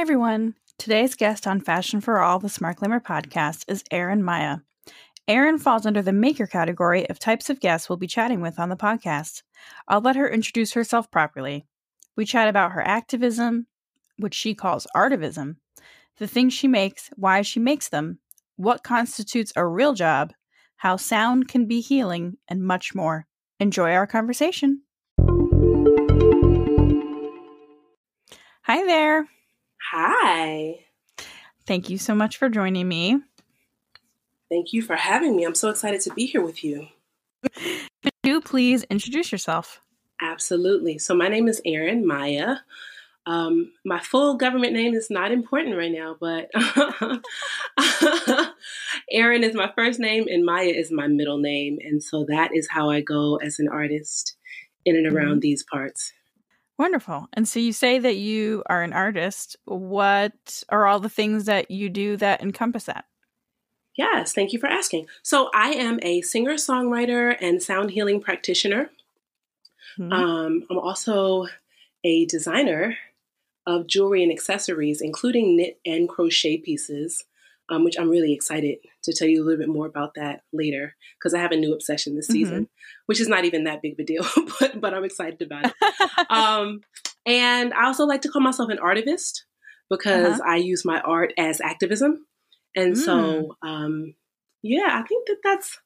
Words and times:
Hi, 0.00 0.02
everyone. 0.02 0.54
Today's 0.78 1.14
guest 1.14 1.46
on 1.46 1.60
Fashion 1.60 2.00
for 2.00 2.20
All, 2.20 2.38
the 2.38 2.48
Smart 2.48 2.76
Glamour 2.76 3.00
podcast, 3.00 3.66
is 3.68 3.84
Erin 3.90 4.22
Maya. 4.22 4.60
Erin 5.28 5.58
falls 5.58 5.84
under 5.84 6.00
the 6.00 6.10
maker 6.10 6.46
category 6.46 7.06
of 7.10 7.18
types 7.18 7.50
of 7.50 7.60
guests 7.60 7.86
we'll 7.86 7.98
be 7.98 8.06
chatting 8.06 8.40
with 8.40 8.58
on 8.58 8.70
the 8.70 8.76
podcast. 8.76 9.42
I'll 9.86 10.00
let 10.00 10.16
her 10.16 10.26
introduce 10.26 10.72
herself 10.72 11.10
properly. 11.10 11.66
We 12.16 12.24
chat 12.24 12.48
about 12.48 12.72
her 12.72 12.80
activism, 12.80 13.66
which 14.16 14.32
she 14.32 14.54
calls 14.54 14.86
artivism, 14.96 15.56
the 16.16 16.26
things 16.26 16.54
she 16.54 16.66
makes, 16.66 17.10
why 17.16 17.42
she 17.42 17.60
makes 17.60 17.90
them, 17.90 18.20
what 18.56 18.82
constitutes 18.82 19.52
a 19.54 19.66
real 19.66 19.92
job, 19.92 20.32
how 20.76 20.96
sound 20.96 21.46
can 21.46 21.66
be 21.66 21.82
healing, 21.82 22.38
and 22.48 22.62
much 22.62 22.94
more. 22.94 23.26
Enjoy 23.58 23.92
our 23.92 24.06
conversation. 24.06 24.80
Hi 28.62 28.82
there. 28.86 29.28
Hi. 29.92 30.84
Thank 31.66 31.90
you 31.90 31.98
so 31.98 32.14
much 32.14 32.36
for 32.36 32.48
joining 32.48 32.86
me. 32.86 33.20
Thank 34.48 34.72
you 34.72 34.82
for 34.82 34.94
having 34.94 35.34
me. 35.34 35.44
I'm 35.44 35.56
so 35.56 35.68
excited 35.68 36.00
to 36.02 36.14
be 36.14 36.26
here 36.26 36.42
with 36.42 36.62
you. 36.62 36.86
Could 37.52 38.12
you 38.22 38.40
please 38.40 38.84
introduce 38.84 39.32
yourself? 39.32 39.80
Absolutely. 40.22 40.98
So, 40.98 41.14
my 41.14 41.26
name 41.26 41.48
is 41.48 41.60
Erin 41.64 42.06
Maya. 42.06 42.56
Um, 43.26 43.72
my 43.84 43.98
full 43.98 44.36
government 44.36 44.74
name 44.74 44.94
is 44.94 45.10
not 45.10 45.32
important 45.32 45.76
right 45.76 45.92
now, 45.92 46.16
but 46.20 46.50
Erin 49.10 49.42
is 49.42 49.54
my 49.54 49.72
first 49.76 49.98
name 49.98 50.26
and 50.28 50.44
Maya 50.44 50.70
is 50.70 50.92
my 50.92 51.08
middle 51.08 51.38
name. 51.38 51.78
And 51.82 52.02
so 52.02 52.24
that 52.28 52.54
is 52.54 52.68
how 52.70 52.90
I 52.90 53.00
go 53.00 53.36
as 53.36 53.58
an 53.58 53.68
artist 53.68 54.36
in 54.84 54.96
and 54.96 55.06
around 55.06 55.32
mm-hmm. 55.32 55.40
these 55.40 55.64
parts. 55.64 56.12
Wonderful. 56.80 57.28
And 57.34 57.46
so 57.46 57.60
you 57.60 57.74
say 57.74 57.98
that 57.98 58.16
you 58.16 58.62
are 58.64 58.82
an 58.82 58.94
artist. 58.94 59.54
What 59.66 60.62
are 60.70 60.86
all 60.86 60.98
the 60.98 61.10
things 61.10 61.44
that 61.44 61.70
you 61.70 61.90
do 61.90 62.16
that 62.16 62.40
encompass 62.40 62.84
that? 62.84 63.04
Yes, 63.98 64.32
thank 64.32 64.54
you 64.54 64.58
for 64.58 64.66
asking. 64.66 65.06
So 65.22 65.50
I 65.54 65.72
am 65.72 65.98
a 66.00 66.22
singer 66.22 66.54
songwriter 66.54 67.36
and 67.38 67.62
sound 67.62 67.90
healing 67.90 68.18
practitioner. 68.18 68.88
Mm-hmm. 69.98 70.10
Um, 70.10 70.66
I'm 70.70 70.78
also 70.78 71.48
a 72.02 72.24
designer 72.24 72.96
of 73.66 73.86
jewelry 73.86 74.22
and 74.22 74.32
accessories, 74.32 75.02
including 75.02 75.58
knit 75.58 75.78
and 75.84 76.08
crochet 76.08 76.56
pieces, 76.56 77.24
um, 77.70 77.84
which 77.84 77.98
I'm 77.98 78.10
really 78.10 78.32
excited 78.32 78.78
to 79.04 79.12
tell 79.12 79.28
you 79.28 79.42
a 79.42 79.44
little 79.44 79.58
bit 79.58 79.68
more 79.68 79.86
about 79.86 80.14
that 80.14 80.42
later 80.52 80.96
because 81.18 81.34
I 81.34 81.38
have 81.38 81.52
a 81.52 81.56
new 81.56 81.72
obsession 81.72 82.16
this 82.16 82.26
mm-hmm. 82.26 82.32
season, 82.32 82.68
which 83.06 83.20
is 83.20 83.28
not 83.28 83.44
even 83.44 83.64
that 83.64 83.80
big 83.80 83.92
of 83.92 84.00
a 84.00 84.04
deal, 84.04 84.26
but, 84.60 84.80
but 84.80 84.92
I'm 84.92 85.04
excited 85.04 85.40
about 85.40 85.66
it. 85.66 86.30
um, 86.30 86.80
and 87.24 87.72
I 87.72 87.86
also 87.86 88.04
like 88.04 88.22
to 88.22 88.28
call 88.28 88.42
myself 88.42 88.70
an 88.70 88.78
artivist 88.78 89.42
because 89.88 90.40
uh-huh. 90.40 90.50
I 90.50 90.56
use 90.56 90.84
my 90.84 91.00
art 91.00 91.32
as 91.38 91.60
activism. 91.60 92.26
And 92.76 92.94
mm. 92.94 92.98
so, 92.98 93.56
um, 93.62 94.14
yeah, 94.62 94.88
I 94.90 95.02
think 95.06 95.26
that 95.26 95.38
that's 95.42 95.78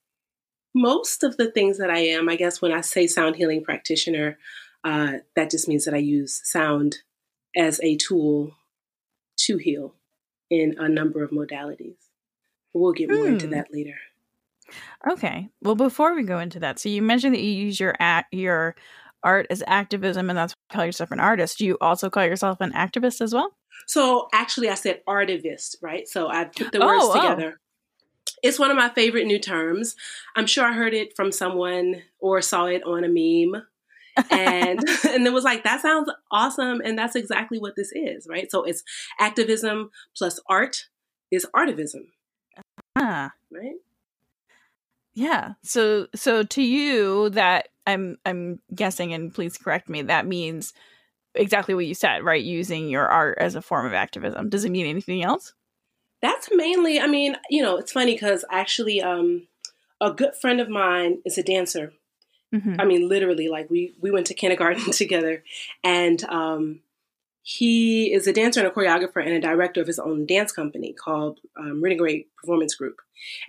most 0.75 1.23
of 1.23 1.37
the 1.37 1.51
things 1.51 1.79
that 1.79 1.91
I 1.91 1.99
am. 1.99 2.29
I 2.29 2.37
guess 2.37 2.61
when 2.61 2.73
I 2.73 2.81
say 2.81 3.07
sound 3.07 3.37
healing 3.37 3.63
practitioner, 3.63 4.39
uh, 4.85 5.19
that 5.37 5.51
just 5.51 5.69
means 5.69 5.85
that 5.85 5.95
I 5.95 5.99
use 5.99 6.41
sound 6.45 6.99
as 7.57 7.81
a 7.83 7.97
tool 7.97 8.53
to 9.37 9.57
heal 9.57 9.95
in 10.55 10.77
a 10.79 10.89
number 10.89 11.23
of 11.23 11.31
modalities. 11.31 11.97
We'll 12.73 12.93
get 12.93 13.11
more 13.11 13.27
into 13.27 13.47
hmm. 13.47 13.53
that 13.53 13.73
later. 13.73 13.97
Okay. 15.09 15.49
Well, 15.63 15.75
before 15.75 16.15
we 16.15 16.23
go 16.23 16.39
into 16.39 16.61
that, 16.61 16.79
so 16.79 16.89
you 16.89 17.03
mentioned 17.03 17.35
that 17.35 17.43
you 17.43 17.51
use 17.51 17.79
your 17.79 17.95
your 18.33 18.75
art 19.23 19.47
as 19.51 19.63
activism, 19.67 20.29
and 20.29 20.39
that's 20.39 20.53
why 20.53 20.57
you 20.59 20.77
call 20.79 20.87
yourself 20.87 21.11
an 21.11 21.21
artist. 21.21 21.59
Do 21.59 21.67
you 21.67 21.79
also 21.81 22.11
call 22.11 22.25
yourself 22.25 22.61
an 22.61 22.73
activist 22.73 23.21
as 23.21 23.35
well? 23.35 23.51
So 23.87 24.29
actually, 24.33 24.69
I 24.69 24.75
said 24.75 25.03
artivist, 25.07 25.77
right? 25.83 26.09
So 26.09 26.29
I 26.29 26.45
put 26.45 26.73
the 26.73 26.81
words 26.81 27.05
oh, 27.05 27.13
oh. 27.15 27.21
together. 27.21 27.55
Oh. 27.57 27.61
It's 28.43 28.59
one 28.59 28.71
of 28.71 28.77
my 28.77 28.91
favorite 28.91 29.27
new 29.27 29.39
terms. 29.39 29.97
I'm 30.37 30.47
sure 30.47 30.65
I 30.65 30.73
heard 30.73 30.93
it 30.95 31.17
from 31.17 31.33
someone 31.33 32.03
or 32.19 32.43
saw 32.43 32.67
it 32.67 32.83
on 32.85 33.05
a 33.05 33.09
meme. 33.09 33.63
And 34.31 34.81
and 35.09 35.27
it 35.27 35.33
was 35.33 35.45
like 35.45 35.65
that 35.65 35.81
sounds 35.81 36.11
awesome 36.31 36.81
and 36.85 36.99
that's 36.99 37.17
exactly 37.17 37.59
what 37.59 37.77
this 37.77 37.91
is 37.93 38.27
right 38.29 38.51
so 38.51 38.63
it's 38.63 38.83
activism 39.19 39.91
plus 40.17 40.41
art 40.49 40.89
is 41.31 41.47
artivism 41.55 42.07
ah 42.97 43.33
right 43.51 43.77
yeah 45.15 45.53
so 45.63 46.07
so 46.15 46.43
to 46.43 46.63
you 46.63 47.31
that 47.31 47.69
i'm 47.87 48.17
i'm 48.25 48.61
guessing 48.75 49.13
and 49.13 49.35
please 49.35 49.59
correct 49.59 49.89
me 49.89 50.03
that 50.03 50.27
means 50.27 50.73
exactly 51.35 51.75
what 51.75 51.87
you 51.87 51.95
said, 51.95 52.23
right? 52.23 52.43
Using 52.43 52.89
your 52.89 53.07
art 53.07 53.39
as 53.41 53.55
a 53.55 53.63
form 53.63 53.87
of 53.87 53.93
activism. 53.93 54.49
Does 54.49 54.65
it 54.65 54.71
mean 54.71 54.87
anything 54.87 55.23
else? 55.23 55.53
That's 56.23 56.49
mainly, 56.53 57.01
I 57.01 57.07
mean, 57.07 57.37
you 57.51 57.63
know, 57.63 57.77
it's 57.77 57.93
funny 57.93 58.15
because 58.15 58.45
actually, 58.51 59.03
um, 59.03 59.47
a 60.01 60.11
good 60.11 60.35
friend 60.41 60.61
of 60.61 60.69
mine 60.69 61.19
is 61.25 61.39
a 61.39 61.43
dancer. 61.43 61.93
Mm-hmm. 62.55 62.81
I 62.81 62.85
mean, 62.85 63.09
literally, 63.09 63.49
like 63.49 63.69
we 63.69 63.95
we 64.01 64.13
went 64.13 64.29
to 64.29 64.35
kindergarten 64.35 64.91
together, 64.93 65.43
and 65.83 66.23
um, 66.25 66.81
he 67.47 68.11
is 68.11 68.27
a 68.27 68.33
dancer 68.33 68.61
and 68.61 68.67
a 68.67 68.73
choreographer 68.73 69.23
and 69.23 69.35
a 69.35 69.41
director 69.41 69.83
of 69.83 69.87
his 69.87 69.99
own 69.99 70.25
dance 70.25 70.51
company 70.51 70.95
called 70.95 71.41
um, 71.59 71.83
Renegade 71.83 72.25
Performance 72.41 72.75
Group. 72.75 72.97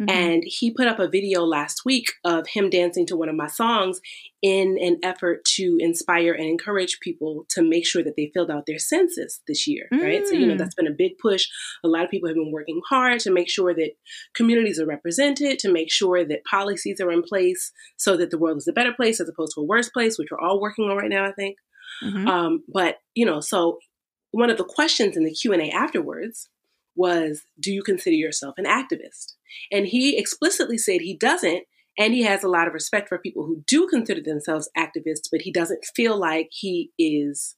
Mm-hmm. 0.01 0.09
And 0.09 0.43
he 0.45 0.69
put 0.69 0.87
up 0.87 0.99
a 0.99 1.07
video 1.07 1.43
last 1.43 1.85
week 1.85 2.11
of 2.25 2.45
him 2.45 2.69
dancing 2.69 3.05
to 3.05 3.15
one 3.15 3.29
of 3.29 3.35
my 3.35 3.47
songs 3.47 4.01
in 4.41 4.77
an 4.81 4.99
effort 5.01 5.45
to 5.55 5.77
inspire 5.79 6.33
and 6.33 6.45
encourage 6.45 6.99
people 6.99 7.45
to 7.51 7.61
make 7.61 7.87
sure 7.87 8.03
that 8.03 8.17
they 8.17 8.31
filled 8.33 8.51
out 8.51 8.65
their 8.65 8.79
census 8.79 9.39
this 9.47 9.65
year, 9.65 9.87
mm. 9.93 10.03
right? 10.03 10.27
So, 10.27 10.33
you 10.33 10.45
know, 10.45 10.55
mm. 10.55 10.57
that's 10.57 10.75
been 10.75 10.87
a 10.87 10.91
big 10.91 11.17
push. 11.17 11.47
A 11.81 11.87
lot 11.87 12.03
of 12.03 12.11
people 12.11 12.27
have 12.27 12.35
been 12.35 12.51
working 12.51 12.81
hard 12.89 13.21
to 13.21 13.31
make 13.31 13.49
sure 13.49 13.73
that 13.73 13.91
communities 14.33 14.77
are 14.77 14.85
represented, 14.85 15.57
to 15.59 15.71
make 15.71 15.89
sure 15.89 16.25
that 16.25 16.43
policies 16.43 16.99
are 16.99 17.11
in 17.13 17.23
place 17.23 17.71
so 17.95 18.17
that 18.17 18.29
the 18.29 18.37
world 18.37 18.57
is 18.57 18.67
a 18.67 18.73
better 18.73 18.93
place 18.93 19.21
as 19.21 19.29
opposed 19.29 19.53
to 19.55 19.61
a 19.61 19.65
worse 19.65 19.87
place, 19.87 20.19
which 20.19 20.31
we're 20.31 20.45
all 20.45 20.59
working 20.59 20.89
on 20.89 20.97
right 20.97 21.09
now, 21.09 21.25
I 21.25 21.31
think. 21.31 21.55
Mm-hmm. 22.03 22.27
Um, 22.27 22.63
but 22.71 22.97
you 23.13 23.25
know, 23.25 23.39
so 23.39 23.79
one 24.31 24.49
of 24.49 24.57
the 24.57 24.63
questions 24.63 25.15
in 25.15 25.23
the 25.23 25.33
Q 25.33 25.53
and 25.53 25.61
A 25.61 25.69
afterwards 25.69 26.49
was, 26.95 27.43
"Do 27.59 27.71
you 27.73 27.83
consider 27.83 28.15
yourself 28.15 28.55
an 28.57 28.65
activist?" 28.65 29.33
And 29.71 29.87
he 29.87 30.17
explicitly 30.17 30.77
said 30.77 31.01
he 31.01 31.15
doesn't, 31.15 31.63
and 31.97 32.13
he 32.13 32.23
has 32.23 32.43
a 32.43 32.49
lot 32.49 32.67
of 32.67 32.73
respect 32.73 33.09
for 33.09 33.17
people 33.17 33.45
who 33.45 33.63
do 33.67 33.87
consider 33.87 34.21
themselves 34.21 34.69
activists, 34.77 35.29
but 35.31 35.41
he 35.41 35.51
doesn't 35.51 35.85
feel 35.95 36.17
like 36.17 36.49
he 36.51 36.91
is 36.99 37.55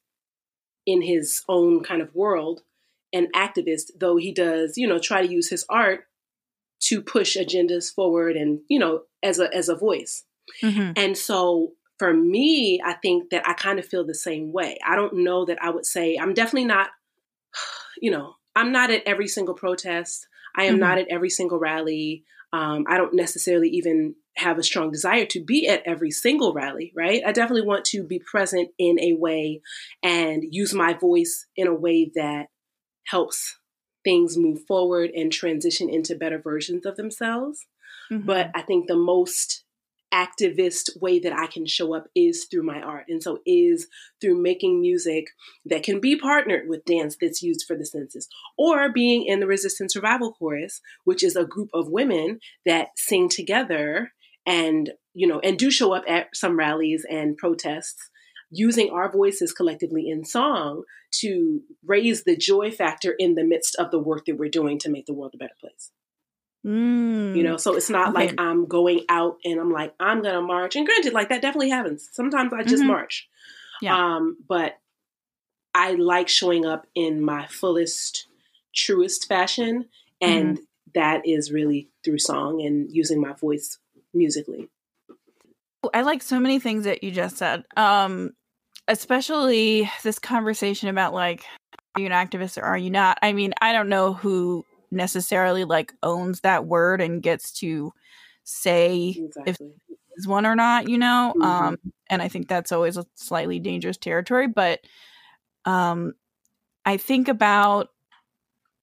in 0.86 1.02
his 1.02 1.44
own 1.50 1.84
kind 1.84 2.02
of 2.02 2.14
world 2.16 2.62
an 3.14 3.28
activist, 3.36 3.92
though 4.00 4.18
he 4.18 4.34
does, 4.34 4.74
you 4.78 4.88
know, 4.88 5.00
try 5.00 5.26
to 5.26 5.32
use 5.32 5.50
his 5.50 5.66
art 5.70 6.02
to 6.80 7.02
push 7.02 7.38
agendas 7.38 7.94
forward 7.94 8.36
and, 8.36 8.60
you 8.70 8.80
know, 8.80 9.02
as 9.24 9.40
a 9.40 9.54
as 9.54 9.70
a 9.70 9.76
voice. 9.76 10.24
Mm-hmm. 10.64 10.92
And 10.96 11.18
so 11.18 11.74
for 12.00 12.14
me, 12.14 12.80
I 12.84 12.94
think 12.94 13.32
that 13.32 13.48
I 13.48 13.54
kind 13.54 13.80
of 13.80 13.86
feel 13.86 14.06
the 14.06 14.16
same 14.16 14.52
way. 14.52 14.78
I 14.86 14.96
don't 14.96 15.24
know 15.24 15.46
that 15.46 15.62
I 15.62 15.70
would 15.70 15.86
say 15.86 16.18
I'm 16.18 16.34
definitely 16.34 16.66
not, 16.66 16.90
you 18.02 18.12
know, 18.12 18.36
I'm 18.56 18.72
not 18.72 18.92
at 18.92 19.04
every 19.06 19.28
single 19.28 19.56
protest. 19.56 20.28
I 20.56 20.64
am 20.64 20.74
mm-hmm. 20.74 20.82
not 20.82 20.98
at 20.98 21.08
every 21.10 21.30
single 21.30 21.60
rally. 21.60 22.24
Um, 22.54 22.86
I 22.88 22.98
don't 22.98 23.14
necessarily 23.14 23.70
even 23.70 24.16
have 24.38 24.58
a 24.58 24.64
strong 24.64 24.92
desire 24.92 25.26
to 25.26 25.44
be 25.44 25.68
at 25.68 25.84
every 25.86 26.12
single 26.12 26.54
rally, 26.54 26.94
right? 26.96 27.22
I 27.26 27.32
definitely 27.32 27.66
want 27.66 27.86
to 27.86 28.04
be 28.04 28.20
present 28.20 28.70
in 28.78 29.00
a 29.00 29.14
way 29.14 29.62
and 30.04 30.44
use 30.50 30.74
my 30.74 30.94
voice 30.94 31.46
in 31.56 31.68
a 31.68 31.74
way 31.74 32.12
that 32.16 32.48
helps 33.08 33.58
things 34.04 34.38
move 34.38 34.60
forward 34.68 35.12
and 35.14 35.32
transition 35.32 35.90
into 35.90 36.16
better 36.16 36.40
versions 36.40 36.86
of 36.86 36.96
themselves. 36.96 37.66
Mm-hmm. 38.12 38.26
But 38.26 38.52
I 38.56 38.62
think 38.62 38.88
the 38.88 38.96
most 38.96 39.64
activist 40.14 41.02
way 41.02 41.20
that 41.20 41.34
I 41.34 41.48
can 41.48 41.66
show 41.66 41.94
up 41.94 42.08
is 42.16 42.48
through 42.50 42.64
my 42.64 42.82
art. 42.82 43.06
And 43.10 43.22
so 43.22 43.40
is 43.46 43.88
through 44.22 44.42
making 44.42 44.82
music 44.82 45.26
that 45.66 45.84
can 45.84 46.00
be 46.00 46.16
partnered 46.16 46.68
with 46.68 46.86
dance 46.86 47.18
that's 47.20 47.42
used 47.42 47.66
for 47.68 47.76
the 47.76 47.86
census 47.86 48.28
or 48.58 48.92
being 48.92 49.26
in 49.26 49.40
the 49.40 49.48
resistance 49.48 49.96
revival 49.96 50.34
chorus, 50.34 50.82
which 51.04 51.24
is 51.24 51.36
a 51.36 51.46
group 51.46 51.70
of 51.74 51.90
women 51.90 52.40
that 52.66 52.90
sing 52.96 53.30
together 53.30 54.14
and, 54.46 54.92
you 55.14 55.28
know, 55.28 55.40
and 55.40 55.58
do 55.58 55.70
show 55.70 55.94
up 55.94 56.04
at 56.08 56.28
some 56.34 56.58
rallies 56.58 57.06
and 57.10 57.38
protests 57.38 58.10
using 58.50 58.90
our 58.90 59.12
voices 59.12 59.52
collectively 59.52 60.10
in 60.10 60.24
song 60.24 60.84
to 61.12 61.62
raise 61.86 62.24
the 62.24 62.38
joy 62.38 62.72
factor 62.72 63.14
in 63.20 63.36
the 63.36 63.44
midst 63.44 63.76
of 63.76 63.92
the 63.92 64.00
work 64.00 64.26
that 64.26 64.38
we're 64.38 64.50
doing 64.50 64.80
to 64.80 64.90
make 64.90 65.06
the 65.06 65.14
world 65.14 65.34
a 65.36 65.38
better 65.38 65.56
place. 65.60 65.92
Mm. 66.68 67.36
You 67.36 67.44
know, 67.44 67.56
so 67.58 67.76
it's 67.76 67.90
not 67.90 68.10
okay. 68.10 68.28
like 68.28 68.36
I'm 68.38 68.66
going 68.66 69.06
out 69.08 69.38
and 69.46 69.60
I'm 69.60 69.72
like, 69.72 69.94
I'm 70.00 70.22
going 70.22 70.36
to 70.36 70.42
march. 70.42 70.76
And 70.76 70.86
granted, 70.86 71.14
like 71.14 71.30
that 71.30 71.42
definitely 71.42 71.70
happens. 71.70 72.10
Sometimes 72.12 72.52
I 72.54 72.64
just 72.64 72.82
mm-hmm. 72.82 72.88
march. 72.88 73.30
Yeah. 73.82 73.96
Um, 73.96 74.38
but 74.48 74.78
I 75.74 75.94
like 75.94 76.28
showing 76.28 76.66
up 76.66 76.86
in 76.94 77.22
my 77.22 77.48
fullest, 77.48 78.28
truest 78.76 79.28
fashion. 79.30 79.86
And 80.20 80.58
mm-hmm. 80.58 80.64
that 80.96 81.22
is 81.26 81.52
really 81.52 81.90
through 82.04 82.20
song 82.20 82.62
and 82.62 82.92
using 82.92 83.22
my 83.22 83.32
voice 83.34 83.78
musically. 84.14 84.68
I 85.94 86.02
like 86.02 86.22
so 86.22 86.40
many 86.40 86.60
things 86.60 86.84
that 86.84 87.02
you 87.02 87.12
just 87.12 87.38
said. 87.38 87.64
Um, 87.78 88.32
especially 88.90 89.90
this 90.04 90.20
conversation 90.20 90.90
about 90.90 91.14
like 91.14 91.44
are 91.96 92.02
you 92.02 92.08
an 92.08 92.12
activist 92.12 92.58
or 92.58 92.64
are 92.64 92.78
you 92.78 92.90
not? 92.90 93.18
I 93.22 93.34
mean, 93.34 93.54
I 93.60 93.74
don't 93.74 93.90
know 93.90 94.14
who 94.14 94.66
necessarily 94.92 95.64
like 95.64 95.94
owns 96.04 96.42
that 96.42 96.66
word 96.66 97.02
and 97.02 97.22
gets 97.22 97.52
to 97.60 97.94
say 98.44 99.16
exactly. 99.18 99.52
if 99.52 99.58
is 100.18 100.28
one 100.28 100.46
or 100.46 100.56
not, 100.56 100.90
you 100.90 100.98
know? 100.98 101.34
Mm-hmm. 101.36 101.42
Um, 101.42 101.78
and 102.10 102.22
I 102.22 102.28
think 102.28 102.48
that's 102.48 102.72
always 102.72 102.98
a 102.98 103.06
slightly 103.16 103.60
dangerous 103.60 103.98
territory. 103.98 104.48
But 104.48 104.82
um, 105.66 106.14
I 106.86 106.98
think 106.98 107.28
about 107.28 107.90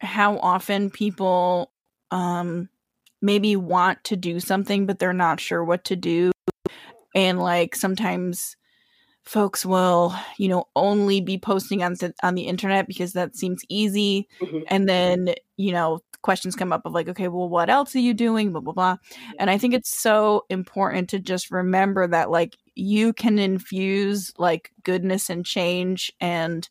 how 0.00 0.38
often 0.38 0.90
people 0.90 1.72
um, 2.10 2.68
maybe 3.20 3.56
want 3.56 4.04
to 4.04 4.16
do 4.16 4.38
something, 4.38 4.86
but 4.86 4.98
they're 4.98 5.12
not 5.12 5.40
sure 5.40 5.64
what 5.64 5.84
to 5.84 5.96
do. 5.96 6.30
And 7.14 7.38
like 7.38 7.74
sometimes 7.74 8.56
folks 9.24 9.64
will, 9.64 10.14
you 10.38 10.48
know, 10.48 10.66
only 10.76 11.20
be 11.20 11.38
posting 11.38 11.82
on 11.82 11.96
on 12.22 12.34
the 12.34 12.42
internet 12.42 12.86
because 12.86 13.12
that 13.14 13.36
seems 13.36 13.62
easy. 13.68 14.28
Mm-hmm. 14.40 14.58
And 14.68 14.88
then, 14.88 15.34
you 15.56 15.72
know, 15.72 16.00
questions 16.22 16.56
come 16.56 16.72
up 16.72 16.86
of 16.86 16.92
like, 16.92 17.08
okay, 17.08 17.28
well, 17.28 17.48
what 17.48 17.70
else 17.70 17.94
are 17.94 18.00
you 18.00 18.14
doing? 18.14 18.52
Blah, 18.52 18.60
blah, 18.60 18.72
blah. 18.72 18.96
And 19.38 19.50
I 19.50 19.58
think 19.58 19.74
it's 19.74 19.96
so 19.96 20.44
important 20.48 21.10
to 21.10 21.18
just 21.18 21.50
remember 21.50 22.06
that 22.06 22.30
like 22.30 22.56
you 22.74 23.12
can 23.12 23.38
infuse 23.38 24.32
like 24.38 24.72
goodness 24.82 25.30
and 25.30 25.44
change 25.44 26.12
and 26.20 26.68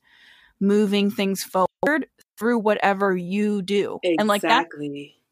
moving 0.59 1.11
things 1.11 1.44
forward 1.44 2.07
through 2.38 2.59
whatever 2.59 3.15
you 3.15 3.61
do. 3.61 4.00
Exactly. 4.03 4.15
And 4.19 4.27
like 4.27 4.41
that, 4.41 4.67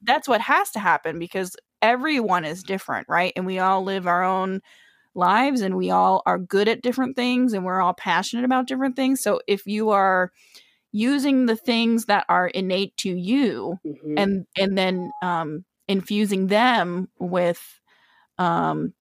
that's 0.03 0.27
what 0.27 0.41
has 0.41 0.71
to 0.71 0.79
happen 0.79 1.19
because 1.19 1.55
everyone 1.81 2.45
is 2.45 2.63
different, 2.63 3.07
right? 3.09 3.33
And 3.35 3.45
we 3.45 3.59
all 3.59 3.83
live 3.83 4.07
our 4.07 4.23
own 4.23 4.61
lives 5.13 5.61
and 5.61 5.75
we 5.75 5.91
all 5.91 6.21
are 6.25 6.37
good 6.37 6.67
at 6.67 6.81
different 6.81 7.15
things 7.15 7.53
and 7.53 7.65
we're 7.65 7.81
all 7.81 7.93
passionate 7.93 8.45
about 8.45 8.67
different 8.67 8.95
things. 8.95 9.21
So 9.21 9.41
if 9.47 9.65
you 9.65 9.89
are 9.89 10.31
using 10.91 11.45
the 11.45 11.55
things 11.55 12.05
that 12.05 12.25
are 12.29 12.47
innate 12.47 12.95
to 12.97 13.09
you 13.09 13.77
mm-hmm. 13.85 14.17
and 14.17 14.45
and 14.57 14.77
then 14.77 15.11
um, 15.21 15.65
infusing 15.87 16.47
them 16.47 17.09
with 17.19 17.79
um, 18.37 18.93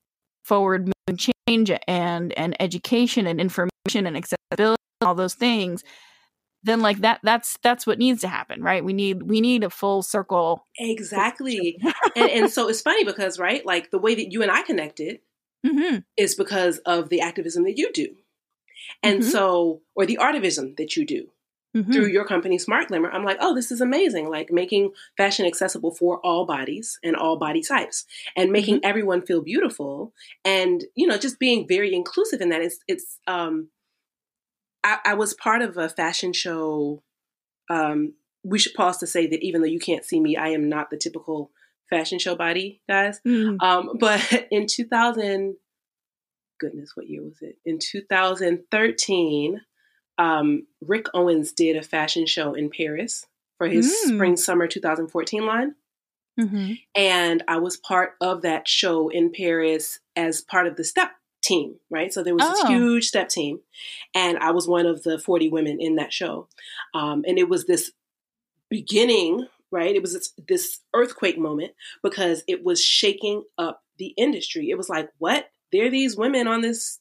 forward 0.45 0.93
change 1.17 1.71
and 1.89 2.33
and 2.39 2.57
education 2.61 3.27
and 3.27 3.41
information 3.41 4.07
and 4.07 4.17
accessibility 4.17 4.77
all 5.03 5.15
those 5.15 5.35
things 5.35 5.83
then 6.63 6.81
like 6.81 6.99
that 6.99 7.21
that's 7.23 7.59
that's 7.63 7.87
what 7.87 7.99
needs 7.99 8.21
to 8.21 8.29
happen 8.29 8.63
right 8.63 8.85
we 8.85 8.93
need 8.93 9.23
we 9.23 9.41
need 9.41 9.65
a 9.65 9.71
full 9.71 10.03
circle 10.03 10.67
exactly 10.79 11.79
and, 12.17 12.31
and 12.31 12.51
so 12.51 12.69
it's 12.69 12.83
funny 12.83 13.03
because 13.03 13.39
right 13.39 13.65
like 13.65 13.91
the 13.91 13.99
way 13.99 14.15
that 14.15 14.31
you 14.31 14.43
and 14.43 14.51
i 14.51 14.63
connected 14.63 15.21
mm-hmm. 15.67 15.99
is 16.17 16.35
because 16.35 16.79
of 16.79 17.09
the 17.09 17.21
activism 17.21 17.65
that 17.65 17.79
you 17.79 17.93
do 17.93 18.17
and 19.03 19.21
mm-hmm. 19.21 19.31
so 19.31 19.83
or 19.95 20.07
the 20.07 20.19
artivism 20.21 20.77
that 20.77 20.97
you 20.97 21.07
do 21.07 21.29
mm-hmm. 21.77 21.93
through 21.93 22.07
your 22.07 22.25
company, 22.25 22.59
Smart 22.59 22.89
Glamour, 22.89 23.11
I'm 23.11 23.25
like, 23.25 23.39
oh, 23.41 23.55
this 23.55 23.71
is 23.71 23.81
amazing. 23.81 24.29
Like 24.29 24.51
making 24.51 24.93
fashion 25.17 25.47
accessible 25.47 25.93
for 25.93 26.19
all 26.21 26.47
bodies 26.47 26.99
and 27.03 27.17
all 27.17 27.39
body 27.39 27.63
types 27.63 28.07
and 28.37 28.51
making 28.51 28.77
mm-hmm. 28.77 28.89
everyone 28.89 29.23
feel 29.23 29.43
beautiful 29.43 30.13
and, 30.45 30.85
you 30.95 31.07
know, 31.07 31.19
just 31.19 31.39
being 31.39 31.67
very 31.67 31.95
inclusive 31.95 32.41
in 32.41 32.51
that. 32.51 32.63
It's, 32.63 32.79
it's, 32.89 33.19
um, 33.27 33.69
I, 34.83 34.99
I 35.05 35.15
was 35.15 35.35
part 35.35 35.63
of 35.63 35.77
a 35.77 35.89
fashion 35.89 36.33
show. 36.33 37.03
Um, 37.69 38.15
we 38.43 38.59
should 38.59 38.75
pause 38.75 38.99
to 38.99 39.07
say 39.07 39.27
that 39.27 39.43
even 39.43 39.61
though 39.61 39.67
you 39.67 39.81
can't 39.81 40.05
see 40.05 40.21
me, 40.21 40.37
I 40.37 40.49
am 40.49 40.69
not 40.69 40.91
the 40.91 40.97
typical 40.97 41.51
fashion 41.91 42.19
show 42.19 42.35
body, 42.35 42.81
guys. 42.89 43.21
Mm. 43.27 43.61
Um, 43.63 43.91
but 44.01 44.49
in 44.51 44.67
2000, 44.67 45.57
goodness, 46.59 46.93
what 46.95 47.09
year 47.09 47.23
was 47.23 47.43
it? 47.43 47.57
In 47.65 47.79
2013, 47.79 49.61
um, 50.19 50.67
Rick 50.81 51.07
Owens 51.15 51.53
did 51.53 51.77
a 51.77 51.83
fashion 51.83 52.27
show 52.27 52.55
in 52.55 52.71
Paris 52.71 53.27
for 53.59 53.67
his 53.67 53.87
mm. 53.87 54.15
spring 54.15 54.37
summer 54.37 54.67
2014 54.67 55.45
line. 55.45 55.75
Mm-hmm. 56.39 56.73
And 56.95 57.43
I 57.49 57.59
was 57.59 57.77
part 57.77 58.13
of 58.21 58.43
that 58.43 58.67
show 58.67 59.09
in 59.09 59.33
Paris 59.33 59.99
as 60.17 60.41
part 60.41 60.67
of 60.67 60.77
the 60.77 60.85
step 60.85 61.11
team, 61.43 61.77
right? 61.91 62.13
So 62.13 62.23
there 62.23 62.35
was 62.35 62.45
oh. 62.47 62.53
this 62.53 62.69
huge 62.69 63.07
step 63.07 63.29
team, 63.29 63.61
and 64.15 64.39
I 64.39 64.51
was 64.53 64.69
one 64.69 64.87
of 64.87 65.03
the 65.03 65.19
40 65.19 65.49
women 65.49 65.81
in 65.81 65.97
that 65.97 66.13
show. 66.13 66.49
Um, 66.95 67.25
and 67.27 67.39
it 67.39 67.49
was 67.49 67.67
this 67.67 67.93
beginning, 68.69 69.47
right? 69.73 69.95
It 69.95 70.03
was 70.03 70.33
this, 70.49 70.81
earthquake 70.95 71.39
moment 71.39 71.73
because 72.03 72.43
it 72.49 72.65
was 72.65 72.83
shaking 72.83 73.45
up 73.59 73.83
the 73.99 74.15
industry. 74.17 74.71
It 74.71 74.77
was 74.77 74.89
like, 74.89 75.09
what? 75.19 75.47
There 75.73 75.87
are 75.87 75.91
these 75.91 76.17
women 76.17 76.49
on 76.49 76.63
this 76.63 76.99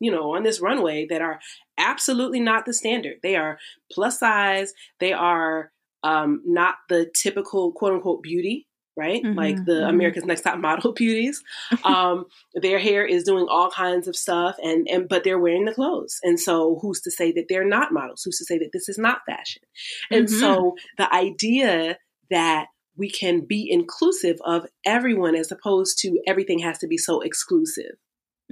you 0.00 0.10
know, 0.10 0.34
on 0.34 0.42
this 0.42 0.60
runway 0.60 1.06
that 1.10 1.20
are 1.20 1.38
absolutely 1.76 2.40
not 2.40 2.64
the 2.64 2.72
standard. 2.72 3.18
They 3.22 3.36
are 3.36 3.58
plus 3.92 4.18
size. 4.18 4.72
They 4.98 5.12
are 5.12 5.72
um, 6.02 6.42
not 6.46 6.76
the 6.88 7.10
typical 7.14 7.72
quote 7.72 7.92
unquote 7.92 8.22
beauty, 8.22 8.66
right? 8.96 9.22
Mm-hmm, 9.22 9.38
like 9.38 9.56
the 9.64 9.72
mm-hmm. 9.72 9.90
America's 9.90 10.24
Next 10.24 10.42
Top 10.42 10.58
Model 10.58 10.92
beauties. 10.96 11.42
Um, 11.84 12.26
their 12.54 12.78
hair 12.78 13.04
is 13.04 13.24
doing 13.24 13.46
all 13.48 13.70
kinds 13.70 14.08
of 14.08 14.16
stuff, 14.16 14.56
and 14.62 14.88
and 14.88 15.08
but 15.08 15.24
they're 15.24 15.38
wearing 15.38 15.64
the 15.64 15.74
clothes. 15.74 16.18
And 16.22 16.38
so, 16.38 16.78
who's 16.82 17.00
to 17.02 17.10
say 17.10 17.32
that 17.32 17.46
they're 17.48 17.68
not 17.68 17.92
models? 17.92 18.22
Who's 18.24 18.38
to 18.38 18.44
say 18.44 18.58
that 18.58 18.70
this 18.72 18.88
is 18.88 18.98
not 18.98 19.20
fashion? 19.26 19.62
And 20.10 20.26
mm-hmm. 20.26 20.40
so, 20.40 20.74
the 20.98 21.12
idea 21.14 21.98
that 22.30 22.66
we 22.96 23.10
can 23.10 23.40
be 23.40 23.66
inclusive 23.70 24.36
of 24.44 24.66
everyone 24.84 25.34
as 25.34 25.50
opposed 25.50 25.98
to 26.00 26.20
everything 26.26 26.58
has 26.58 26.78
to 26.78 26.86
be 26.86 26.98
so 26.98 27.20
exclusive. 27.20 27.96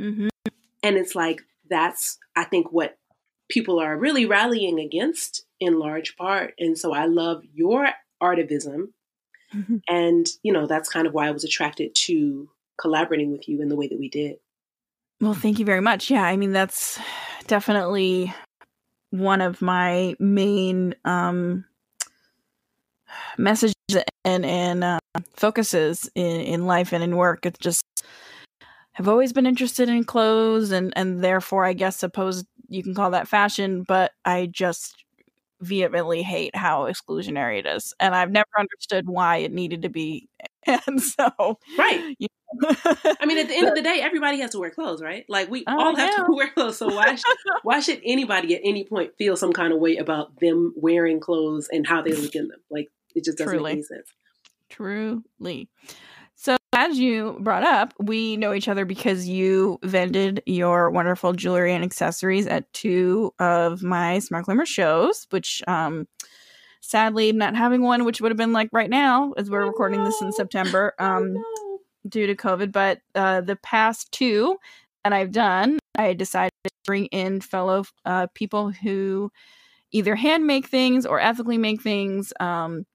Mm-hmm. 0.01 0.29
And 0.83 0.97
it's 0.97 1.15
like, 1.15 1.43
that's, 1.69 2.19
I 2.35 2.45
think, 2.45 2.73
what 2.73 2.97
people 3.51 3.79
are 3.79 3.97
really 3.97 4.27
rallying 4.27 4.79
against 4.79 5.45
in 5.61 5.79
large 5.79 6.17
part. 6.17 6.55
And 6.59 6.79
so 6.79 6.95
I 6.95 7.07
love 7.07 7.43
your 7.53 7.89
artivism. 8.23 8.93
Mm-hmm. 9.55 9.77
And, 9.89 10.27
you 10.43 10.53
know, 10.53 10.67
that's 10.67 10.89
kind 10.89 11.07
of 11.07 11.15
why 11.15 11.29
I 11.29 11.31
was 11.31 11.45
attracted 11.45 11.95
to 11.95 12.49
collaborating 12.81 13.33
with 13.33 13.49
you 13.49 13.61
in 13.63 13.69
the 13.69 13.77
way 13.77 13.89
that 13.89 13.99
we 13.99 14.09
did. 14.09 14.37
Well, 15.21 15.35
thank 15.35 15.59
you 15.59 15.65
very 15.65 15.81
much. 15.81 16.11
Yeah, 16.11 16.23
I 16.23 16.37
mean, 16.37 16.53
that's 16.53 16.99
definitely 17.47 18.33
one 19.11 19.41
of 19.41 19.61
my 19.63 20.15
main 20.19 20.95
um, 21.05 21.65
messages 23.37 23.75
and, 24.25 24.45
and 24.45 24.85
uh, 24.85 25.01
focuses 25.35 26.11
in, 26.15 26.41
in 26.41 26.67
life 26.67 26.93
and 26.93 27.03
in 27.03 27.17
work. 27.17 27.47
It's 27.47 27.59
just 27.59 27.83
have 28.93 29.09
always 29.09 29.33
been 29.33 29.47
interested 29.47 29.89
in 29.89 30.03
clothes 30.03 30.73
and 30.73 30.93
and 30.97 31.23
therefore 31.23 31.65
I 31.65 31.73
guess 31.73 31.97
suppose 31.97 32.45
you 32.69 32.83
can 32.83 32.95
call 32.95 33.13
that 33.13 33.29
fashion, 33.29 33.85
but 33.87 34.11
I 34.25 34.47
just 34.47 35.05
vehemently 35.61 36.23
hate 36.23 36.55
how 36.55 36.85
exclusionary 36.85 37.59
it 37.59 37.67
is. 37.67 37.95
And 37.99 38.15
I've 38.15 38.31
never 38.31 38.49
understood 38.59 39.09
why 39.09 39.39
it 39.39 39.53
needed 39.53 39.83
to 39.83 39.89
be. 39.89 40.29
And 40.87 41.01
so 41.01 41.59
Right. 41.79 42.15
You 42.19 42.27
know. 42.61 42.75
I 43.21 43.25
mean 43.25 43.39
at 43.39 43.49
the 43.49 43.55
end 43.55 43.69
of 43.69 43.75
the 43.75 43.81
day, 43.91 44.01
everybody 44.03 44.41
has 44.41 44.51
to 44.51 44.59
wear 44.59 44.71
clothes, 44.71 45.03
right? 45.03 45.25
Like 45.31 45.51
we 45.51 45.65
oh, 45.67 45.81
all 45.81 45.97
have 45.97 46.15
to 46.17 46.27
wear 46.29 46.51
clothes. 46.51 46.77
So 46.77 46.95
why 46.95 47.15
should, 47.15 47.37
why 47.63 47.81
should 47.81 48.03
anybody 48.05 48.55
at 48.55 48.61
any 48.65 48.85
point 48.85 49.13
feel 49.17 49.35
some 49.35 49.55
kind 49.55 49.73
of 49.73 49.79
way 49.79 49.97
about 49.97 50.39
them 50.41 50.75
wearing 50.77 51.21
clothes 51.21 51.69
and 51.73 51.87
how 51.87 52.03
they 52.03 52.13
look 52.13 52.35
in 52.35 52.49
them? 52.49 52.59
Like 52.71 52.89
it 53.15 53.25
just 53.25 53.39
doesn't 53.39 53.55
Truly. 53.55 53.71
make 53.71 53.73
any 53.77 53.83
sense. 53.85 54.13
Truly. 54.69 55.71
As 56.81 56.97
you 56.97 57.37
brought 57.41 57.65
up, 57.65 57.93
we 57.99 58.37
know 58.37 58.55
each 58.55 58.69
other 58.69 58.85
because 58.85 59.27
you 59.27 59.81
vended 59.83 60.45
your 60.47 60.93
wonderful 60.93 61.33
jewelry 61.33 61.75
and 61.75 61.83
accessories 61.83 62.47
at 62.47 62.73
two 62.73 63.35
of 63.41 63.83
my 63.83 64.21
Smart 64.21 64.45
Glamour 64.45 64.65
shows, 64.65 65.27
which, 65.31 65.61
um, 65.67 66.07
sadly, 66.81 67.33
not 67.33 67.57
having 67.57 67.83
one, 67.83 68.05
which 68.05 68.21
would 68.21 68.31
have 68.31 68.37
been 68.37 68.53
like 68.53 68.69
right 68.71 68.89
now, 68.89 69.33
as 69.37 69.51
we're 69.51 69.67
recording 69.67 70.05
this 70.05 70.23
in 70.23 70.31
September, 70.31 70.95
um, 71.01 71.35
due 72.09 72.29
to 72.29 72.37
COVID. 72.37 72.71
But 72.71 73.01
uh, 73.13 73.41
the 73.41 73.57
past 73.57 74.13
two 74.13 74.57
that 75.03 75.13
I've 75.13 75.33
done, 75.33 75.81
I 75.97 76.13
decided 76.13 76.53
to 76.63 76.71
bring 76.85 77.07
in 77.07 77.41
fellow 77.41 77.87
uh, 78.05 78.29
people 78.35 78.71
who 78.71 79.33
either 79.91 80.15
hand 80.15 80.47
make 80.47 80.69
things 80.69 81.07
or 81.07 81.19
ethically 81.19 81.59
make 81.59 81.83
things 81.83 82.33
um, 82.39 82.87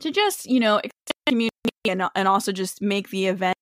to 0.00 0.10
just, 0.10 0.46
you 0.46 0.58
know, 0.58 0.80
community 1.26 1.50
and 1.88 2.02
and 2.14 2.28
also 2.28 2.52
just 2.52 2.82
make 2.82 3.10
the 3.10 3.26
event 3.26 3.56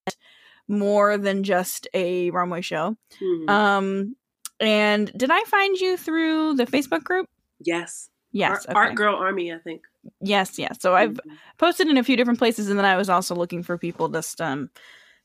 more 0.69 1.17
than 1.17 1.45
just 1.45 1.89
a 1.95 2.31
runway 2.31 2.61
show. 2.61 2.97
Mm-hmm. 3.21 3.49
Um, 3.49 4.17
and 4.61 5.11
did 5.17 5.31
I 5.31 5.43
find 5.45 5.77
you 5.79 5.97
through 5.97 6.55
the 6.55 6.67
Facebook 6.67 7.05
group? 7.05 7.27
Yes. 7.61 8.11
Yes. 8.33 8.51
Art, 8.51 8.67
okay. 8.69 8.75
Art 8.75 8.95
Girl 8.95 9.17
Army, 9.17 9.53
I 9.53 9.59
think. 9.59 9.83
Yes, 10.21 10.59
yes. 10.59 10.79
So 10.81 10.95
I've 10.95 11.15
mm-hmm. 11.15 11.35
posted 11.59 11.89
in 11.89 11.97
a 11.97 12.05
few 12.05 12.17
different 12.17 12.39
places, 12.39 12.69
and 12.69 12.79
then 12.79 12.87
I 12.87 12.97
was 12.97 13.09
also 13.09 13.35
looking 13.35 13.63
for 13.63 13.79
people 13.79 14.09
just 14.09 14.41
um 14.41 14.71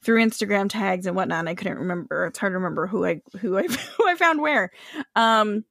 through 0.03 0.23
Instagram 0.23 0.69
tags 0.69 1.05
and 1.05 1.15
whatnot. 1.15 1.39
And 1.39 1.49
I 1.49 1.55
couldn't 1.55 1.79
remember. 1.79 2.27
It's 2.27 2.39
hard 2.39 2.51
to 2.51 2.57
remember 2.57 2.87
who 2.87 3.05
I 3.05 3.21
who 3.39 3.57
I 3.57 3.63
who 3.97 4.07
I 4.07 4.15
found 4.15 4.41
where. 4.41 4.71
Um, 5.15 5.65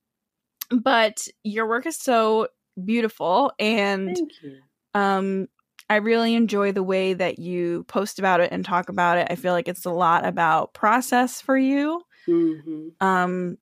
but 0.70 1.26
your 1.42 1.66
work 1.68 1.86
is 1.86 1.96
so 1.96 2.48
beautiful, 2.82 3.52
and 3.58 4.16
um, 4.94 5.48
I 5.92 5.96
really 5.96 6.34
enjoy 6.34 6.72
the 6.72 6.82
way 6.82 7.12
that 7.12 7.38
you 7.38 7.84
post 7.84 8.18
about 8.18 8.40
it 8.40 8.50
and 8.50 8.64
talk 8.64 8.88
about 8.88 9.18
it. 9.18 9.26
I 9.28 9.34
feel 9.34 9.52
like 9.52 9.68
it's 9.68 9.84
a 9.84 9.90
lot 9.90 10.24
about 10.24 10.72
process 10.72 11.42
for 11.42 11.54
you. 11.54 12.00
Mm-hmm. 12.26 13.06
Um, 13.06 13.58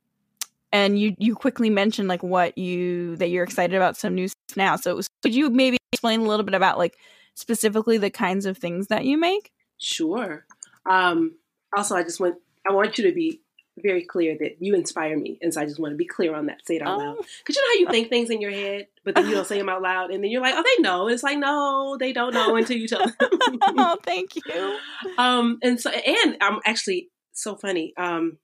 and 0.70 0.96
you 0.96 1.16
you 1.18 1.34
quickly 1.34 1.70
mentioned 1.70 2.06
like 2.06 2.22
what 2.22 2.56
you 2.56 3.16
that 3.16 3.30
you're 3.30 3.42
excited 3.42 3.74
about 3.74 3.96
some 3.96 4.14
new 4.14 4.28
stuff 4.28 4.56
now. 4.56 4.76
So 4.76 4.94
was, 4.94 5.08
could 5.24 5.34
you 5.34 5.50
maybe 5.50 5.78
explain 5.92 6.20
a 6.20 6.28
little 6.28 6.44
bit 6.44 6.54
about 6.54 6.78
like 6.78 6.98
specifically 7.34 7.98
the 7.98 8.10
kinds 8.10 8.46
of 8.46 8.56
things 8.56 8.86
that 8.86 9.04
you 9.04 9.18
make? 9.18 9.50
Sure. 9.78 10.46
Um, 10.88 11.34
also, 11.76 11.96
I 11.96 12.04
just 12.04 12.20
want 12.20 12.36
I 12.64 12.72
want 12.72 12.96
you 12.96 13.08
to 13.08 13.12
be 13.12 13.40
very 13.82 14.04
clear 14.04 14.36
that 14.38 14.56
you 14.60 14.74
inspire 14.74 15.18
me, 15.18 15.38
and 15.42 15.52
so 15.52 15.60
I 15.60 15.64
just 15.64 15.78
want 15.78 15.92
to 15.92 15.96
be 15.96 16.06
clear 16.06 16.34
on 16.34 16.46
that. 16.46 16.66
Say 16.66 16.76
it 16.76 16.82
out 16.82 17.00
oh. 17.00 17.04
loud, 17.04 17.16
because 17.16 17.56
you 17.56 17.62
know 17.62 17.68
how 17.68 17.80
you 17.80 17.90
think 17.90 18.08
things 18.08 18.30
in 18.30 18.40
your 18.40 18.50
head, 18.50 18.86
but 19.04 19.14
then 19.14 19.26
you 19.26 19.34
don't 19.34 19.46
say 19.46 19.58
them 19.58 19.68
out 19.68 19.82
loud, 19.82 20.10
and 20.10 20.22
then 20.22 20.30
you're 20.30 20.42
like, 20.42 20.54
"Oh, 20.56 20.62
they 20.62 20.82
know." 20.82 21.08
it's 21.08 21.22
like, 21.22 21.38
no, 21.38 21.96
they 21.98 22.12
don't 22.12 22.34
know 22.34 22.56
until 22.56 22.76
you 22.76 22.88
tell 22.88 23.06
them. 23.06 23.14
oh, 23.62 23.96
thank 24.04 24.34
you. 24.36 24.78
Um, 25.18 25.58
and 25.62 25.80
so, 25.80 25.90
and 25.90 26.36
I'm 26.40 26.60
actually 26.64 27.10
so 27.32 27.56
funny. 27.56 27.92
Um, 27.96 28.38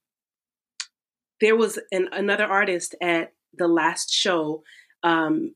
there 1.40 1.56
was 1.56 1.78
an, 1.92 2.08
another 2.12 2.44
artist 2.44 2.94
at 3.00 3.32
the 3.56 3.68
last 3.68 4.12
show. 4.12 4.62
Um, 5.02 5.54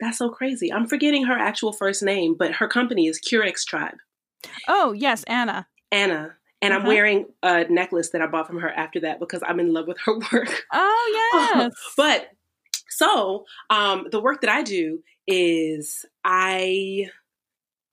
that's 0.00 0.18
so 0.18 0.28
crazy. 0.28 0.72
I'm 0.72 0.86
forgetting 0.86 1.24
her 1.26 1.38
actual 1.38 1.72
first 1.72 2.02
name, 2.02 2.34
but 2.38 2.54
her 2.54 2.68
company 2.68 3.06
is 3.06 3.20
Curex 3.20 3.64
Tribe. 3.64 3.96
Oh 4.68 4.92
yes, 4.92 5.22
Anna. 5.24 5.68
Anna. 5.90 6.36
And 6.64 6.72
uh-huh. 6.72 6.80
I'm 6.80 6.88
wearing 6.88 7.26
a 7.42 7.64
necklace 7.64 8.08
that 8.10 8.22
I 8.22 8.26
bought 8.26 8.46
from 8.46 8.58
her 8.60 8.70
after 8.70 9.00
that 9.00 9.20
because 9.20 9.42
I'm 9.46 9.60
in 9.60 9.74
love 9.74 9.86
with 9.86 9.98
her 10.06 10.18
work. 10.32 10.64
Oh 10.72 11.32
yes. 11.54 11.74
but 11.94 12.30
so 12.88 13.44
um, 13.68 14.06
the 14.10 14.20
work 14.20 14.40
that 14.40 14.50
I 14.50 14.62
do 14.62 15.00
is 15.26 16.06
I 16.24 17.10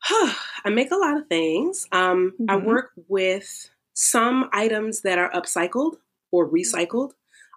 I 0.09 0.69
make 0.69 0.91
a 0.91 0.95
lot 0.95 1.17
of 1.17 1.27
things. 1.27 1.85
Um, 1.91 2.33
mm-hmm. 2.39 2.49
I 2.49 2.55
work 2.55 2.91
with 3.09 3.69
some 3.93 4.49
items 4.53 5.01
that 5.01 5.19
are 5.19 5.31
upcycled 5.31 5.95
or 6.31 6.49
recycled. 6.49 7.11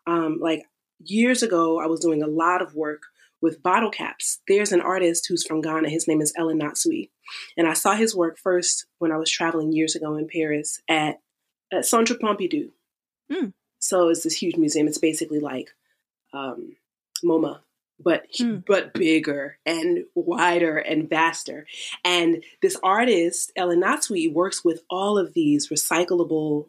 Um, 0.08 0.40
like 0.42 0.64
years 0.98 1.44
ago, 1.44 1.80
I 1.80 1.86
was 1.86 2.00
doing 2.00 2.24
a 2.24 2.26
lot 2.26 2.60
of 2.60 2.74
work 2.74 3.02
with 3.44 3.62
bottle 3.62 3.90
caps. 3.90 4.40
There's 4.48 4.72
an 4.72 4.80
artist 4.80 5.26
who's 5.28 5.46
from 5.46 5.60
Ghana. 5.60 5.90
His 5.90 6.08
name 6.08 6.22
is 6.22 6.32
El 6.36 6.46
Anatsui. 6.46 7.10
And 7.58 7.68
I 7.68 7.74
saw 7.74 7.94
his 7.94 8.16
work 8.16 8.38
first 8.38 8.86
when 8.98 9.12
I 9.12 9.18
was 9.18 9.30
traveling 9.30 9.70
years 9.70 9.94
ago 9.94 10.16
in 10.16 10.26
Paris 10.26 10.80
at, 10.88 11.20
at 11.70 11.84
Centre 11.84 12.14
Pompidou. 12.14 12.70
Mm. 13.30 13.52
So 13.78 14.08
it's 14.08 14.22
this 14.22 14.34
huge 14.34 14.56
museum. 14.56 14.88
It's 14.88 14.98
basically 14.98 15.40
like 15.40 15.68
um, 16.32 16.76
MoMA, 17.22 17.60
but 18.00 18.24
mm. 18.40 18.64
but 18.66 18.94
bigger 18.94 19.58
and 19.66 20.04
wider 20.14 20.78
and 20.78 21.08
vaster. 21.08 21.66
And 22.02 22.42
this 22.62 22.78
artist, 22.82 23.52
El 23.56 23.68
Anatsui, 23.68 24.32
works 24.32 24.64
with 24.64 24.80
all 24.88 25.18
of 25.18 25.34
these 25.34 25.68
recyclable 25.68 26.68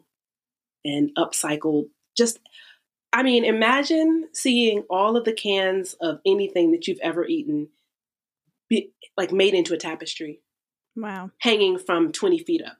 and 0.84 1.10
upcycled, 1.16 1.88
just 2.14 2.38
I 3.16 3.22
mean, 3.22 3.46
imagine 3.46 4.28
seeing 4.34 4.82
all 4.90 5.16
of 5.16 5.24
the 5.24 5.32
cans 5.32 5.94
of 6.02 6.20
anything 6.26 6.72
that 6.72 6.86
you've 6.86 7.00
ever 7.02 7.24
eaten 7.24 7.68
be 8.68 8.92
like 9.16 9.32
made 9.32 9.54
into 9.54 9.72
a 9.72 9.78
tapestry. 9.78 10.42
Wow. 10.94 11.30
Hanging 11.38 11.78
from 11.78 12.12
20 12.12 12.40
feet 12.40 12.62
up 12.62 12.76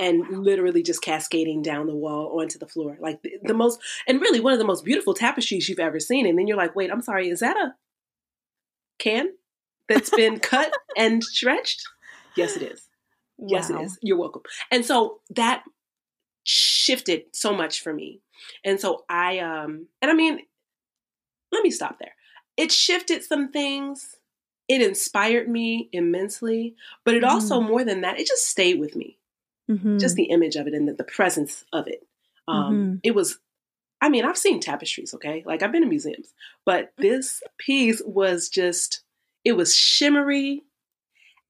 and 0.00 0.22
wow. 0.22 0.38
literally 0.40 0.82
just 0.82 1.00
cascading 1.00 1.62
down 1.62 1.86
the 1.86 1.94
wall 1.94 2.40
onto 2.40 2.58
the 2.58 2.66
floor. 2.66 2.98
Like 3.00 3.22
the, 3.22 3.34
the, 3.40 3.54
most, 3.54 3.78
and 4.08 4.20
really 4.20 4.40
one 4.40 4.52
of 4.52 4.58
the 4.58 4.64
most 4.64 4.84
beautiful 4.84 5.14
tapestries 5.14 5.68
you've 5.68 5.78
ever 5.78 6.00
seen. 6.00 6.26
And 6.26 6.36
then 6.36 6.48
you're 6.48 6.56
like, 6.56 6.74
wait, 6.74 6.90
I'm 6.90 7.00
sorry, 7.00 7.28
is 7.28 7.38
that 7.38 7.56
a 7.56 7.76
can 8.98 9.28
that's 9.88 10.10
been 10.10 10.38
cut 10.40 10.72
and 10.96 11.22
stretched? 11.22 11.84
Yes, 12.36 12.56
it 12.56 12.62
is. 12.62 12.88
Wow. 13.38 13.46
Yes, 13.48 13.70
it 13.70 13.80
is. 13.80 13.96
You're 14.02 14.18
welcome. 14.18 14.42
And 14.72 14.84
so 14.84 15.20
that 15.30 15.62
shifted 16.42 17.26
so 17.32 17.54
much 17.54 17.80
for 17.80 17.92
me. 17.92 18.22
And 18.64 18.80
so 18.80 19.04
I 19.08 19.38
um 19.38 19.86
and 20.02 20.10
I 20.10 20.14
mean 20.14 20.40
let 21.52 21.62
me 21.62 21.70
stop 21.70 21.98
there. 21.98 22.14
It 22.56 22.72
shifted 22.72 23.22
some 23.22 23.50
things. 23.52 24.16
It 24.68 24.82
inspired 24.82 25.48
me 25.48 25.88
immensely, 25.92 26.74
but 27.04 27.14
it 27.14 27.22
also 27.22 27.60
mm-hmm. 27.60 27.68
more 27.68 27.84
than 27.84 28.00
that, 28.00 28.18
it 28.18 28.26
just 28.26 28.48
stayed 28.48 28.80
with 28.80 28.96
me. 28.96 29.18
Mm-hmm. 29.70 29.98
Just 29.98 30.16
the 30.16 30.24
image 30.24 30.56
of 30.56 30.66
it 30.66 30.74
and 30.74 30.88
the, 30.88 30.94
the 30.94 31.04
presence 31.04 31.64
of 31.72 31.86
it. 31.86 32.06
Um 32.48 32.74
mm-hmm. 32.74 32.94
it 33.02 33.14
was 33.14 33.38
I 34.00 34.10
mean, 34.10 34.26
I've 34.26 34.36
seen 34.36 34.60
tapestries, 34.60 35.14
okay? 35.14 35.42
Like 35.46 35.62
I've 35.62 35.72
been 35.72 35.82
in 35.82 35.88
museums, 35.88 36.34
but 36.64 36.96
mm. 36.96 37.02
this 37.02 37.42
piece 37.58 38.02
was 38.04 38.48
just 38.48 39.02
it 39.44 39.52
was 39.52 39.74
shimmery 39.74 40.64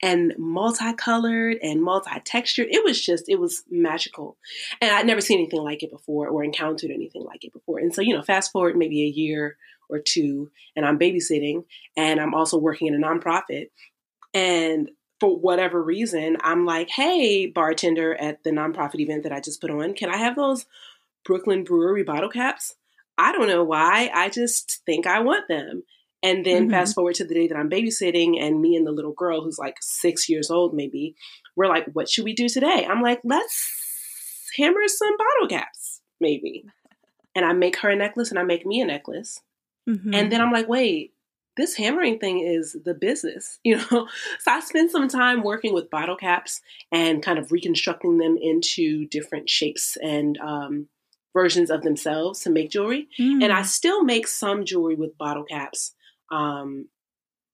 and 0.02 0.34
multicolored 0.38 1.56
and 1.62 1.82
multi-textured. 1.82 2.68
It 2.70 2.84
was 2.84 3.04
just, 3.04 3.28
it 3.28 3.40
was 3.40 3.62
magical. 3.70 4.36
And 4.80 4.90
I'd 4.90 5.06
never 5.06 5.20
seen 5.20 5.38
anything 5.38 5.62
like 5.62 5.82
it 5.82 5.90
before 5.90 6.28
or 6.28 6.44
encountered 6.44 6.90
anything 6.90 7.24
like 7.24 7.44
it 7.44 7.52
before. 7.52 7.78
And 7.78 7.94
so, 7.94 8.02
you 8.02 8.14
know, 8.14 8.22
fast 8.22 8.52
forward 8.52 8.76
maybe 8.76 9.02
a 9.02 9.06
year 9.06 9.56
or 9.88 9.98
two, 9.98 10.50
and 10.74 10.84
I'm 10.84 10.98
babysitting 10.98 11.64
and 11.96 12.20
I'm 12.20 12.34
also 12.34 12.58
working 12.58 12.88
in 12.88 12.94
a 12.94 13.06
nonprofit. 13.06 13.70
And 14.34 14.90
for 15.18 15.34
whatever 15.34 15.82
reason, 15.82 16.36
I'm 16.42 16.66
like, 16.66 16.90
hey, 16.90 17.46
bartender 17.46 18.14
at 18.14 18.44
the 18.44 18.50
nonprofit 18.50 19.00
event 19.00 19.22
that 19.22 19.32
I 19.32 19.40
just 19.40 19.60
put 19.60 19.70
on, 19.70 19.94
can 19.94 20.10
I 20.10 20.18
have 20.18 20.36
those 20.36 20.66
Brooklyn 21.24 21.64
Brewery 21.64 22.02
bottle 22.02 22.28
caps? 22.28 22.74
I 23.16 23.32
don't 23.32 23.48
know 23.48 23.64
why. 23.64 24.10
I 24.12 24.28
just 24.28 24.82
think 24.84 25.06
I 25.06 25.20
want 25.20 25.48
them. 25.48 25.84
And 26.22 26.44
then 26.44 26.62
mm-hmm. 26.62 26.70
fast 26.70 26.94
forward 26.94 27.14
to 27.16 27.24
the 27.24 27.34
day 27.34 27.46
that 27.46 27.56
I'm 27.56 27.70
babysitting, 27.70 28.40
and 28.40 28.60
me 28.60 28.74
and 28.74 28.86
the 28.86 28.92
little 28.92 29.12
girl 29.12 29.42
who's 29.42 29.58
like 29.58 29.76
six 29.80 30.28
years 30.28 30.50
old, 30.50 30.74
maybe, 30.74 31.14
we're 31.56 31.68
like, 31.68 31.86
what 31.92 32.08
should 32.08 32.24
we 32.24 32.34
do 32.34 32.48
today? 32.48 32.86
I'm 32.88 33.02
like, 33.02 33.20
let's 33.22 33.70
hammer 34.56 34.86
some 34.86 35.16
bottle 35.16 35.48
caps, 35.48 36.00
maybe. 36.20 36.64
And 37.34 37.44
I 37.44 37.52
make 37.52 37.78
her 37.78 37.90
a 37.90 37.96
necklace 37.96 38.30
and 38.30 38.38
I 38.38 38.44
make 38.44 38.64
me 38.64 38.80
a 38.80 38.86
necklace. 38.86 39.40
Mm-hmm. 39.88 40.14
And 40.14 40.32
then 40.32 40.40
I'm 40.40 40.52
like, 40.52 40.68
wait, 40.68 41.12
this 41.56 41.74
hammering 41.76 42.18
thing 42.18 42.40
is 42.40 42.76
the 42.84 42.94
business, 42.94 43.58
you 43.64 43.76
know? 43.76 44.08
So 44.40 44.50
I 44.50 44.60
spent 44.60 44.90
some 44.90 45.08
time 45.08 45.42
working 45.42 45.74
with 45.74 45.90
bottle 45.90 46.16
caps 46.16 46.60
and 46.92 47.22
kind 47.22 47.38
of 47.38 47.52
reconstructing 47.52 48.18
them 48.18 48.36
into 48.40 49.06
different 49.06 49.48
shapes 49.48 49.96
and 50.02 50.38
um, 50.38 50.88
versions 51.34 51.70
of 51.70 51.82
themselves 51.82 52.40
to 52.40 52.50
make 52.50 52.70
jewelry. 52.70 53.08
Mm. 53.18 53.44
And 53.44 53.52
I 53.52 53.60
mm. 53.60 53.66
still 53.66 54.04
make 54.04 54.26
some 54.26 54.64
jewelry 54.64 54.94
with 54.94 55.18
bottle 55.18 55.44
caps 55.44 55.92
um, 56.30 56.88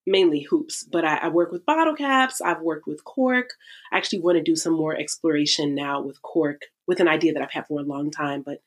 mainly 0.07 0.41
hoops, 0.41 0.85
but 0.91 1.05
I, 1.05 1.17
I, 1.17 1.29
work 1.29 1.53
with 1.53 1.67
bottle 1.67 1.95
caps. 1.95 2.41
I've 2.41 2.61
worked 2.61 2.87
with 2.87 3.05
cork. 3.05 3.51
I 3.93 3.97
actually 3.97 4.21
want 4.21 4.37
to 4.37 4.43
do 4.43 4.57
some 4.57 4.73
more 4.73 4.97
exploration 4.97 5.75
now 5.75 6.01
with 6.01 6.21
cork 6.23 6.63
with 6.87 7.01
an 7.01 7.09
idea 7.09 7.33
that 7.33 7.43
I've 7.43 7.53
had 7.53 7.67
for 7.69 7.81
a 7.81 7.85
long 7.85 8.11
time, 8.11 8.43
but 8.43 8.63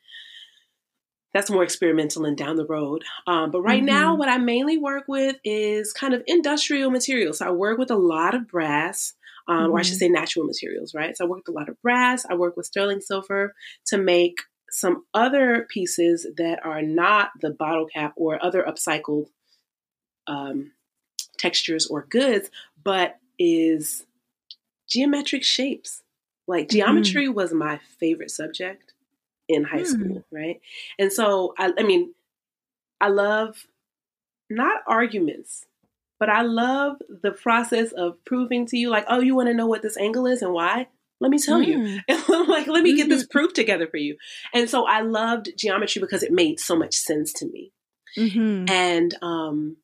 that's 1.33 1.51
more 1.51 1.63
experimental 1.63 2.25
and 2.25 2.37
down 2.37 2.55
the 2.55 2.65
road. 2.65 3.03
Um, 3.27 3.51
but 3.51 3.61
right 3.61 3.79
mm-hmm. 3.79 3.87
now, 3.87 4.15
what 4.15 4.29
I 4.29 4.37
mainly 4.37 4.77
work 4.77 5.03
with 5.09 5.35
is 5.43 5.91
kind 5.91 6.13
of 6.13 6.23
industrial 6.27 6.89
materials. 6.89 7.39
So 7.39 7.47
I 7.47 7.51
work 7.51 7.77
with 7.77 7.91
a 7.91 7.97
lot 7.97 8.33
of 8.33 8.47
brass. 8.47 9.13
Um, 9.47 9.57
mm-hmm. 9.57 9.71
Or 9.73 9.79
I 9.79 9.81
should 9.83 9.95
mm-hmm. 9.95 9.99
say 9.99 10.09
natural 10.09 10.45
materials, 10.45 10.95
right? 10.95 11.15
So 11.15 11.25
I 11.25 11.27
work 11.27 11.39
with 11.45 11.55
a 11.55 11.59
lot 11.59 11.69
of 11.69 11.79
brass. 11.81 12.25
I 12.27 12.35
work 12.35 12.55
with 12.55 12.65
sterling 12.65 13.01
silver 13.01 13.53
to 13.87 13.97
make 13.97 14.37
some 14.71 15.03
other 15.13 15.67
pieces 15.69 16.25
that 16.37 16.65
are 16.65 16.81
not 16.81 17.29
the 17.41 17.51
bottle 17.51 17.85
cap 17.85 18.13
or 18.15 18.43
other 18.43 18.65
upcycled 18.67 19.25
um, 20.27 20.71
textures 21.37 21.87
or 21.87 22.05
goods, 22.09 22.49
but 22.83 23.19
is 23.37 24.05
geometric 24.89 25.43
shapes. 25.43 26.03
Like 26.47 26.67
mm-hmm. 26.67 26.77
geometry 26.77 27.27
mm. 27.27 27.33
was 27.33 27.53
my 27.53 27.79
favorite 27.99 28.31
subject 28.31 28.93
in 29.47 29.63
high 29.63 29.81
mm. 29.81 29.87
school, 29.87 30.25
right? 30.31 30.61
And 30.99 31.11
so, 31.11 31.53
I, 31.57 31.73
I 31.77 31.83
mean, 31.83 32.13
I 33.01 33.09
love 33.09 33.65
not 34.49 34.81
arguments, 34.87 35.65
but 36.19 36.29
I 36.29 36.43
love 36.43 36.97
the 37.09 37.31
process 37.31 37.91
of 37.91 38.23
proving 38.25 38.65
to 38.67 38.77
you, 38.77 38.89
like, 38.89 39.05
oh, 39.07 39.19
you 39.19 39.35
want 39.35 39.47
to 39.49 39.53
know 39.53 39.67
what 39.67 39.81
this 39.81 39.97
angle 39.97 40.27
is 40.27 40.41
and 40.41 40.53
why? 40.53 40.87
Let 41.19 41.31
me 41.31 41.39
tell 41.39 41.61
mm. 41.61 42.01
you. 42.07 42.45
like, 42.47 42.67
let 42.67 42.83
me 42.83 42.95
get 42.95 43.09
this 43.09 43.23
mm-hmm. 43.23 43.31
proof 43.31 43.53
together 43.53 43.87
for 43.87 43.97
you. 43.97 44.17
And 44.53 44.69
so 44.69 44.85
I 44.85 45.01
loved 45.01 45.49
geometry 45.57 45.99
because 45.99 46.23
it 46.23 46.31
made 46.31 46.59
so 46.59 46.75
much 46.75 46.93
sense 46.93 47.33
to 47.33 47.45
me. 47.47 47.71
Mm-hmm. 48.17 48.69
And 48.69 49.15
um, 49.21 49.77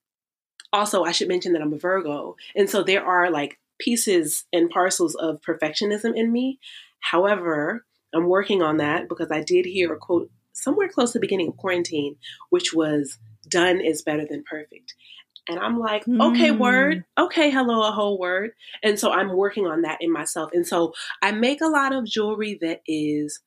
also, 0.73 1.03
I 1.03 1.11
should 1.11 1.27
mention 1.27 1.53
that 1.53 1.61
I'm 1.61 1.73
a 1.73 1.77
Virgo. 1.77 2.35
And 2.55 2.69
so 2.69 2.83
there 2.83 3.05
are 3.05 3.29
like 3.29 3.59
pieces 3.79 4.45
and 4.53 4.69
parcels 4.69 5.15
of 5.15 5.41
perfectionism 5.41 6.15
in 6.15 6.31
me. 6.31 6.59
However, 6.99 7.85
I'm 8.13 8.27
working 8.27 8.61
on 8.61 8.77
that 8.77 9.09
because 9.09 9.31
I 9.31 9.41
did 9.41 9.65
hear 9.65 9.93
a 9.93 9.97
quote 9.97 10.29
somewhere 10.53 10.89
close 10.89 11.11
to 11.11 11.17
the 11.17 11.21
beginning 11.21 11.49
of 11.49 11.57
quarantine, 11.57 12.17
which 12.49 12.73
was 12.73 13.17
done 13.47 13.81
is 13.81 14.01
better 14.01 14.25
than 14.29 14.43
perfect. 14.43 14.93
And 15.49 15.59
I'm 15.59 15.79
like, 15.79 16.05
mm. 16.05 16.31
okay, 16.31 16.51
word. 16.51 17.03
Okay, 17.17 17.49
hello, 17.49 17.87
a 17.87 17.91
whole 17.91 18.19
word. 18.19 18.51
And 18.83 18.99
so 18.99 19.11
I'm 19.11 19.35
working 19.35 19.65
on 19.65 19.81
that 19.81 19.97
in 19.99 20.11
myself. 20.11 20.51
And 20.53 20.67
so 20.67 20.93
I 21.21 21.31
make 21.31 21.61
a 21.61 21.67
lot 21.67 21.93
of 21.93 22.05
jewelry 22.05 22.59
that 22.61 22.81
is 22.85 23.39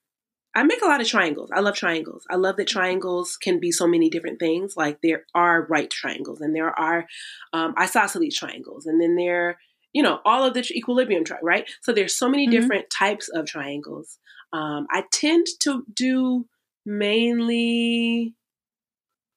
I 0.55 0.63
make 0.63 0.83
a 0.83 0.87
lot 0.87 1.01
of 1.01 1.09
triangles. 1.09 1.51
I 1.53 1.61
love 1.61 1.75
triangles. 1.75 2.25
I 2.31 2.37
love 2.37 2.57
that 2.57 2.69
triangles 2.69 3.37
can 3.37 3.59
be 3.59 3.73
so 3.73 3.87
many 3.87 4.09
different 4.09 4.39
things. 4.39 4.77
Like 4.77 5.01
there 5.03 5.27
are 5.35 5.67
right 5.67 5.91
triangles 5.91 6.41
and 6.41 6.55
there 6.55 6.71
are 6.79 7.07
um, 7.53 7.75
isosceles 7.79 8.37
triangles 8.37 8.87
and 8.87 9.01
then 9.01 9.17
there, 9.17 9.59
you 9.93 10.03
know, 10.03 10.21
all 10.25 10.45
of 10.45 10.55
the 10.55 10.61
equilibrium, 10.75 11.25
tri- 11.25 11.39
right? 11.43 11.69
So 11.83 11.93
there's 11.93 12.17
so 12.17 12.29
many 12.29 12.47
mm-hmm. 12.47 12.61
different 12.61 12.91
types 12.91 13.29
of 13.29 13.47
triangles. 13.47 14.19
Um, 14.53 14.87
I 14.91 15.05
tend 15.13 15.47
to 15.61 15.85
do 15.93 16.47
mainly 16.87 18.35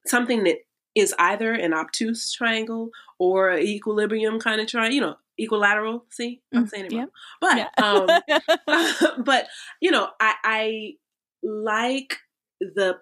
something 0.05 0.43
that 0.43 0.57
is 0.95 1.15
either 1.17 1.51
an 1.51 1.73
obtuse 1.73 2.31
triangle 2.31 2.89
or 3.19 3.49
an 3.49 3.63
equilibrium 3.63 4.39
kind 4.39 4.61
of 4.61 4.67
triangle, 4.67 4.95
you 4.95 5.01
know, 5.01 5.15
equilateral. 5.39 6.05
See, 6.09 6.41
I'm 6.53 6.65
mm, 6.65 6.69
saying 6.69 6.85
it 6.85 6.93
wrong. 6.93 7.09
Yeah. 7.41 7.69
But, 7.77 8.21
yeah. 8.67 9.01
um, 9.07 9.23
but 9.23 9.47
you 9.79 9.91
know, 9.91 10.09
I, 10.19 10.33
I 10.43 10.93
like 11.43 12.17
the 12.59 12.97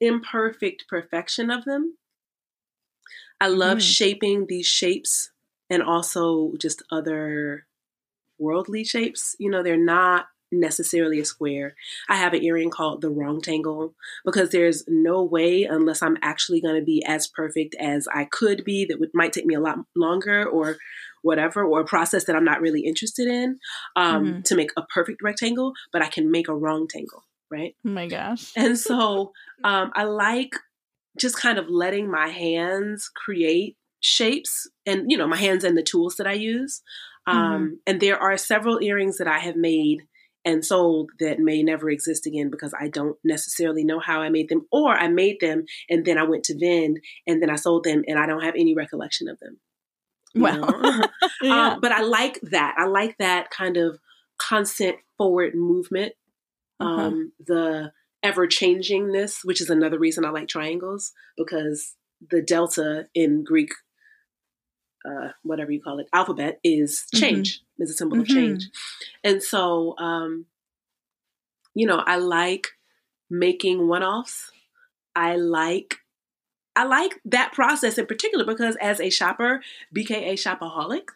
imperfect 0.00 0.86
perfection 0.88 1.50
of 1.50 1.64
them. 1.64 1.96
I 3.40 3.48
love 3.48 3.78
mm. 3.78 3.82
shaping 3.82 4.46
these 4.46 4.66
shapes 4.66 5.30
and 5.68 5.82
also 5.82 6.52
just 6.58 6.82
other 6.90 7.66
worldly 8.38 8.84
shapes. 8.84 9.34
You 9.38 9.50
know, 9.50 9.62
they're 9.62 9.76
not 9.76 10.26
necessarily 10.52 11.18
a 11.18 11.24
square. 11.24 11.74
I 12.08 12.16
have 12.16 12.34
an 12.34 12.42
earring 12.42 12.70
called 12.70 13.00
the 13.00 13.10
Wrongtangle 13.10 13.94
because 14.24 14.50
there's 14.50 14.84
no 14.86 15.22
way 15.22 15.64
unless 15.64 16.02
I'm 16.02 16.18
actually 16.22 16.60
going 16.60 16.76
to 16.76 16.84
be 16.84 17.02
as 17.06 17.26
perfect 17.26 17.74
as 17.80 18.06
I 18.14 18.26
could 18.26 18.64
be 18.64 18.84
that 18.84 19.00
would 19.00 19.10
might 19.14 19.32
take 19.32 19.46
me 19.46 19.54
a 19.54 19.60
lot 19.60 19.78
longer 19.96 20.44
or 20.44 20.76
whatever 21.22 21.64
or 21.64 21.80
a 21.80 21.84
process 21.84 22.24
that 22.24 22.36
I'm 22.36 22.44
not 22.44 22.60
really 22.60 22.82
interested 22.82 23.28
in 23.28 23.58
um, 23.96 24.24
mm-hmm. 24.24 24.40
to 24.42 24.54
make 24.54 24.70
a 24.76 24.82
perfect 24.82 25.22
rectangle, 25.22 25.72
but 25.92 26.02
I 26.02 26.08
can 26.08 26.30
make 26.30 26.48
a 26.48 26.52
Wrongtangle, 26.52 27.22
right? 27.52 27.76
Oh 27.86 27.90
my 27.90 28.08
gosh. 28.08 28.52
And 28.56 28.78
so 28.78 29.32
um, 29.64 29.92
I 29.94 30.04
like 30.04 30.54
just 31.18 31.36
kind 31.36 31.58
of 31.58 31.68
letting 31.68 32.10
my 32.10 32.28
hands 32.28 33.10
create 33.14 33.76
shapes 34.00 34.68
and 34.84 35.10
you 35.10 35.16
know 35.16 35.28
my 35.28 35.36
hands 35.36 35.62
and 35.62 35.76
the 35.76 35.82
tools 35.82 36.16
that 36.16 36.26
I 36.26 36.32
use. 36.32 36.82
Um, 37.26 37.36
mm-hmm. 37.36 37.74
And 37.86 38.00
there 38.00 38.18
are 38.18 38.36
several 38.36 38.82
earrings 38.82 39.18
that 39.18 39.28
I 39.28 39.38
have 39.38 39.56
made 39.56 40.02
and 40.44 40.64
sold 40.64 41.10
that 41.20 41.38
may 41.38 41.62
never 41.62 41.88
exist 41.88 42.26
again 42.26 42.50
because 42.50 42.74
I 42.78 42.88
don't 42.88 43.16
necessarily 43.22 43.84
know 43.84 44.00
how 44.00 44.20
I 44.20 44.28
made 44.28 44.48
them, 44.48 44.66
or 44.72 44.92
I 44.92 45.06
made 45.06 45.38
them 45.40 45.64
and 45.88 46.04
then 46.04 46.18
I 46.18 46.24
went 46.24 46.44
to 46.44 46.58
vend 46.58 46.98
and 47.28 47.40
then 47.40 47.50
I 47.50 47.56
sold 47.56 47.84
them 47.84 48.02
and 48.08 48.18
I 48.18 48.26
don't 48.26 48.42
have 48.42 48.54
any 48.56 48.74
recollection 48.74 49.28
of 49.28 49.38
them. 49.38 49.58
Well, 50.34 51.08
yeah. 51.42 51.72
um, 51.72 51.80
but 51.80 51.92
I 51.92 52.02
like 52.02 52.40
that. 52.50 52.74
I 52.76 52.86
like 52.86 53.16
that 53.18 53.50
kind 53.50 53.76
of 53.76 53.98
constant 54.38 54.96
forward 55.18 55.54
movement. 55.54 56.14
Uh-huh. 56.82 57.02
Um, 57.02 57.32
the 57.44 57.92
ever 58.22 58.46
changingness, 58.46 59.38
which 59.44 59.60
is 59.60 59.70
another 59.70 59.98
reason 59.98 60.24
I 60.24 60.30
like 60.30 60.48
triangles 60.48 61.12
because 61.36 61.94
the 62.30 62.40
delta 62.40 63.06
in 63.14 63.42
Greek 63.44 63.70
uh, 65.04 65.28
whatever 65.42 65.70
you 65.70 65.82
call 65.82 65.98
it, 65.98 66.08
alphabet 66.12 66.60
is 66.62 67.04
mm-hmm. 67.14 67.20
change, 67.20 67.58
mm-hmm. 67.58 67.82
is 67.82 67.90
a 67.90 67.94
symbol 67.94 68.16
mm-hmm. 68.18 68.22
of 68.22 68.28
change. 68.28 68.70
And 69.24 69.42
so, 69.42 69.96
um, 69.98 70.46
you 71.74 71.86
know, 71.86 71.98
I 71.98 72.16
like 72.16 72.68
making 73.30 73.88
one 73.88 74.02
offs. 74.02 74.50
I 75.14 75.36
like 75.36 75.96
I 76.74 76.84
like 76.84 77.20
that 77.26 77.52
process 77.52 77.98
in 77.98 78.06
particular 78.06 78.46
because 78.46 78.76
as 78.80 78.98
a 78.98 79.10
shopper, 79.10 79.60
BKA 79.94 80.32
shopaholic, 80.34 81.08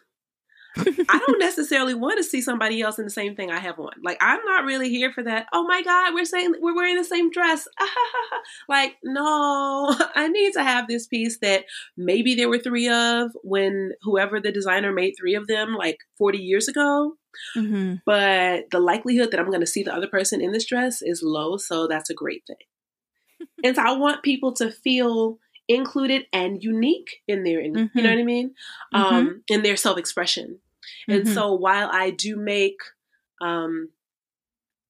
I 1.09 1.19
don't 1.25 1.39
necessarily 1.39 1.93
want 1.93 2.17
to 2.17 2.23
see 2.23 2.41
somebody 2.41 2.81
else 2.81 2.99
in 2.99 3.05
the 3.05 3.11
same 3.11 3.35
thing 3.35 3.51
I 3.51 3.59
have 3.59 3.79
on. 3.79 3.91
Like 4.03 4.17
I'm 4.21 4.43
not 4.45 4.65
really 4.65 4.89
here 4.89 5.11
for 5.11 5.23
that. 5.23 5.47
Oh 5.53 5.63
my 5.63 5.81
god, 5.81 6.13
we're 6.13 6.25
saying 6.25 6.55
we're 6.59 6.75
wearing 6.75 6.97
the 6.97 7.03
same 7.03 7.31
dress. 7.31 7.67
like 8.69 8.95
no, 9.03 9.95
I 10.15 10.27
need 10.27 10.53
to 10.53 10.63
have 10.63 10.87
this 10.87 11.07
piece 11.07 11.39
that 11.39 11.65
maybe 11.95 12.35
there 12.35 12.49
were 12.49 12.59
3 12.59 12.89
of 12.89 13.31
when 13.43 13.91
whoever 14.01 14.39
the 14.39 14.51
designer 14.51 14.91
made 14.91 15.13
3 15.19 15.35
of 15.35 15.47
them 15.47 15.75
like 15.75 15.99
40 16.17 16.37
years 16.37 16.67
ago. 16.67 17.13
Mm-hmm. 17.55 17.95
But 18.05 18.71
the 18.71 18.79
likelihood 18.79 19.31
that 19.31 19.39
I'm 19.39 19.49
going 19.49 19.61
to 19.61 19.67
see 19.67 19.83
the 19.83 19.93
other 19.93 20.07
person 20.07 20.41
in 20.41 20.51
this 20.51 20.65
dress 20.65 21.01
is 21.01 21.21
low, 21.23 21.57
so 21.57 21.87
that's 21.87 22.09
a 22.09 22.15
great 22.15 22.43
thing. 22.47 23.47
and 23.63 23.75
so 23.75 23.83
I 23.83 23.91
want 23.91 24.23
people 24.23 24.53
to 24.53 24.71
feel 24.71 25.37
included 25.67 26.25
and 26.33 26.63
unique 26.63 27.21
in 27.27 27.43
their, 27.43 27.59
mm-hmm. 27.59 27.97
you 27.97 28.03
know 28.03 28.09
mm-hmm. 28.09 28.15
what 28.15 28.19
I 28.19 28.23
mean, 28.23 28.55
mm-hmm. 28.93 29.15
um, 29.15 29.43
in 29.47 29.63
their 29.63 29.77
self 29.77 29.97
expression. 29.97 30.59
And 31.07 31.23
mm-hmm. 31.23 31.33
so 31.33 31.53
while 31.53 31.89
I 31.91 32.11
do 32.11 32.35
make 32.35 32.79
um, 33.41 33.89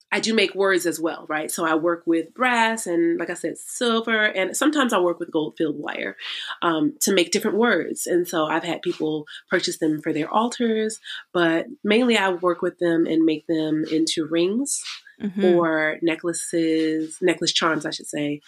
I 0.09 0.21
do 0.21 0.33
make 0.33 0.55
words 0.55 0.85
as 0.85 1.01
well, 1.01 1.25
right? 1.27 1.51
So 1.51 1.65
I 1.65 1.75
work 1.75 2.03
with 2.05 2.33
brass 2.33 2.87
and, 2.87 3.19
like 3.19 3.29
I 3.29 3.33
said, 3.33 3.57
silver, 3.57 4.23
and 4.23 4.55
sometimes 4.55 4.93
I 4.93 4.99
work 4.99 5.19
with 5.19 5.31
gold 5.31 5.55
filled 5.57 5.77
wire 5.77 6.15
um, 6.61 6.95
to 7.01 7.13
make 7.13 7.31
different 7.31 7.57
words. 7.57 8.07
And 8.07 8.25
so 8.25 8.45
I've 8.45 8.63
had 8.63 8.81
people 8.81 9.25
purchase 9.49 9.79
them 9.79 10.01
for 10.01 10.13
their 10.13 10.29
altars, 10.33 10.99
but 11.33 11.65
mainly 11.83 12.17
I 12.17 12.29
work 12.29 12.61
with 12.61 12.79
them 12.79 13.05
and 13.05 13.25
make 13.25 13.47
them 13.47 13.83
into 13.91 14.25
rings 14.25 14.81
mm-hmm. 15.21 15.43
or 15.43 15.97
necklaces, 16.01 17.17
necklace 17.21 17.51
charms, 17.51 17.85
I 17.85 17.91
should 17.91 18.07
say, 18.07 18.39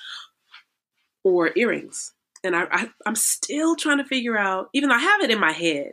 or 1.26 1.52
earrings. 1.58 2.14
And 2.42 2.56
I, 2.56 2.68
I, 2.72 2.90
I'm 3.06 3.16
still 3.16 3.76
trying 3.76 3.98
to 3.98 4.06
figure 4.06 4.38
out, 4.38 4.70
even 4.74 4.88
though 4.88 4.96
I 4.96 5.00
have 5.00 5.22
it 5.22 5.32
in 5.32 5.42
my 5.42 5.52
head, 5.52 5.92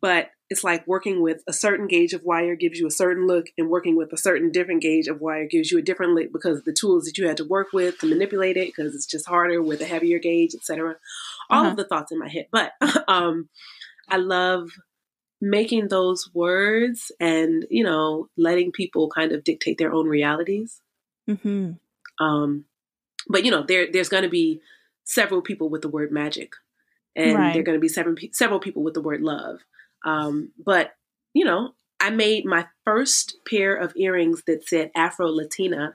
but 0.00 0.30
it's 0.52 0.62
like 0.62 0.86
working 0.86 1.22
with 1.22 1.42
a 1.46 1.52
certain 1.52 1.86
gauge 1.86 2.12
of 2.12 2.24
wire 2.24 2.54
gives 2.54 2.78
you 2.78 2.86
a 2.86 2.90
certain 2.90 3.26
look 3.26 3.46
and 3.56 3.70
working 3.70 3.96
with 3.96 4.12
a 4.12 4.18
certain 4.18 4.52
different 4.52 4.82
gauge 4.82 5.08
of 5.08 5.18
wire 5.18 5.46
gives 5.46 5.72
you 5.72 5.78
a 5.78 5.82
different 5.82 6.12
look 6.12 6.30
because 6.30 6.62
the 6.64 6.74
tools 6.74 7.06
that 7.06 7.16
you 7.16 7.26
had 7.26 7.38
to 7.38 7.44
work 7.44 7.68
with 7.72 7.98
to 7.98 8.06
manipulate 8.06 8.58
it 8.58 8.66
because 8.66 8.94
it's 8.94 9.06
just 9.06 9.26
harder 9.26 9.62
with 9.62 9.80
a 9.80 9.86
heavier 9.86 10.18
gauge 10.18 10.54
etc 10.54 10.96
all 11.48 11.62
uh-huh. 11.62 11.70
of 11.70 11.76
the 11.78 11.84
thoughts 11.84 12.12
in 12.12 12.18
my 12.18 12.28
head 12.28 12.46
but 12.52 12.72
um 13.08 13.48
i 14.10 14.18
love 14.18 14.68
making 15.40 15.88
those 15.88 16.28
words 16.34 17.10
and 17.18 17.64
you 17.70 17.82
know 17.82 18.28
letting 18.36 18.72
people 18.72 19.08
kind 19.08 19.32
of 19.32 19.42
dictate 19.42 19.78
their 19.78 19.94
own 19.94 20.06
realities 20.06 20.82
mm-hmm. 21.26 21.72
um 22.22 22.66
but 23.26 23.42
you 23.42 23.50
know 23.50 23.62
there 23.62 23.90
there's 23.90 24.10
going 24.10 24.22
to 24.22 24.28
be 24.28 24.60
several 25.04 25.40
people 25.40 25.70
with 25.70 25.80
the 25.80 25.88
word 25.88 26.12
magic 26.12 26.52
and 27.16 27.38
right. 27.38 27.52
there 27.52 27.60
are 27.60 27.64
going 27.64 27.76
to 27.76 27.80
be 27.80 27.88
seven, 27.88 28.16
several 28.32 28.60
people 28.60 28.82
with 28.82 28.92
the 28.92 29.00
word 29.00 29.22
love 29.22 29.60
um, 30.04 30.52
but, 30.64 30.94
you 31.34 31.44
know, 31.44 31.74
I 32.00 32.10
made 32.10 32.44
my 32.44 32.66
first 32.84 33.36
pair 33.48 33.74
of 33.74 33.96
earrings 33.96 34.42
that 34.46 34.68
said 34.68 34.90
Afro 34.94 35.28
Latina 35.28 35.94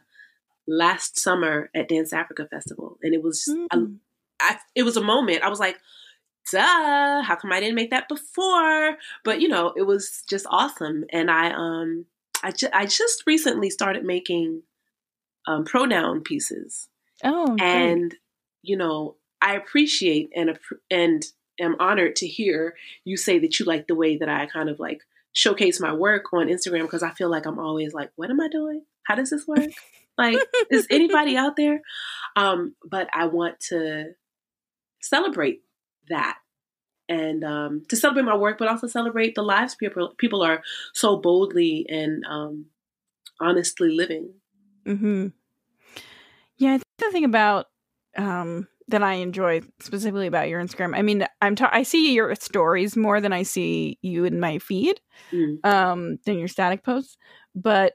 last 0.67 1.19
summer 1.19 1.69
at 1.75 1.89
Dance 1.89 2.13
Africa 2.13 2.47
Festival. 2.49 2.97
And 3.01 3.13
it 3.13 3.21
was, 3.21 3.45
mm. 3.49 3.67
I, 4.39 4.53
I, 4.53 4.57
it 4.75 4.83
was 4.83 4.97
a 4.97 5.03
moment. 5.03 5.43
I 5.43 5.49
was 5.49 5.59
like, 5.59 5.77
duh, 6.51 7.21
how 7.23 7.35
come 7.35 7.51
I 7.51 7.59
didn't 7.59 7.75
make 7.75 7.91
that 7.91 8.07
before? 8.07 8.97
But, 9.23 9.41
you 9.41 9.47
know, 9.47 9.73
it 9.75 9.83
was 9.83 10.23
just 10.29 10.45
awesome. 10.49 11.05
And 11.11 11.29
I, 11.29 11.51
um, 11.51 12.05
I, 12.43 12.51
ju- 12.51 12.69
I 12.73 12.85
just 12.85 13.23
recently 13.27 13.69
started 13.69 14.05
making 14.05 14.63
um, 15.47 15.65
pronoun 15.65 16.21
pieces. 16.21 16.89
Oh, 17.23 17.55
and 17.59 18.13
you 18.61 18.77
know, 18.77 19.15
I 19.41 19.55
appreciate 19.55 20.29
and 20.35 20.59
and 20.91 21.25
am 21.59 21.75
honored 21.79 22.15
to 22.17 22.27
hear 22.27 22.75
you 23.03 23.17
say 23.17 23.39
that 23.39 23.59
you 23.59 23.65
like 23.65 23.87
the 23.87 23.95
way 23.95 24.17
that 24.17 24.29
I 24.29 24.45
kind 24.45 24.69
of 24.69 24.79
like 24.79 25.01
showcase 25.33 25.79
my 25.79 25.93
work 25.93 26.33
on 26.33 26.47
Instagram 26.47 26.83
because 26.83 27.03
I 27.03 27.11
feel 27.11 27.29
like 27.29 27.45
I'm 27.45 27.59
always 27.59 27.93
like, 27.93 28.11
what 28.15 28.29
am 28.29 28.41
I 28.41 28.47
doing? 28.47 28.83
How 29.03 29.15
does 29.15 29.29
this 29.29 29.47
work? 29.47 29.69
like, 30.17 30.37
is 30.71 30.87
anybody 30.91 31.37
out 31.37 31.55
there? 31.55 31.81
Um, 32.35 32.75
but 32.83 33.07
I 33.13 33.25
want 33.25 33.59
to 33.69 34.13
celebrate 35.01 35.61
that 36.09 36.37
and 37.09 37.43
um, 37.43 37.83
to 37.89 37.95
celebrate 37.95 38.25
my 38.25 38.35
work, 38.35 38.57
but 38.57 38.67
also 38.67 38.87
celebrate 38.87 39.35
the 39.35 39.43
lives 39.43 39.75
people 39.75 40.13
people 40.17 40.41
are 40.41 40.61
so 40.93 41.17
boldly 41.17 41.85
and 41.89 42.23
um, 42.25 42.65
honestly 43.39 43.89
living. 43.89 44.33
Mm-hmm. 44.85 45.27
Yeah, 46.57 46.73
I 46.73 46.77
think 46.77 46.83
the 46.97 47.11
thing 47.11 47.25
about 47.25 47.67
um, 48.17 48.67
that 48.89 49.03
I 49.03 49.15
enjoy 49.15 49.61
specifically 49.79 50.27
about 50.27 50.49
your 50.49 50.63
Instagram. 50.63 50.97
I 50.97 51.01
mean, 51.01 51.25
I'm 51.41 51.55
ta- 51.55 51.69
I 51.71 51.83
see 51.83 52.13
your 52.13 52.33
stories 52.35 52.95
more 52.95 53.19
than 53.19 53.33
I 53.33 53.43
see 53.43 53.97
you 54.01 54.25
in 54.25 54.39
my 54.39 54.59
feed, 54.59 55.01
mm. 55.31 55.63
um, 55.65 56.19
than 56.25 56.39
your 56.39 56.47
static 56.47 56.83
posts. 56.83 57.17
But 57.53 57.93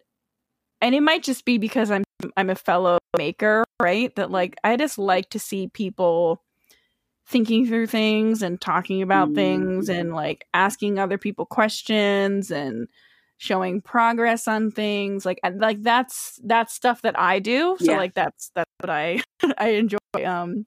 and 0.81 0.95
it 0.95 1.01
might 1.01 1.23
just 1.23 1.45
be 1.45 1.59
because 1.59 1.91
I'm 1.91 2.05
I'm 2.37 2.51
a 2.51 2.55
fellow 2.55 2.99
maker, 3.17 3.65
right? 3.81 4.15
That 4.17 4.31
like 4.31 4.57
I 4.65 4.77
just 4.77 4.99
like 4.99 5.31
to 5.31 5.39
see 5.39 5.69
people 5.69 6.43
thinking 7.27 7.67
through 7.67 7.87
things 7.87 8.43
and 8.43 8.61
talking 8.61 9.01
about 9.01 9.31
mm. 9.31 9.35
things 9.35 9.89
and 9.89 10.13
like 10.13 10.45
asking 10.53 10.99
other 10.99 11.19
people 11.19 11.47
questions 11.47 12.51
and 12.51 12.89
showing 13.39 13.81
progress 13.81 14.47
on 14.47 14.71
things 14.71 15.27
like 15.27 15.41
like 15.57 15.83
that's 15.83 16.39
that's 16.45 16.73
stuff 16.73 17.03
that 17.03 17.19
I 17.19 17.41
do 17.41 17.77
so 17.81 17.91
yeah. 17.91 17.99
like 17.99 18.15
that's 18.15 18.53
that's 18.55 18.71
what 18.79 18.91
I 18.91 19.21
I 19.59 19.71
enjoy 19.71 19.99
um 20.25 20.67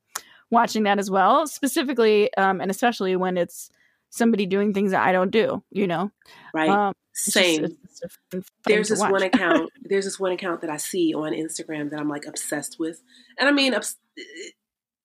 watching 0.52 0.84
that 0.84 1.00
as 1.00 1.10
well 1.10 1.48
specifically 1.48 2.34
um 2.36 2.62
and 2.62 2.72
especially 2.72 3.16
when 3.16 3.38
it's 3.38 3.70
somebody 4.10 4.46
doing 4.46 4.74
things 4.74 4.92
that 4.92 5.06
I 5.06 5.12
don't 5.12 5.32
do 5.32 5.62
you 5.72 5.88
know? 5.88 6.10
Right. 6.54 6.70
Um, 6.70 6.94
same. 7.14 7.62
just, 7.62 8.18
it's 8.32 8.50
there's 8.66 8.90
this 8.90 9.00
one 9.00 9.24
account 9.24 9.72
there's 9.84 10.06
this 10.06 10.20
one 10.20 10.32
account 10.32 10.62
that 10.62 10.70
I 10.70 10.78
see 10.78 11.14
on 11.14 11.32
Instagram 11.32 11.90
that 11.92 12.00
I'm 12.00 12.10
like 12.10 12.26
obsessed 12.26 12.78
with 12.80 13.02
and 13.40 13.48
I 13.48 13.52
mean 13.52 13.74
obs- 13.74 13.98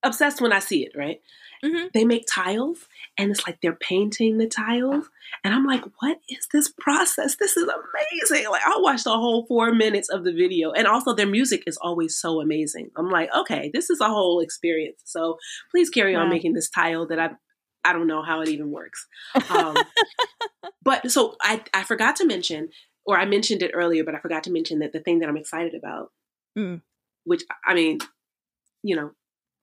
obsessed 0.03 0.40
when 0.40 0.53
I 0.53 0.59
see 0.59 0.85
it 0.85 0.92
right 0.96 1.20
mm-hmm. 1.64 1.87
they 1.92 2.05
make 2.05 2.25
tiles 2.29 2.87
and 3.18 3.31
it's 3.31 3.46
like 3.46 3.59
they're 3.61 3.73
painting 3.73 4.38
the 4.38 4.46
tiles. 4.46 5.09
And 5.44 5.55
I'm 5.55 5.66
like, 5.66 5.85
what 6.01 6.18
is 6.29 6.49
this 6.53 6.73
process? 6.81 7.37
This 7.37 7.57
is 7.57 7.64
amazing. 7.64 8.51
Like, 8.51 8.66
I 8.66 8.79
watched 8.79 9.05
the 9.05 9.11
whole 9.11 9.46
four 9.46 9.73
minutes 9.73 10.09
of 10.09 10.25
the 10.25 10.33
video. 10.33 10.73
And 10.73 10.87
also, 10.87 11.14
their 11.14 11.27
music 11.27 11.64
is 11.66 11.77
always 11.77 12.16
so 12.16 12.40
amazing. 12.40 12.90
I'm 12.96 13.11
like, 13.11 13.31
okay, 13.35 13.70
this 13.73 13.90
is 13.90 14.01
a 14.01 14.09
whole 14.09 14.40
experience. 14.40 15.03
So 15.05 15.38
please 15.70 15.90
carry 15.90 16.14
on 16.14 16.29
making 16.29 16.55
this 16.55 16.70
tile 16.70 17.07
that 17.09 17.18
I. 17.18 17.31
I 17.83 17.94
don't 17.94 18.09
know 18.09 18.23
how 18.23 18.42
it 18.42 18.51
even 18.51 18.70
works. 18.70 19.07
Um, 19.49 19.75
but 20.83 21.11
so 21.11 21.37
I, 21.40 21.64
I 21.73 21.83
forgot 21.83 22.16
to 22.16 22.27
mention, 22.27 22.68
or 23.07 23.18
I 23.18 23.25
mentioned 23.25 23.62
it 23.62 23.70
earlier, 23.73 24.05
but 24.05 24.14
I 24.14 24.18
forgot 24.18 24.44
to 24.44 24.53
mention 24.53 24.81
that 24.81 24.92
the 24.92 25.01
thing 25.01 25.20
that 25.20 25.31
I'm 25.31 25.38
excited 25.38 25.75
about, 25.75 26.12
mm. 26.59 26.83
which 27.25 27.42
I 27.66 27.73
mean, 27.73 28.01
you 28.83 28.96
know, 28.96 29.12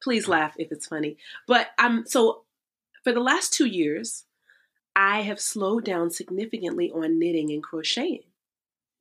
please 0.01 0.27
laugh 0.27 0.53
if 0.57 0.71
it's 0.71 0.87
funny. 0.87 1.17
But 1.47 1.67
I'm 1.77 2.05
so 2.05 2.43
for 3.03 3.13
the 3.13 3.19
last 3.19 3.53
two 3.53 3.65
years, 3.65 4.25
I 4.95 5.21
have 5.21 5.39
slowed 5.39 5.85
down 5.85 6.11
significantly 6.11 6.91
on 6.91 7.19
knitting 7.19 7.51
and 7.51 7.63
crocheting, 7.63 8.23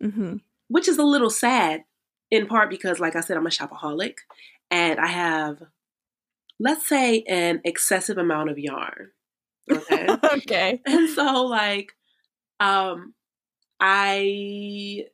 mm-hmm. 0.02 0.36
which 0.68 0.88
is 0.88 0.98
a 0.98 1.04
little 1.04 1.30
sad 1.30 1.84
in 2.30 2.46
part 2.46 2.70
because, 2.70 3.00
like 3.00 3.16
I 3.16 3.20
said, 3.20 3.36
I'm 3.36 3.46
a 3.46 3.50
shopaholic 3.50 4.18
and 4.70 5.00
I 5.00 5.08
have, 5.08 5.62
let's 6.60 6.86
say, 6.86 7.22
an 7.22 7.60
excessive 7.64 8.18
amount 8.18 8.50
of 8.50 8.58
yarn. 8.58 9.10
Okay. 9.70 10.06
okay. 10.34 10.80
And 10.84 11.08
so, 11.08 11.44
like, 11.44 11.92
um, 12.60 13.14
I 13.80 15.06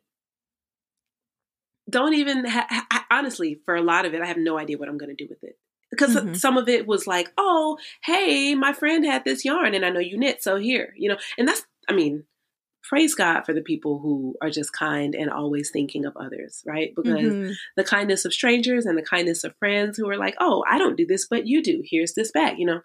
don't 1.92 2.14
even 2.14 2.44
ha- 2.46 3.06
honestly 3.10 3.60
for 3.64 3.76
a 3.76 3.82
lot 3.82 4.04
of 4.04 4.14
it 4.14 4.22
i 4.22 4.26
have 4.26 4.38
no 4.38 4.58
idea 4.58 4.78
what 4.78 4.88
i'm 4.88 4.98
going 4.98 5.14
to 5.14 5.24
do 5.24 5.28
with 5.28 5.44
it 5.44 5.58
because 5.92 6.16
mm-hmm. 6.16 6.34
some 6.34 6.56
of 6.56 6.68
it 6.68 6.86
was 6.86 7.06
like 7.06 7.32
oh 7.38 7.78
hey 8.04 8.54
my 8.54 8.72
friend 8.72 9.04
had 9.06 9.24
this 9.24 9.44
yarn 9.44 9.74
and 9.74 9.84
i 9.84 9.90
know 9.90 10.00
you 10.00 10.18
knit 10.18 10.42
so 10.42 10.56
here 10.56 10.92
you 10.96 11.08
know 11.08 11.16
and 11.38 11.46
that's 11.46 11.62
i 11.88 11.92
mean 11.92 12.24
praise 12.88 13.14
god 13.14 13.42
for 13.42 13.52
the 13.52 13.60
people 13.60 14.00
who 14.00 14.34
are 14.42 14.50
just 14.50 14.72
kind 14.72 15.14
and 15.14 15.30
always 15.30 15.70
thinking 15.70 16.04
of 16.04 16.16
others 16.16 16.62
right 16.66 16.92
because 16.96 17.32
mm-hmm. 17.32 17.52
the 17.76 17.84
kindness 17.84 18.24
of 18.24 18.32
strangers 18.32 18.86
and 18.86 18.98
the 18.98 19.02
kindness 19.02 19.44
of 19.44 19.54
friends 19.58 19.96
who 19.96 20.08
are 20.08 20.18
like 20.18 20.34
oh 20.40 20.64
i 20.68 20.78
don't 20.78 20.96
do 20.96 21.06
this 21.06 21.26
but 21.28 21.46
you 21.46 21.62
do 21.62 21.82
here's 21.84 22.14
this 22.14 22.32
bag 22.32 22.58
you 22.58 22.66
know 22.66 22.80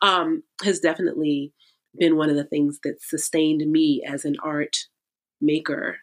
um, 0.00 0.42
has 0.62 0.80
definitely 0.80 1.52
been 1.98 2.16
one 2.16 2.30
of 2.30 2.36
the 2.36 2.44
things 2.44 2.78
that 2.84 3.02
sustained 3.02 3.70
me 3.70 4.02
as 4.08 4.24
an 4.24 4.36
art 4.42 4.76
maker 5.40 5.98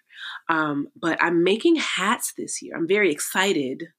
um, 0.49 0.87
but 0.99 1.21
I'm 1.21 1.43
making 1.43 1.75
hats 1.77 2.33
this 2.37 2.61
year. 2.61 2.75
I'm 2.75 2.87
very 2.87 3.11
excited 3.11 3.89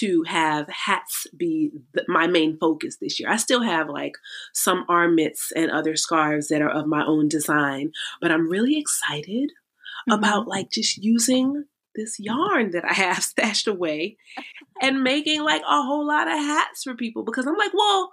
to 0.00 0.24
have 0.26 0.68
hats 0.68 1.26
be 1.36 1.70
the, 1.92 2.04
my 2.08 2.26
main 2.26 2.58
focus 2.58 2.96
this 3.00 3.20
year. 3.20 3.30
I 3.30 3.36
still 3.36 3.62
have 3.62 3.88
like 3.88 4.14
some 4.52 4.84
arm 4.88 5.14
mitts 5.14 5.52
and 5.54 5.70
other 5.70 5.96
scarves 5.96 6.48
that 6.48 6.62
are 6.62 6.70
of 6.70 6.86
my 6.86 7.04
own 7.04 7.28
design, 7.28 7.92
but 8.20 8.30
I'm 8.30 8.48
really 8.48 8.78
excited 8.78 9.50
mm-hmm. 9.50 10.12
about 10.12 10.48
like 10.48 10.70
just 10.70 10.98
using 10.98 11.64
this 11.94 12.16
yarn 12.18 12.70
that 12.70 12.84
I 12.84 12.94
have 12.94 13.22
stashed 13.22 13.66
away 13.66 14.16
and 14.80 15.02
making 15.02 15.42
like 15.42 15.62
a 15.62 15.82
whole 15.82 16.06
lot 16.06 16.28
of 16.28 16.38
hats 16.38 16.84
for 16.84 16.94
people 16.94 17.24
because 17.24 17.46
I'm 17.46 17.56
like, 17.56 17.74
well, 17.74 18.10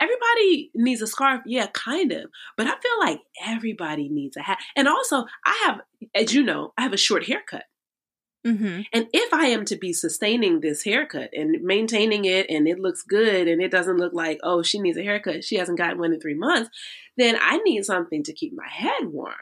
everybody 0.00 0.70
needs 0.74 1.02
a 1.02 1.06
scarf. 1.06 1.42
Yeah, 1.46 1.66
kind 1.72 2.12
of. 2.12 2.30
But 2.56 2.66
I 2.66 2.70
feel 2.80 2.98
like 3.00 3.20
everybody 3.44 4.08
needs 4.08 4.36
a 4.36 4.42
hat. 4.42 4.58
And 4.76 4.88
also, 4.88 5.24
I 5.44 5.62
have, 5.66 5.80
as 6.14 6.32
you 6.34 6.42
know, 6.42 6.72
I 6.76 6.82
have 6.82 6.92
a 6.92 6.98
short 6.98 7.26
haircut. 7.26 7.64
Mm-hmm. 8.48 8.80
And 8.92 9.06
if 9.12 9.32
I 9.32 9.46
am 9.46 9.64
to 9.66 9.76
be 9.76 9.92
sustaining 9.92 10.60
this 10.60 10.84
haircut 10.84 11.30
and 11.32 11.62
maintaining 11.62 12.24
it 12.24 12.46
and 12.48 12.66
it 12.66 12.78
looks 12.78 13.02
good 13.02 13.48
and 13.48 13.60
it 13.62 13.70
doesn't 13.70 13.98
look 13.98 14.12
like, 14.14 14.38
oh, 14.42 14.62
she 14.62 14.80
needs 14.80 14.96
a 14.96 15.02
haircut, 15.02 15.44
she 15.44 15.56
hasn't 15.56 15.78
gotten 15.78 15.98
one 15.98 16.12
in 16.12 16.20
three 16.20 16.34
months, 16.34 16.70
then 17.16 17.36
I 17.40 17.58
need 17.58 17.84
something 17.84 18.22
to 18.24 18.32
keep 18.32 18.52
my 18.54 18.68
head 18.68 19.06
warm. 19.06 19.34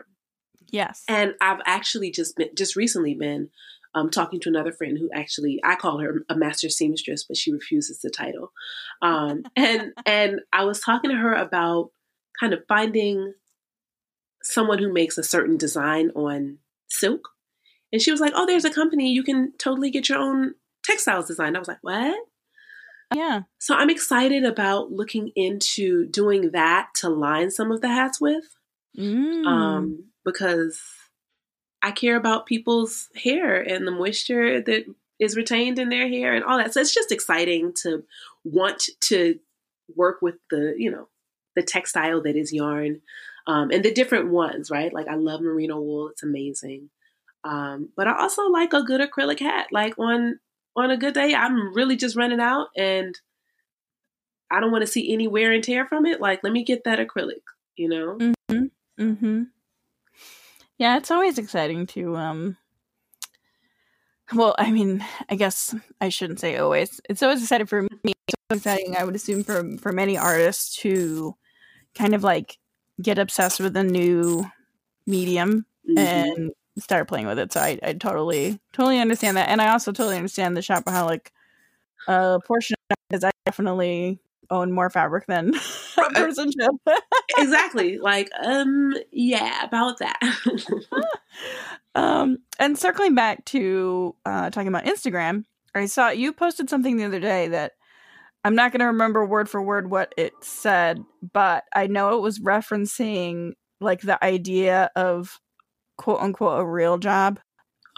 Yes. 0.70 1.04
And 1.08 1.34
I've 1.40 1.60
actually 1.66 2.10
just 2.10 2.36
been, 2.36 2.50
just 2.56 2.76
recently 2.76 3.14
been 3.14 3.50
um, 3.94 4.10
talking 4.10 4.40
to 4.40 4.48
another 4.48 4.72
friend 4.72 4.98
who 4.98 5.08
actually 5.14 5.60
I 5.64 5.74
call 5.76 6.00
her 6.00 6.22
a 6.28 6.36
master 6.36 6.68
seamstress, 6.68 7.24
but 7.24 7.36
she 7.36 7.52
refuses 7.52 8.00
the 8.00 8.10
title. 8.10 8.52
Um, 9.00 9.44
and 9.56 9.92
and 10.04 10.40
I 10.52 10.64
was 10.64 10.80
talking 10.80 11.10
to 11.10 11.16
her 11.16 11.34
about 11.34 11.90
kind 12.38 12.52
of 12.52 12.60
finding 12.68 13.32
someone 14.42 14.78
who 14.78 14.92
makes 14.92 15.18
a 15.18 15.22
certain 15.22 15.56
design 15.56 16.10
on 16.14 16.58
silk, 16.88 17.30
and 17.96 18.02
she 18.02 18.10
was 18.10 18.20
like, 18.20 18.34
"Oh, 18.36 18.44
there's 18.44 18.66
a 18.66 18.70
company 18.70 19.10
you 19.10 19.22
can 19.22 19.52
totally 19.56 19.90
get 19.90 20.10
your 20.10 20.18
own 20.18 20.54
textiles 20.84 21.28
designed." 21.28 21.56
I 21.56 21.58
was 21.58 21.66
like, 21.66 21.78
"What?" 21.80 22.14
Yeah. 23.14 23.42
So 23.58 23.74
I'm 23.74 23.88
excited 23.88 24.44
about 24.44 24.92
looking 24.92 25.32
into 25.34 26.06
doing 26.08 26.50
that 26.50 26.90
to 26.96 27.08
line 27.08 27.50
some 27.50 27.72
of 27.72 27.80
the 27.80 27.88
hats 27.88 28.20
with. 28.20 28.44
Mm. 28.98 29.46
Um, 29.46 30.04
because 30.26 30.78
I 31.82 31.90
care 31.90 32.16
about 32.16 32.44
people's 32.44 33.08
hair 33.14 33.62
and 33.62 33.86
the 33.86 33.92
moisture 33.92 34.60
that 34.60 34.84
is 35.18 35.36
retained 35.36 35.78
in 35.78 35.88
their 35.88 36.06
hair 36.06 36.34
and 36.34 36.44
all 36.44 36.58
that. 36.58 36.74
So 36.74 36.82
it's 36.82 36.92
just 36.92 37.12
exciting 37.12 37.72
to 37.82 38.04
want 38.44 38.90
to 39.04 39.38
work 39.94 40.20
with 40.20 40.34
the, 40.50 40.74
you 40.76 40.90
know, 40.90 41.08
the 41.54 41.62
textile 41.62 42.20
that 42.24 42.36
is 42.36 42.52
yarn 42.52 43.00
um, 43.46 43.70
and 43.70 43.82
the 43.82 43.94
different 43.94 44.28
ones, 44.28 44.70
right? 44.70 44.92
Like 44.92 45.08
I 45.08 45.14
love 45.14 45.40
merino 45.40 45.80
wool; 45.80 46.08
it's 46.08 46.22
amazing. 46.22 46.90
Um, 47.46 47.90
but 47.96 48.08
I 48.08 48.20
also 48.20 48.42
like 48.48 48.72
a 48.72 48.82
good 48.82 49.00
acrylic 49.00 49.38
hat. 49.38 49.68
Like 49.70 49.98
on 49.98 50.40
on 50.74 50.90
a 50.90 50.96
good 50.96 51.14
day, 51.14 51.34
I'm 51.34 51.72
really 51.74 51.96
just 51.96 52.16
running 52.16 52.40
out 52.40 52.68
and 52.76 53.18
I 54.50 54.60
don't 54.60 54.72
want 54.72 54.82
to 54.82 54.90
see 54.90 55.12
any 55.12 55.28
wear 55.28 55.52
and 55.52 55.62
tear 55.62 55.86
from 55.86 56.06
it. 56.06 56.20
Like, 56.20 56.40
let 56.42 56.52
me 56.52 56.64
get 56.64 56.84
that 56.84 56.98
acrylic, 56.98 57.42
you 57.76 57.88
know? 57.88 58.18
Mm-hmm. 58.18 58.64
Mm-hmm. 59.00 59.42
Yeah, 60.78 60.98
it's 60.98 61.10
always 61.10 61.38
exciting 61.38 61.86
to 61.88 62.16
um 62.16 62.56
well, 64.34 64.56
I 64.58 64.72
mean, 64.72 65.04
I 65.28 65.36
guess 65.36 65.72
I 66.00 66.08
shouldn't 66.08 66.40
say 66.40 66.56
always. 66.56 67.00
It's 67.08 67.22
always 67.22 67.40
exciting 67.42 67.68
for 67.68 67.82
me. 67.82 68.12
It's 68.26 68.34
exciting, 68.50 68.96
I 68.96 69.04
would 69.04 69.14
assume, 69.14 69.44
for 69.44 69.76
for 69.78 69.92
many 69.92 70.18
artists 70.18 70.76
to 70.78 71.36
kind 71.94 72.12
of 72.12 72.24
like 72.24 72.58
get 73.00 73.20
obsessed 73.20 73.60
with 73.60 73.76
a 73.76 73.84
new 73.84 74.44
medium 75.06 75.66
mm-hmm. 75.88 75.98
and 75.98 76.50
start 76.78 77.08
playing 77.08 77.26
with 77.26 77.38
it. 77.38 77.52
So 77.52 77.60
I, 77.60 77.78
I 77.82 77.92
totally 77.94 78.60
totally 78.72 79.00
understand 79.00 79.36
that, 79.36 79.48
and 79.48 79.60
I 79.60 79.72
also 79.72 79.92
totally 79.92 80.16
understand 80.16 80.56
the 80.56 80.60
shopaholic 80.60 81.28
uh, 82.08 82.38
portion 82.46 82.76
because 83.08 83.24
I 83.24 83.30
definitely 83.44 84.18
own 84.50 84.72
more 84.72 84.90
fabric 84.90 85.26
than 85.26 85.54
a 85.98 86.10
person 86.10 86.50
should. 86.50 86.94
exactly. 87.38 87.98
Like, 87.98 88.30
um, 88.42 88.94
yeah, 89.10 89.64
about 89.64 89.98
that. 89.98 90.18
um, 91.94 92.38
and 92.58 92.78
circling 92.78 93.14
back 93.14 93.44
to 93.46 94.14
uh, 94.24 94.50
talking 94.50 94.68
about 94.68 94.84
Instagram, 94.84 95.44
I 95.74 95.86
saw 95.86 96.10
you 96.10 96.32
posted 96.32 96.70
something 96.70 96.96
the 96.96 97.04
other 97.04 97.20
day 97.20 97.48
that 97.48 97.72
I'm 98.44 98.54
not 98.54 98.72
going 98.72 98.80
to 98.80 98.86
remember 98.86 99.24
word 99.26 99.48
for 99.48 99.60
word 99.60 99.90
what 99.90 100.14
it 100.16 100.32
said, 100.40 101.04
but 101.32 101.64
I 101.74 101.88
know 101.88 102.16
it 102.16 102.22
was 102.22 102.38
referencing 102.38 103.52
like 103.80 104.00
the 104.00 104.22
idea 104.24 104.90
of 104.96 105.40
quote 105.96 106.20
unquote 106.20 106.60
a 106.60 106.64
real 106.64 106.98
job. 106.98 107.38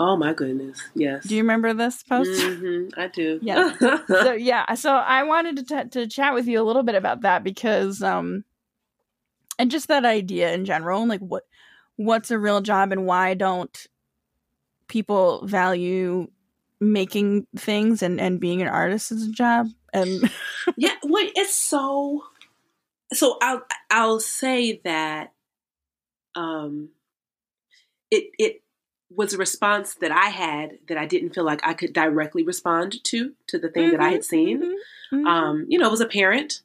Oh 0.01 0.17
my 0.17 0.33
goodness! 0.33 0.81
Yes. 0.95 1.25
Do 1.25 1.35
you 1.35 1.43
remember 1.43 1.75
this 1.75 2.03
post? 2.03 2.31
Mm-hmm, 2.31 3.01
I 3.01 3.09
do. 3.09 3.41
Yeah. 3.43 3.73
so 4.07 4.33
yeah, 4.39 4.75
so 4.75 4.93
I 4.93 5.25
wanted 5.25 5.57
to 5.57 5.65
t- 5.65 5.91
to 5.91 6.07
chat 6.07 6.35
with 6.35 6.47
you 6.47 6.61
a 6.61 6.65
little 6.65 6.85
bit 6.85 6.95
about 6.95 7.23
that 7.23 7.43
because 7.43 8.03
um, 8.03 8.45
and 9.59 9.71
just 9.71 9.89
that 9.89 10.05
idea 10.05 10.53
in 10.53 10.65
general, 10.65 11.01
and 11.01 11.09
like 11.09 11.21
what 11.21 11.45
what's 11.97 12.31
a 12.31 12.39
real 12.39 12.61
job 12.61 12.93
and 12.93 13.07
why 13.07 13.35
don't 13.35 13.87
people 14.87 15.45
value 15.47 16.29
making 16.81 17.47
things 17.57 18.03
and 18.03 18.21
and 18.21 18.39
being 18.39 18.63
an 18.63 18.69
artist 18.69 19.11
as 19.11 19.25
a 19.25 19.33
job 19.33 19.67
and 19.93 20.31
yeah, 20.77 20.95
well, 21.03 21.27
it's 21.35 21.55
so. 21.55 22.25
So 23.13 23.39
I'll 23.41 23.63
I'll 23.91 24.21
say 24.21 24.81
that, 24.85 25.33
um, 26.35 26.91
it 28.11 28.31
it 28.39 28.63
was 29.11 29.33
a 29.33 29.39
response 29.39 29.95
that 29.95 30.13
I 30.13 30.27
had 30.27 30.79
that 30.89 30.99
I 30.99 31.07
didn't 31.07 31.35
feel 31.35 31.45
like 31.45 31.61
I 31.67 31.75
could 31.75 31.93
directly 31.93 32.43
respond 32.43 33.03
to 33.05 33.33
to 33.49 33.59
the 33.59 33.69
thing 33.69 33.85
mm-hmm, 33.85 33.97
that 33.97 34.01
I 34.01 34.11
had 34.11 34.21
mm-hmm, 34.21 34.29
seen. 34.29 34.63
Mm-hmm, 34.63 35.17
mm-hmm. 35.17 35.27
Um, 35.27 35.67
you 35.69 35.79
know, 35.79 35.87
it 35.87 35.91
was 35.91 36.01
a 36.01 36.07
parent 36.07 36.63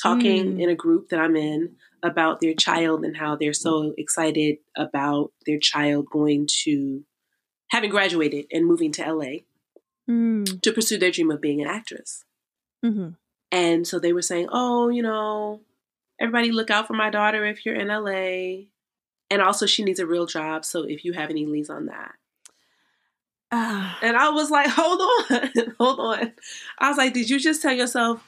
talking 0.00 0.56
mm. 0.56 0.62
in 0.62 0.68
a 0.68 0.74
group 0.74 1.08
that 1.08 1.20
I'm 1.20 1.36
in 1.36 1.76
about 2.02 2.40
their 2.40 2.54
child 2.54 3.04
and 3.04 3.16
how 3.16 3.36
they're 3.36 3.52
so 3.52 3.94
excited 3.98 4.58
about 4.76 5.32
their 5.46 5.58
child 5.58 6.06
going 6.10 6.48
to 6.64 7.04
having 7.70 7.90
graduated 7.90 8.46
and 8.52 8.66
moving 8.66 8.92
to 8.92 9.12
LA 9.12 9.38
mm. 10.08 10.60
to 10.62 10.72
pursue 10.72 10.98
their 10.98 11.10
dream 11.10 11.30
of 11.30 11.40
being 11.40 11.60
an 11.60 11.68
actress. 11.68 12.24
Mm-hmm. 12.84 13.10
And 13.50 13.86
so 13.86 13.98
they 13.98 14.12
were 14.12 14.22
saying, 14.22 14.48
"Oh, 14.50 14.88
you 14.88 15.02
know, 15.02 15.60
everybody 16.20 16.50
look 16.50 16.70
out 16.70 16.86
for 16.86 16.94
my 16.94 17.10
daughter 17.10 17.46
if 17.46 17.64
you're 17.64 17.74
in 17.74 17.88
LA." 17.88 18.66
And 19.30 19.42
also, 19.42 19.66
she 19.66 19.84
needs 19.84 20.00
a 20.00 20.06
real 20.06 20.26
job. 20.26 20.64
So 20.64 20.84
if 20.84 21.04
you 21.04 21.12
have 21.12 21.30
any 21.30 21.46
leads 21.46 21.70
on 21.70 21.86
that. 21.86 22.12
Uh, 23.50 23.92
and 24.02 24.16
I 24.16 24.30
was 24.30 24.50
like, 24.50 24.68
hold 24.70 25.00
on, 25.00 25.74
hold 25.78 26.00
on. 26.00 26.32
I 26.78 26.88
was 26.88 26.98
like, 26.98 27.14
did 27.14 27.30
you 27.30 27.38
just 27.38 27.62
tell 27.62 27.72
yourself, 27.72 28.22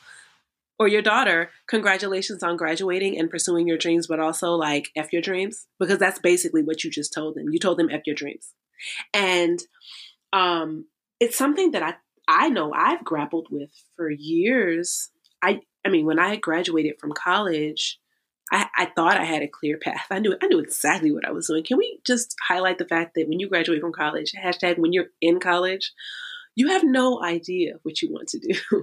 or 0.78 0.88
your 0.88 1.02
daughter, 1.02 1.50
congratulations 1.66 2.42
on 2.42 2.56
graduating 2.56 3.18
and 3.18 3.30
pursuing 3.30 3.68
your 3.68 3.76
dreams, 3.76 4.06
but 4.06 4.18
also 4.18 4.52
like 4.52 4.88
F 4.96 5.12
your 5.12 5.20
dreams, 5.20 5.66
because 5.78 5.98
that's 5.98 6.18
basically 6.18 6.62
what 6.62 6.82
you 6.82 6.90
just 6.90 7.12
told 7.12 7.34
them. 7.34 7.50
You 7.50 7.58
told 7.58 7.78
them 7.78 7.90
F 7.90 8.02
your 8.06 8.16
dreams. 8.16 8.54
And 9.12 9.60
um, 10.32 10.86
it's 11.20 11.36
something 11.36 11.72
that 11.72 11.82
I, 11.82 11.94
I 12.26 12.48
know 12.48 12.72
I've 12.72 13.04
grappled 13.04 13.48
with 13.50 13.70
for 13.94 14.10
years. 14.10 15.10
I, 15.42 15.60
I 15.84 15.90
mean, 15.90 16.06
when 16.06 16.18
I 16.18 16.36
graduated 16.36 16.94
from 16.98 17.12
college, 17.12 17.99
I, 18.52 18.66
I 18.76 18.86
thought 18.86 19.16
I 19.16 19.24
had 19.24 19.42
a 19.42 19.48
clear 19.48 19.78
path. 19.78 20.06
I 20.10 20.18
knew 20.18 20.36
I 20.42 20.46
knew 20.46 20.58
exactly 20.58 21.12
what 21.12 21.26
I 21.26 21.30
was 21.30 21.46
doing. 21.46 21.62
Can 21.62 21.78
we 21.78 22.00
just 22.04 22.34
highlight 22.46 22.78
the 22.78 22.84
fact 22.84 23.14
that 23.14 23.28
when 23.28 23.38
you 23.38 23.48
graduate 23.48 23.80
from 23.80 23.92
college, 23.92 24.32
hashtag 24.32 24.78
when 24.78 24.92
you're 24.92 25.08
in 25.20 25.40
college, 25.40 25.92
you 26.56 26.68
have 26.68 26.84
no 26.84 27.22
idea 27.22 27.74
what 27.82 28.02
you 28.02 28.10
want 28.10 28.28
to 28.28 28.38
do. 28.38 28.54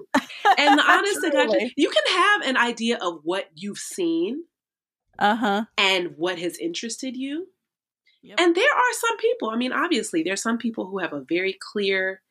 and 0.57 0.79
the 0.79 0.83
honest 0.87 1.21
to 1.21 1.31
God, 1.31 1.55
you 1.75 1.89
can 1.89 2.15
have 2.15 2.41
an 2.47 2.57
idea 2.57 2.97
of 3.01 3.19
what 3.23 3.49
you've 3.55 3.77
seen 3.77 4.43
uh-huh. 5.19 5.65
and 5.77 6.13
what 6.17 6.39
has 6.39 6.57
interested 6.57 7.17
you. 7.17 7.47
Yep. 8.23 8.39
And 8.39 8.55
there 8.55 8.73
are 8.73 8.93
some 8.93 9.17
people, 9.17 9.49
I 9.49 9.57
mean, 9.57 9.73
obviously, 9.73 10.23
there's 10.23 10.41
some 10.41 10.57
people 10.57 10.87
who 10.87 10.99
have 10.99 11.13
a 11.13 11.23
very 11.27 11.57
clear 11.71 12.21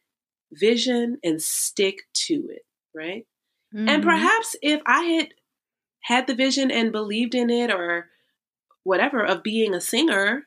vision 0.53 1.19
and 1.23 1.41
stick 1.41 2.03
to 2.27 2.49
it, 2.51 2.63
right? 2.95 3.27
Mm-hmm. 3.75 3.89
And 3.89 4.03
perhaps 4.03 4.57
if 4.63 4.81
I 4.87 5.03
had 5.05 5.29
had 6.07 6.29
the 6.29 6.35
vision 6.35 6.71
and 6.71 6.93
believed 6.93 7.35
in 7.35 7.51
it 7.51 7.69
or 7.69 8.07
whatever 8.85 9.25
of 9.25 9.43
being 9.43 9.75
a 9.75 9.81
singer 9.81 10.47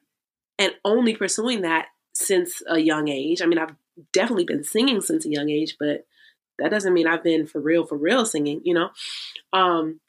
and 0.58 0.72
only 0.86 1.14
pursuing 1.14 1.64
that 1.64 1.88
since 2.14 2.64
a 2.66 2.80
young 2.80 3.10
age, 3.10 3.42
I 3.42 3.46
mean, 3.46 3.60
I've 3.60 3.76
definitely 4.14 4.46
been 4.46 4.64
singing 4.64 5.02
since 5.02 5.26
a 5.26 5.30
young 5.30 5.50
age, 5.50 5.76
but 5.78 6.08
that 6.60 6.72
doesn't 6.72 6.94
mean 6.94 7.08
I've 7.08 7.26
been 7.26 7.46
for 7.46 7.60
real, 7.60 7.86
for 7.86 7.98
real 7.98 8.26
singing, 8.26 8.62
you 8.64 8.74
know? 8.74 8.92
Um, 9.52 10.00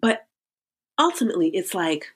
but 0.00 0.26
ultimately, 0.96 1.48
it's 1.48 1.74
like, 1.74 2.06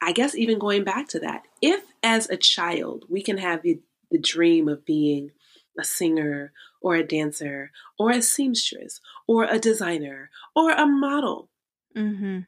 I 0.00 0.12
guess 0.12 0.36
even 0.36 0.60
going 0.60 0.84
back 0.84 1.08
to 1.08 1.18
that, 1.18 1.42
if 1.60 1.82
as 2.04 2.30
a 2.30 2.36
child 2.36 3.06
we 3.08 3.24
can 3.24 3.38
have 3.38 3.62
the, 3.62 3.80
the 4.12 4.20
dream 4.20 4.68
of 4.68 4.84
being 4.84 5.32
a 5.76 5.82
singer 5.82 6.52
or 6.82 6.94
a 6.94 7.06
dancer 7.06 7.70
or 7.98 8.10
a 8.10 8.22
seamstress 8.22 9.00
or 9.26 9.44
a 9.44 9.58
designer 9.58 10.30
or 10.54 10.72
a 10.72 10.86
model, 10.86 11.48
mm-hmm. 11.96 12.40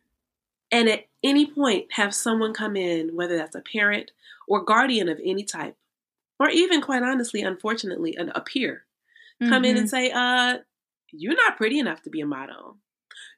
and 0.70 0.88
at 0.88 1.06
any 1.22 1.46
point 1.46 1.86
have 1.92 2.14
someone 2.14 2.52
come 2.52 2.76
in, 2.76 3.14
whether 3.16 3.36
that's 3.36 3.56
a 3.56 3.60
parent 3.60 4.10
or 4.46 4.62
guardian 4.62 5.08
of 5.08 5.20
any 5.24 5.44
type, 5.44 5.76
or 6.38 6.48
even 6.50 6.80
quite 6.80 7.02
honestly, 7.02 7.42
unfortunately, 7.42 8.14
an, 8.16 8.30
a 8.34 8.40
peer 8.40 8.84
mm-hmm. 9.42 9.50
come 9.50 9.64
in 9.64 9.76
and 9.76 9.86
mm-hmm. 9.86 9.96
say, 9.96 10.10
uh, 10.10 10.58
you're 11.12 11.36
not 11.36 11.56
pretty 11.56 11.78
enough 11.78 12.02
to 12.02 12.10
be 12.10 12.20
a 12.20 12.26
model. 12.26 12.76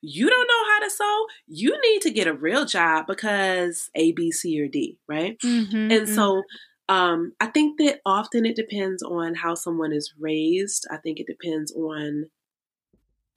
You 0.00 0.28
don't 0.28 0.46
know 0.46 0.72
how 0.72 0.80
to 0.80 0.90
sew. 0.90 1.26
You 1.46 1.80
need 1.80 2.02
to 2.02 2.10
get 2.10 2.26
a 2.26 2.32
real 2.32 2.64
job 2.64 3.06
because 3.06 3.90
A, 3.94 4.12
B, 4.12 4.30
C, 4.30 4.60
or 4.60 4.68
D, 4.68 4.98
right? 5.08 5.38
Mm-hmm, 5.40 5.90
and 5.90 6.08
so 6.08 6.36
mm-hmm. 6.36 6.40
Um, 6.88 7.32
I 7.40 7.46
think 7.46 7.78
that 7.78 8.00
often 8.06 8.46
it 8.46 8.56
depends 8.56 9.02
on 9.02 9.34
how 9.34 9.54
someone 9.54 9.92
is 9.92 10.14
raised. 10.18 10.86
I 10.90 10.96
think 10.96 11.18
it 11.18 11.26
depends 11.26 11.72
on 11.72 12.30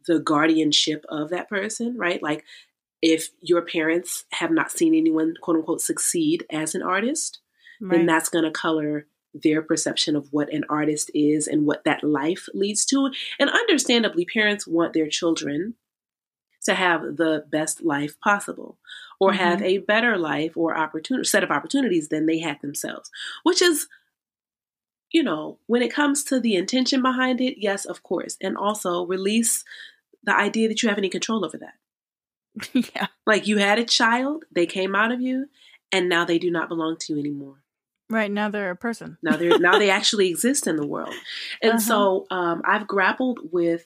the 0.08 0.20
guardianship 0.20 1.06
of 1.10 1.30
that 1.30 1.50
person, 1.50 1.98
right? 1.98 2.22
Like 2.22 2.46
if 3.02 3.30
your 3.42 3.62
parents 3.62 4.26
have 4.34 4.52
not 4.52 4.72
seen 4.72 4.94
anyone, 4.94 5.36
quote 5.42 5.58
unquote, 5.58 5.82
succeed 5.82 6.46
as 6.52 6.76
an 6.76 6.84
artist, 6.84 7.40
right. 7.82 7.98
then 7.98 8.06
that's 8.06 8.30
going 8.30 8.46
to 8.46 8.52
color 8.52 9.08
their 9.34 9.62
perception 9.62 10.16
of 10.16 10.28
what 10.32 10.52
an 10.52 10.64
artist 10.70 11.12
is 11.14 11.48
and 11.48 11.66
what 11.66 11.84
that 11.86 12.04
life 12.04 12.48
leads 12.54 12.86
to. 12.86 13.10
And 13.40 13.50
understandably, 13.50 14.26
parents 14.26 14.68
want 14.68 14.94
their 14.94 15.08
children 15.08 15.76
to 16.66 16.74
have 16.74 17.18
the 17.18 17.46
best 17.50 17.84
life 17.84 18.20
possible 18.20 18.78
or 19.20 19.32
mm-hmm. 19.32 19.40
have 19.40 19.62
a 19.62 19.80
better 19.80 20.18
life 20.18 20.56
or 20.56 20.78
opportunity 20.78 21.28
set 21.28 21.44
of 21.44 21.52
opportunities 21.52 22.10
than 22.10 22.26
they 22.26 22.40
had 22.40 22.60
themselves, 22.62 23.10
which 23.44 23.62
is 23.62 23.88
you 25.12 25.24
know, 25.24 25.58
when 25.68 25.82
it 25.82 25.94
comes 25.94 26.24
to 26.26 26.40
the 26.40 26.56
intention 26.56 27.02
behind 27.02 27.42
it, 27.42 27.56
yes, 27.58 27.86
of 27.86 28.04
course. 28.04 28.38
And 28.42 28.56
also 28.56 29.06
release 29.06 29.64
the 30.24 30.36
idea 30.36 30.68
that 30.68 30.84
you 30.84 30.90
have 30.90 30.98
any 30.98 31.10
control 31.10 31.46
over 31.46 31.58
that. 31.58 31.74
yeah. 32.96 33.08
Like 33.26 33.48
you 33.48 33.58
had 33.58 33.80
a 33.80 33.86
child, 33.86 34.46
they 34.52 34.66
came 34.66 34.96
out 34.96 35.12
of 35.12 35.22
you, 35.22 35.48
and 35.92 36.10
now 36.10 36.26
they 36.26 36.38
do 36.38 36.52
not 36.52 36.70
belong 36.70 36.98
to 36.98 37.14
you 37.14 37.20
anymore. 37.20 37.64
Right 38.12 38.32
now, 38.32 38.50
they're 38.50 38.72
a 38.72 38.76
person. 38.76 39.18
now 39.22 39.38
they're 39.38 39.60
now 39.60 39.78
they 39.78 39.92
actually 39.92 40.30
exist 40.30 40.66
in 40.66 40.78
the 40.78 40.88
world, 40.88 41.14
and 41.62 41.74
uh-huh. 41.74 41.80
so 41.80 42.26
um, 42.32 42.64
I've 42.66 42.88
grappled 42.88 43.40
with 43.52 43.86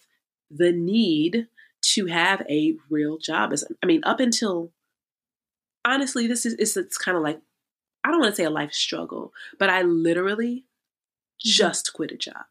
the 0.49 0.71
need 0.71 1.47
to 1.93 2.07
have 2.07 2.41
a 2.49 2.75
real 2.89 3.17
job. 3.17 3.53
As 3.53 3.63
I 3.81 3.85
mean, 3.85 4.01
up 4.03 4.19
until 4.19 4.71
honestly, 5.85 6.27
this 6.27 6.45
is 6.45 6.53
it's, 6.53 6.77
it's 6.77 6.97
kind 6.97 7.17
of 7.17 7.23
like 7.23 7.41
I 8.03 8.09
don't 8.09 8.19
want 8.19 8.31
to 8.31 8.35
say 8.35 8.45
a 8.45 8.49
life 8.49 8.73
struggle, 8.73 9.33
but 9.59 9.69
I 9.69 9.81
literally 9.81 10.55
mm-hmm. 10.55 11.49
just 11.49 11.93
quit 11.93 12.11
a 12.11 12.17
job 12.17 12.45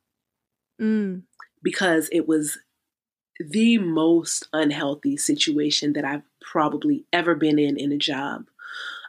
mm. 0.80 1.22
because 1.62 2.08
it 2.12 2.26
was 2.26 2.58
the 3.38 3.78
most 3.78 4.48
unhealthy 4.52 5.16
situation 5.16 5.94
that 5.94 6.04
I've 6.04 6.22
probably 6.40 7.04
ever 7.12 7.34
been 7.34 7.58
in 7.58 7.76
in 7.76 7.92
a 7.92 7.98
job. 7.98 8.46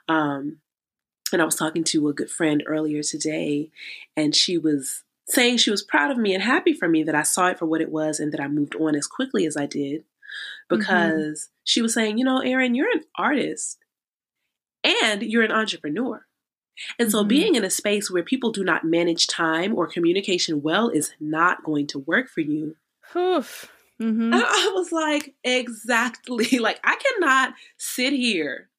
Um, 0.07 0.57
and 1.31 1.41
I 1.41 1.45
was 1.45 1.55
talking 1.55 1.83
to 1.85 2.09
a 2.09 2.13
good 2.13 2.29
friend 2.29 2.63
earlier 2.65 3.03
today, 3.03 3.71
and 4.15 4.35
she 4.35 4.57
was 4.57 5.03
saying 5.27 5.57
she 5.57 5.71
was 5.71 5.81
proud 5.81 6.11
of 6.11 6.17
me 6.17 6.33
and 6.33 6.43
happy 6.43 6.73
for 6.73 6.87
me 6.87 7.01
that 7.03 7.15
I 7.15 7.23
saw 7.23 7.47
it 7.47 7.57
for 7.57 7.65
what 7.65 7.81
it 7.81 7.91
was 7.91 8.19
and 8.19 8.31
that 8.33 8.41
I 8.41 8.47
moved 8.47 8.75
on 8.75 8.95
as 8.95 9.07
quickly 9.07 9.45
as 9.45 9.55
I 9.55 9.65
did. 9.65 10.03
Mm-hmm. 10.71 10.79
Because 10.79 11.39
mm-hmm. 11.39 11.61
she 11.63 11.81
was 11.81 11.93
saying, 11.93 12.17
you 12.17 12.25
know, 12.25 12.39
Erin, 12.39 12.75
you're 12.75 12.91
an 12.91 13.03
artist 13.17 13.77
and 14.83 15.23
you're 15.23 15.43
an 15.43 15.51
entrepreneur. 15.51 16.25
And 16.97 17.11
so, 17.11 17.19
mm-hmm. 17.19 17.27
being 17.27 17.55
in 17.55 17.63
a 17.63 17.69
space 17.69 18.09
where 18.09 18.23
people 18.23 18.51
do 18.51 18.63
not 18.63 18.83
manage 18.83 19.27
time 19.27 19.75
or 19.75 19.87
communication 19.87 20.61
well 20.61 20.89
is 20.89 21.11
not 21.19 21.63
going 21.63 21.87
to 21.87 21.99
work 21.99 22.29
for 22.29 22.41
you. 22.41 22.75
Oof. 23.15 23.69
Mm-hmm. 24.01 24.33
I 24.33 24.71
was 24.73 24.91
like, 24.91 25.35
exactly. 25.43 26.57
Like, 26.59 26.79
I 26.83 26.95
cannot 26.95 27.53
sit 27.77 28.13
here 28.13 28.69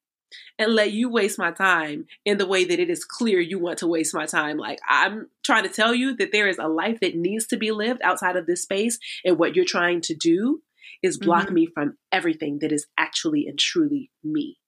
and 0.59 0.73
let 0.73 0.93
you 0.93 1.09
waste 1.09 1.39
my 1.39 1.51
time 1.51 2.07
in 2.25 2.39
the 2.39 2.47
way 2.47 2.65
that 2.65 2.81
it 2.81 2.91
is 2.91 3.05
clear 3.05 3.41
you 3.41 3.59
want 3.59 3.79
to 3.79 3.87
waste 3.87 4.15
my 4.15 4.27
time. 4.27 4.57
Like, 4.57 4.81
I'm 4.89 5.29
trying 5.45 5.65
to 5.65 5.69
tell 5.69 5.95
you 5.95 6.17
that 6.17 6.33
there 6.33 6.49
is 6.49 6.59
a 6.59 6.69
life 6.69 6.99
that 7.01 7.15
needs 7.15 7.47
to 7.49 7.57
be 7.57 7.71
lived 7.71 8.01
outside 8.03 8.37
of 8.37 8.47
this 8.47 8.63
space, 8.63 8.99
and 9.25 9.39
what 9.39 9.55
you're 9.55 9.65
trying 9.65 10.01
to 10.03 10.15
do 10.15 10.63
is 11.05 11.19
block 11.19 11.47
mm-hmm. 11.47 11.55
me 11.55 11.67
from 11.67 11.99
everything 12.11 12.61
that 12.61 12.73
is 12.73 12.87
actually 12.99 13.47
and 13.47 13.59
truly 13.59 14.11
me. 14.25 14.59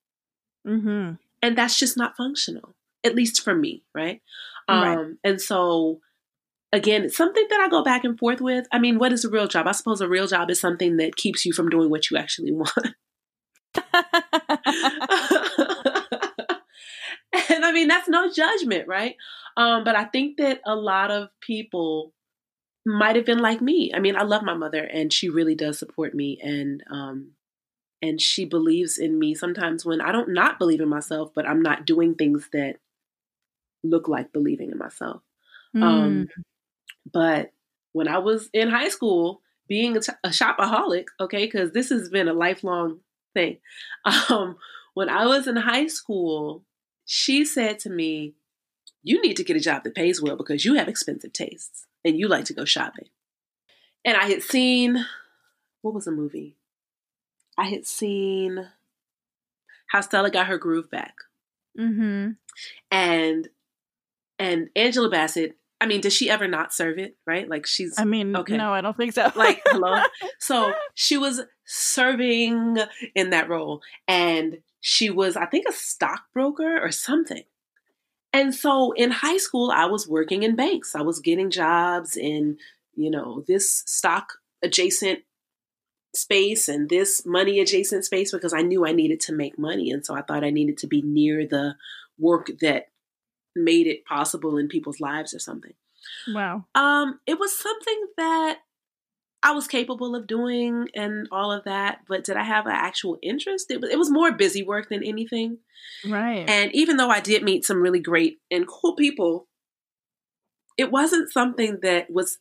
Mm-hmm. 0.65 1.13
And 1.41 1.57
that's 1.57 1.79
just 1.79 1.97
not 1.97 2.15
functional, 2.15 2.75
at 3.03 3.15
least 3.15 3.43
for 3.43 3.55
me, 3.55 3.83
right? 3.95 4.21
right. 4.69 4.97
Um, 4.97 5.17
and 5.23 5.41
so, 5.41 5.99
again, 6.71 7.05
it's 7.05 7.17
something 7.17 7.45
that 7.49 7.59
I 7.59 7.69
go 7.69 7.83
back 7.83 8.03
and 8.03 8.19
forth 8.19 8.39
with. 8.39 8.67
I 8.71 8.77
mean, 8.77 8.99
what 8.99 9.11
is 9.11 9.25
a 9.25 9.29
real 9.29 9.47
job? 9.47 9.67
I 9.67 9.71
suppose 9.71 9.99
a 9.99 10.07
real 10.07 10.27
job 10.27 10.51
is 10.51 10.59
something 10.59 10.97
that 10.97 11.15
keeps 11.15 11.43
you 11.43 11.53
from 11.53 11.69
doing 11.69 11.89
what 11.89 12.11
you 12.11 12.17
actually 12.17 12.51
want. 12.51 12.71
and 17.49 17.65
I 17.65 17.71
mean, 17.71 17.87
that's 17.87 18.07
no 18.07 18.31
judgment, 18.31 18.87
right? 18.87 19.15
Um, 19.55 19.83
but 19.83 19.95
I 19.95 20.05
think 20.05 20.37
that 20.37 20.61
a 20.67 20.75
lot 20.75 21.09
of 21.09 21.29
people 21.41 22.13
might 22.87 23.15
have 23.17 23.25
been 23.25 23.39
like 23.39 23.61
me. 23.61 23.91
I 23.93 23.99
mean, 23.99 24.15
I 24.15 24.23
love 24.23 24.43
my 24.43 24.53
mother 24.53 24.83
and 24.83 25.11
she 25.11 25.29
really 25.29 25.55
does 25.55 25.77
support 25.77 26.15
me 26.15 26.39
and 26.41 26.83
um 26.89 27.31
and 28.01 28.21
she 28.21 28.45
believes 28.45 28.97
in 28.97 29.19
me 29.19 29.33
sometimes 29.35 29.83
when 29.83 30.01
I 30.01 30.11
don't 30.11 30.29
not 30.29 30.57
believe 30.57 30.79
in 30.79 30.87
myself, 30.87 31.31
but 31.35 31.47
I'm 31.47 31.61
not 31.61 31.85
doing 31.85 32.15
things 32.15 32.47
that 32.53 32.75
look 33.83 34.07
like 34.07 34.31
believing 34.31 34.71
in 34.71 34.77
myself. 34.77 35.21
Mm. 35.75 35.83
Um 35.83 36.27
but 37.11 37.51
when 37.91 38.07
I 38.07 38.19
was 38.19 38.49
in 38.53 38.69
high 38.69 38.89
school, 38.89 39.41
being 39.67 39.97
a, 39.97 39.99
t- 39.99 40.13
a 40.23 40.29
shopaholic, 40.29 41.05
okay, 41.19 41.45
because 41.45 41.71
this 41.71 41.89
has 41.89 42.09
been 42.09 42.27
a 42.27 42.33
lifelong 42.33 42.99
thing. 43.33 43.57
Um, 44.29 44.55
when 44.93 45.09
I 45.09 45.25
was 45.25 45.47
in 45.47 45.57
high 45.57 45.87
school, 45.87 46.63
she 47.05 47.45
said 47.45 47.79
to 47.79 47.89
me, 47.89 48.33
You 49.07 49.21
need 49.21 49.37
to 49.37 49.43
get 49.45 49.55
a 49.55 49.61
job 49.61 49.85
that 49.85 49.95
pays 49.95 50.21
well 50.21 50.35
because 50.35 50.65
you 50.65 50.73
have 50.73 50.89
expensive 50.89 51.31
tastes 51.31 51.85
and 52.03 52.19
you 52.19 52.27
like 52.27 52.43
to 52.45 52.53
go 52.53 52.65
shopping. 52.65 53.07
And 54.03 54.17
I 54.17 54.25
had 54.25 54.43
seen, 54.43 55.05
what 55.81 55.93
was 55.93 56.03
the 56.03 56.11
movie? 56.11 56.57
I 57.57 57.69
had 57.69 57.85
seen 57.85 58.67
how 59.91 60.01
Stella 60.01 60.29
got 60.29 60.47
her 60.47 60.57
groove 60.57 60.91
back. 60.91 61.15
Mm-hmm. 61.79 62.31
And 62.91 63.49
and 64.39 64.69
Angela 64.75 65.09
Bassett, 65.09 65.55
I 65.79 65.85
mean, 65.85 66.01
does 66.01 66.13
she 66.13 66.29
ever 66.29 66.49
not 66.49 66.73
serve 66.73 66.99
it? 66.99 67.15
Right? 67.25 67.49
Like 67.49 67.65
she's 67.65 67.97
I 67.97 68.03
mean, 68.03 68.35
okay. 68.35 68.57
no, 68.57 68.73
I 68.73 68.81
don't 68.81 68.97
think 68.97 69.13
so. 69.13 69.31
like, 69.35 69.61
hello. 69.67 70.01
So 70.39 70.73
she 70.95 71.15
was 71.15 71.43
serving 71.63 72.77
in 73.15 73.29
that 73.29 73.47
role. 73.47 73.81
And 74.05 74.57
she 74.81 75.09
was, 75.09 75.37
I 75.37 75.45
think, 75.45 75.65
a 75.65 75.71
stockbroker 75.71 76.77
or 76.77 76.91
something. 76.91 77.43
And 78.33 78.53
so 78.53 78.91
in 78.91 79.11
high 79.11 79.37
school, 79.37 79.71
I 79.71 79.85
was 79.85 80.07
working 80.07 80.43
in 80.43 80.55
banks. 80.55 80.95
I 80.95 81.01
was 81.01 81.19
getting 81.19 81.49
jobs 81.49 82.17
in, 82.17 82.57
you 82.95 83.09
know, 83.09 83.43
this 83.47 83.83
stock 83.85 84.33
adjacent 84.61 85.19
space 86.15 86.67
and 86.67 86.89
this 86.89 87.25
money 87.25 87.59
adjacent 87.59 88.05
space 88.05 88.31
because 88.31 88.53
I 88.53 88.61
knew 88.61 88.85
I 88.85 88.91
needed 88.91 89.19
to 89.21 89.33
make 89.33 89.57
money. 89.57 89.91
And 89.91 90.05
so 90.05 90.15
I 90.15 90.21
thought 90.21 90.43
I 90.43 90.49
needed 90.49 90.77
to 90.79 90.87
be 90.87 91.01
near 91.01 91.45
the 91.45 91.75
work 92.17 92.49
that 92.61 92.87
made 93.55 93.87
it 93.87 94.05
possible 94.05 94.57
in 94.57 94.67
people's 94.67 94.99
lives 94.99 95.33
or 95.33 95.39
something. 95.39 95.73
Wow. 96.27 96.65
Um, 96.75 97.19
it 97.25 97.39
was 97.39 97.57
something 97.57 98.07
that 98.17 98.59
I 99.43 99.51
was 99.51 99.67
capable 99.67 100.15
of 100.15 100.27
doing 100.27 100.89
and 100.95 101.27
all 101.31 101.51
of 101.51 101.65
that, 101.65 101.99
but 102.07 102.23
did 102.23 102.37
I 102.37 102.43
have 102.43 102.65
an 102.65 102.73
actual 102.73 103.17
interest? 103.21 103.69
It 103.69 103.81
was, 103.81 103.89
it 103.91 103.99
was 103.99 104.09
more 104.09 104.31
busy 104.31 104.63
work 104.63 104.89
than 104.89 105.03
anything. 105.03 105.59
Right. 106.07 106.49
And 106.49 106.73
even 106.73 106.97
though 106.97 107.09
I 107.09 107.19
did 107.19 107.43
meet 107.43 107.63
some 107.63 107.81
really 107.81 107.99
great 107.99 108.39
and 108.49 108.67
cool 108.67 108.95
people, 108.95 109.47
it 110.77 110.91
wasn't 110.91 111.31
something 111.31 111.79
that 111.81 112.09
was 112.09 112.39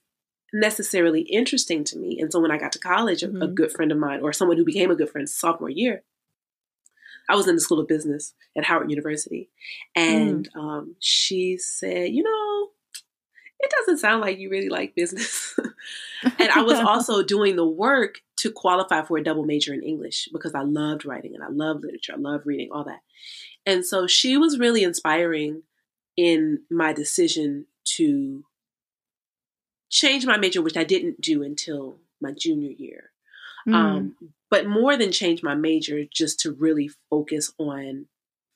necessarily 0.53 1.23
interesting 1.23 1.85
to 1.85 1.99
me. 1.99 2.19
And 2.21 2.33
so 2.33 2.41
when 2.41 2.51
I 2.51 2.59
got 2.59 2.73
to 2.73 2.79
college, 2.79 3.21
mm-hmm. 3.21 3.43
a, 3.43 3.49
good 3.49 3.73
friend 3.73 3.93
of 3.93 3.99
mine, 3.99 4.21
or 4.23 4.33
someone 4.33 4.57
who 4.57 4.65
became 4.65 4.91
a 4.91 4.97
good 4.97 5.11
friend 5.11 5.29
sophomore 5.29 5.71
year, 5.71 6.03
I 7.29 7.35
was 7.35 7.49
in 7.49 7.57
the 7.57 7.61
School 7.61 7.81
of 7.81 7.89
Business 7.89 8.35
at 8.57 8.65
Howard 8.65 8.91
University. 8.91 9.51
And 9.95 10.49
mm. 10.51 10.61
um, 10.61 10.97
she 11.01 11.59
said, 11.59 12.11
You 12.13 12.23
know, 12.23 12.56
it 13.59 13.71
doesn't 13.71 13.99
sound 13.99 14.21
like 14.21 14.38
you 14.38 14.51
really 14.51 14.69
like 14.69 14.95
business. 14.95 15.59
and 16.38 16.51
I 16.51 16.62
was 16.62 16.79
also 16.79 17.23
doing 17.23 17.57
the 17.57 17.66
work 17.66 18.21
to 18.38 18.51
qualify 18.51 19.03
for 19.03 19.16
a 19.16 19.25
double 19.25 19.45
major 19.45 19.73
in 19.73 19.83
English 19.83 20.29
because 20.33 20.55
I 20.55 20.62
loved 20.62 21.07
writing 21.07 21.35
and 21.35 21.42
I 21.42 21.49
love 21.49 21.81
literature. 21.83 22.12
I 22.14 22.19
love 22.19 22.42
reading, 22.45 22.69
all 22.71 22.85
that. 22.85 23.01
And 23.64 23.85
so 23.85 24.07
she 24.07 24.37
was 24.37 24.59
really 24.59 24.83
inspiring 24.83 25.62
in 26.16 26.61
my 26.71 26.92
decision 26.92 27.66
to 27.97 28.45
change 29.90 30.27
my 30.27 30.37
major, 30.37 30.61
which 30.62 30.77
I 30.77 30.85
didn't 30.85 31.21
do 31.21 31.42
until 31.42 31.99
my 32.21 32.33
junior 32.33 32.71
year. 32.71 33.11
Mm. 33.66 33.75
Um, 33.75 34.16
but 34.51 34.66
more 34.66 34.97
than 34.97 35.12
change 35.12 35.42
my 35.42 35.55
major, 35.55 36.05
just 36.05 36.40
to 36.40 36.53
really 36.53 36.90
focus 37.11 37.53
on 37.59 38.07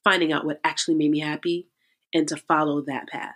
finding 0.05 0.33
out 0.33 0.45
what 0.45 0.61
actually 0.63 0.95
made 0.95 1.11
me 1.11 1.21
happy 1.21 1.69
and 2.15 2.29
to 2.29 2.37
follow 2.37 2.81
that 2.83 3.09
path. 3.09 3.35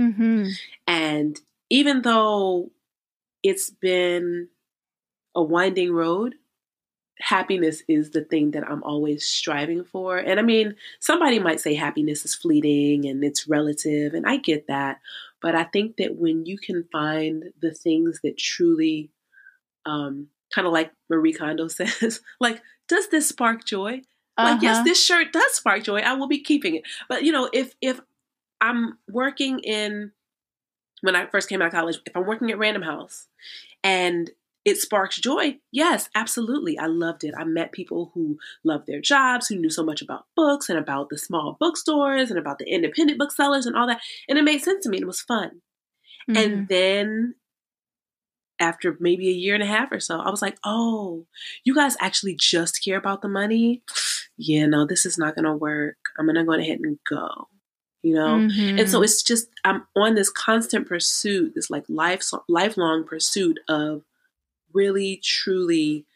Mm-hmm. 0.00 0.48
And 0.86 1.40
even 1.70 2.02
though 2.02 2.70
it's 3.42 3.70
been 3.70 4.48
a 5.34 5.42
winding 5.42 5.92
road, 5.92 6.34
happiness 7.20 7.82
is 7.88 8.10
the 8.10 8.22
thing 8.22 8.52
that 8.52 8.68
I'm 8.68 8.82
always 8.82 9.26
striving 9.26 9.84
for. 9.84 10.18
And 10.18 10.38
I 10.38 10.42
mean, 10.42 10.76
somebody 11.00 11.38
might 11.38 11.60
say 11.60 11.74
happiness 11.74 12.24
is 12.24 12.34
fleeting 12.34 13.06
and 13.06 13.22
it's 13.24 13.48
relative, 13.48 14.14
and 14.14 14.26
I 14.26 14.36
get 14.36 14.68
that. 14.68 15.00
But 15.40 15.54
I 15.54 15.64
think 15.64 15.96
that 15.96 16.16
when 16.16 16.46
you 16.46 16.58
can 16.58 16.84
find 16.90 17.44
the 17.60 17.72
things 17.72 18.20
that 18.24 18.38
truly, 18.38 19.10
um, 19.86 20.28
kind 20.52 20.66
of 20.66 20.72
like 20.72 20.92
Marie 21.08 21.32
Kondo 21.32 21.68
says, 21.68 22.20
like, 22.40 22.62
does 22.88 23.08
this 23.08 23.28
spark 23.28 23.64
joy? 23.64 24.02
Uh-huh. 24.36 24.52
Like, 24.52 24.62
yes, 24.62 24.76
uh-huh. 24.76 24.84
this 24.84 25.04
shirt 25.04 25.32
does 25.32 25.52
spark 25.54 25.82
joy. 25.82 26.00
I 26.00 26.14
will 26.14 26.28
be 26.28 26.40
keeping 26.40 26.76
it. 26.76 26.82
But 27.08 27.24
you 27.24 27.32
know, 27.32 27.50
if 27.52 27.74
if 27.80 28.00
I'm 28.60 28.98
working 29.08 29.60
in 29.60 30.12
when 31.02 31.16
I 31.16 31.26
first 31.26 31.48
came 31.48 31.62
out 31.62 31.68
of 31.68 31.72
college, 31.72 31.98
if 32.06 32.16
I'm 32.16 32.26
working 32.26 32.50
at 32.50 32.58
Random 32.58 32.82
House 32.82 33.28
and 33.84 34.30
it 34.64 34.76
sparks 34.76 35.18
joy. 35.18 35.58
Yes, 35.72 36.10
absolutely. 36.14 36.78
I 36.78 36.86
loved 36.86 37.24
it. 37.24 37.34
I 37.36 37.44
met 37.44 37.72
people 37.72 38.10
who 38.14 38.38
loved 38.64 38.86
their 38.86 39.00
jobs, 39.00 39.48
who 39.48 39.56
knew 39.56 39.70
so 39.70 39.82
much 39.82 40.02
about 40.02 40.26
books 40.36 40.68
and 40.68 40.78
about 40.78 41.08
the 41.08 41.18
small 41.18 41.56
bookstores 41.58 42.30
and 42.30 42.38
about 42.38 42.58
the 42.58 42.66
independent 42.66 43.18
booksellers 43.18 43.66
and 43.66 43.76
all 43.76 43.86
that. 43.86 44.00
And 44.28 44.38
it 44.38 44.44
made 44.44 44.62
sense 44.62 44.82
to 44.84 44.90
me. 44.90 44.98
It 44.98 45.06
was 45.06 45.20
fun. 45.20 45.62
Mm-hmm. 46.28 46.36
And 46.36 46.68
then 46.68 47.34
after 48.60 48.96
maybe 49.00 49.28
a 49.28 49.32
year 49.32 49.54
and 49.54 49.62
a 49.62 49.66
half 49.66 49.90
or 49.92 50.00
so, 50.00 50.20
I 50.20 50.30
was 50.30 50.42
like, 50.42 50.58
oh, 50.64 51.26
you 51.64 51.74
guys 51.74 51.96
actually 52.00 52.34
just 52.34 52.84
care 52.84 52.98
about 52.98 53.22
the 53.22 53.28
money? 53.28 53.82
Yeah, 54.40 54.66
no, 54.66 54.86
this 54.86 55.04
is 55.04 55.18
not 55.18 55.34
going 55.34 55.46
to 55.46 55.52
work. 55.52 55.96
I'm 56.16 56.26
going 56.26 56.36
to 56.36 56.44
go 56.44 56.52
ahead 56.52 56.78
and 56.78 56.96
go. 57.10 57.48
You 58.02 58.14
know, 58.14 58.36
mm-hmm. 58.36 58.78
and 58.78 58.88
so 58.88 58.98
mm-hmm. 58.98 59.04
it's 59.04 59.22
just 59.22 59.48
I'm 59.64 59.86
on 59.96 60.14
this 60.14 60.30
constant 60.30 60.86
pursuit, 60.86 61.54
this 61.54 61.68
like 61.68 61.84
life 61.88 62.22
lifelong 62.48 63.04
pursuit 63.04 63.58
of 63.68 64.02
really 64.72 65.20
truly 65.22 66.06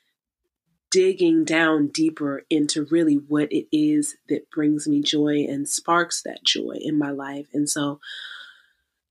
digging 0.93 1.43
down 1.43 1.89
deeper 1.89 2.45
into 2.51 2.85
really 2.85 3.15
what 3.15 3.51
it 3.51 3.67
is 3.73 4.17
that 4.29 4.51
brings 4.51 4.87
me 4.87 5.01
joy 5.03 5.45
and 5.49 5.69
sparks 5.69 6.23
that 6.23 6.45
joy 6.45 6.77
in 6.79 6.99
my 6.99 7.11
life. 7.11 7.47
And 7.53 7.69
so, 7.69 7.99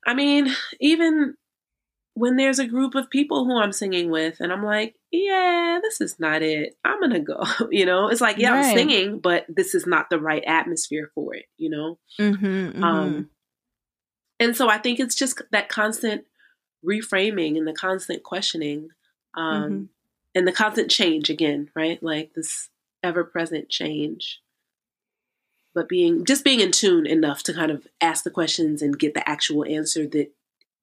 I 0.05 0.13
mean, 0.13 0.55
even 0.79 1.35
when 2.13 2.35
there's 2.35 2.59
a 2.59 2.67
group 2.67 2.95
of 2.95 3.09
people 3.09 3.45
who 3.45 3.57
I'm 3.57 3.71
singing 3.71 4.09
with, 4.09 4.39
and 4.39 4.51
I'm 4.51 4.63
like, 4.63 4.95
yeah, 5.11 5.79
this 5.81 6.01
is 6.01 6.19
not 6.19 6.41
it. 6.41 6.75
I'm 6.83 6.99
gonna 6.99 7.19
go. 7.19 7.43
You 7.71 7.85
know, 7.85 8.09
it's 8.09 8.21
like, 8.21 8.37
yeah, 8.37 8.51
right. 8.51 8.65
I'm 8.65 8.75
singing, 8.75 9.19
but 9.19 9.45
this 9.47 9.73
is 9.73 9.87
not 9.87 10.09
the 10.09 10.19
right 10.19 10.43
atmosphere 10.45 11.09
for 11.15 11.35
it. 11.35 11.45
You 11.57 11.69
know, 11.69 11.99
mm-hmm, 12.19 12.45
mm-hmm. 12.45 12.83
um, 12.83 13.29
and 14.39 14.57
so 14.57 14.69
I 14.69 14.77
think 14.77 14.99
it's 14.99 15.15
just 15.15 15.41
that 15.51 15.69
constant 15.69 16.25
reframing 16.85 17.57
and 17.57 17.67
the 17.67 17.73
constant 17.73 18.23
questioning 18.23 18.89
um, 19.35 19.63
mm-hmm. 19.63 19.83
and 20.35 20.47
the 20.47 20.51
constant 20.51 20.89
change 20.89 21.29
again, 21.29 21.69
right? 21.75 22.01
Like 22.01 22.33
this 22.35 22.69
ever 23.03 23.23
present 23.23 23.69
change. 23.69 24.41
But 25.73 25.87
being 25.87 26.25
just 26.25 26.43
being 26.43 26.59
in 26.59 26.71
tune 26.71 27.05
enough 27.05 27.43
to 27.43 27.53
kind 27.53 27.71
of 27.71 27.87
ask 28.01 28.23
the 28.23 28.29
questions 28.29 28.81
and 28.81 28.99
get 28.99 29.13
the 29.13 29.27
actual 29.29 29.63
answer 29.63 30.05
that 30.07 30.33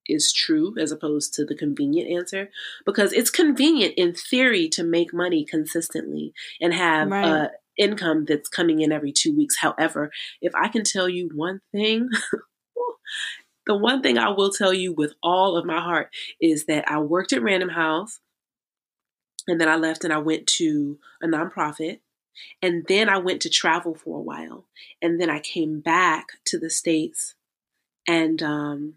is 0.09 0.33
true 0.33 0.75
as 0.79 0.91
opposed 0.91 1.35
to 1.35 1.45
the 1.45 1.55
convenient 1.55 2.11
answer 2.11 2.51
because 2.87 3.13
it's 3.13 3.31
convenient 3.31 3.95
in 3.97 4.15
theory 4.15 4.69
to 4.69 4.83
make 4.83 5.13
money 5.13 5.45
consistently 5.45 6.33
and 6.61 6.75
have 6.75 7.11
right. 7.11 7.25
uh, 7.25 7.49
income 7.77 8.25
that's 8.25 8.49
coming 8.49 8.81
in 8.81 8.93
every 8.93 9.13
two 9.13 9.35
weeks. 9.35 9.57
However, 9.61 10.11
if 10.41 10.55
I 10.55 10.69
can 10.69 10.85
tell 10.85 11.09
you 11.09 11.31
one 11.35 11.61
thing, 11.73 12.09
the 13.67 13.77
one 13.77 14.03
thing 14.03 14.19
I 14.19 14.31
will 14.31 14.51
tell 14.51 14.73
you 14.73 14.93
with 14.93 15.15
all 15.23 15.57
of 15.57 15.65
my 15.65 15.81
heart 15.81 16.09
is 16.41 16.67
that 16.67 16.91
I 16.91 16.99
worked 16.99 17.33
at 17.33 17.43
Random 17.43 17.71
House. 17.71 18.21
And 19.47 19.59
then 19.59 19.69
I 19.69 19.77
left 19.77 20.05
and 20.05 20.13
I 20.13 20.19
went 20.19 20.47
to 20.59 20.99
a 21.23 21.27
nonprofit. 21.27 22.01
And 22.61 22.85
then 22.87 23.09
I 23.09 23.19
went 23.19 23.41
to 23.43 23.51
travel 23.51 23.95
for 23.95 24.19
a 24.19 24.23
while. 24.23 24.67
And 25.01 25.21
then 25.21 25.31
I 25.31 25.41
came 25.41 25.81
back 25.81 26.27
to 26.47 26.59
the 26.59 26.71
States 26.71 27.35
and 28.09 28.43
um 28.43 28.95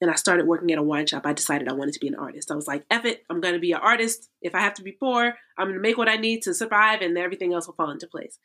and 0.00 0.10
I 0.10 0.14
started 0.14 0.46
working 0.46 0.70
at 0.72 0.78
a 0.78 0.82
wine 0.82 1.06
shop. 1.06 1.22
I 1.24 1.32
decided 1.32 1.68
I 1.68 1.74
wanted 1.74 1.94
to 1.94 2.00
be 2.00 2.08
an 2.08 2.14
artist. 2.14 2.50
I 2.50 2.54
was 2.54 2.66
like, 2.66 2.84
F 2.90 3.04
it, 3.04 3.24
I'm 3.30 3.40
gonna 3.40 3.58
be 3.58 3.72
an 3.72 3.80
artist. 3.80 4.28
If 4.42 4.54
I 4.54 4.60
have 4.60 4.74
to 4.74 4.82
be 4.82 4.92
poor, 4.92 5.34
I'm 5.58 5.68
gonna 5.68 5.80
make 5.80 5.98
what 5.98 6.08
I 6.08 6.16
need 6.16 6.42
to 6.42 6.54
survive 6.54 7.00
and 7.00 7.16
everything 7.16 7.52
else 7.52 7.66
will 7.66 7.74
fall 7.74 7.90
into 7.90 8.06
place. 8.06 8.38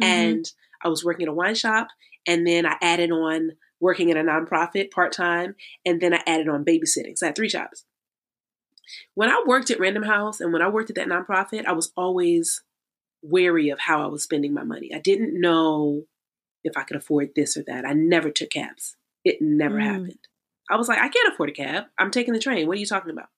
Mm-hmm. 0.00 0.10
And 0.10 0.52
I 0.82 0.88
was 0.88 1.04
working 1.04 1.26
at 1.26 1.30
a 1.30 1.34
wine 1.34 1.54
shop 1.54 1.88
and 2.26 2.46
then 2.46 2.66
I 2.66 2.76
added 2.82 3.10
on 3.10 3.52
working 3.80 4.10
at 4.10 4.16
a 4.16 4.22
nonprofit 4.22 4.90
part 4.90 5.12
time, 5.12 5.54
and 5.84 6.00
then 6.00 6.14
I 6.14 6.22
added 6.26 6.48
on 6.48 6.64
babysitting. 6.64 7.16
So 7.16 7.26
I 7.26 7.28
had 7.28 7.36
three 7.36 7.48
jobs. 7.48 7.84
When 9.14 9.28
I 9.28 9.42
worked 9.46 9.70
at 9.70 9.80
Random 9.80 10.04
House 10.04 10.40
and 10.40 10.52
when 10.52 10.62
I 10.62 10.68
worked 10.68 10.90
at 10.90 10.96
that 10.96 11.08
nonprofit, 11.08 11.66
I 11.66 11.72
was 11.72 11.92
always 11.96 12.62
wary 13.22 13.70
of 13.70 13.80
how 13.80 14.02
I 14.02 14.06
was 14.06 14.22
spending 14.22 14.54
my 14.54 14.62
money. 14.62 14.92
I 14.94 14.98
didn't 14.98 15.38
know 15.40 16.02
if 16.62 16.76
I 16.76 16.84
could 16.84 16.96
afford 16.96 17.30
this 17.34 17.56
or 17.56 17.64
that. 17.66 17.84
I 17.84 17.92
never 17.92 18.30
took 18.30 18.50
cabs. 18.50 18.96
It 19.24 19.38
never 19.40 19.76
mm. 19.76 19.82
happened. 19.82 20.28
I 20.70 20.76
was 20.76 20.88
like, 20.88 20.98
I 20.98 21.08
can't 21.08 21.32
afford 21.32 21.50
a 21.50 21.52
cab. 21.52 21.84
I'm 21.98 22.10
taking 22.10 22.34
the 22.34 22.40
train. 22.40 22.66
What 22.66 22.76
are 22.76 22.80
you 22.80 22.86
talking 22.86 23.10
about? 23.10 23.28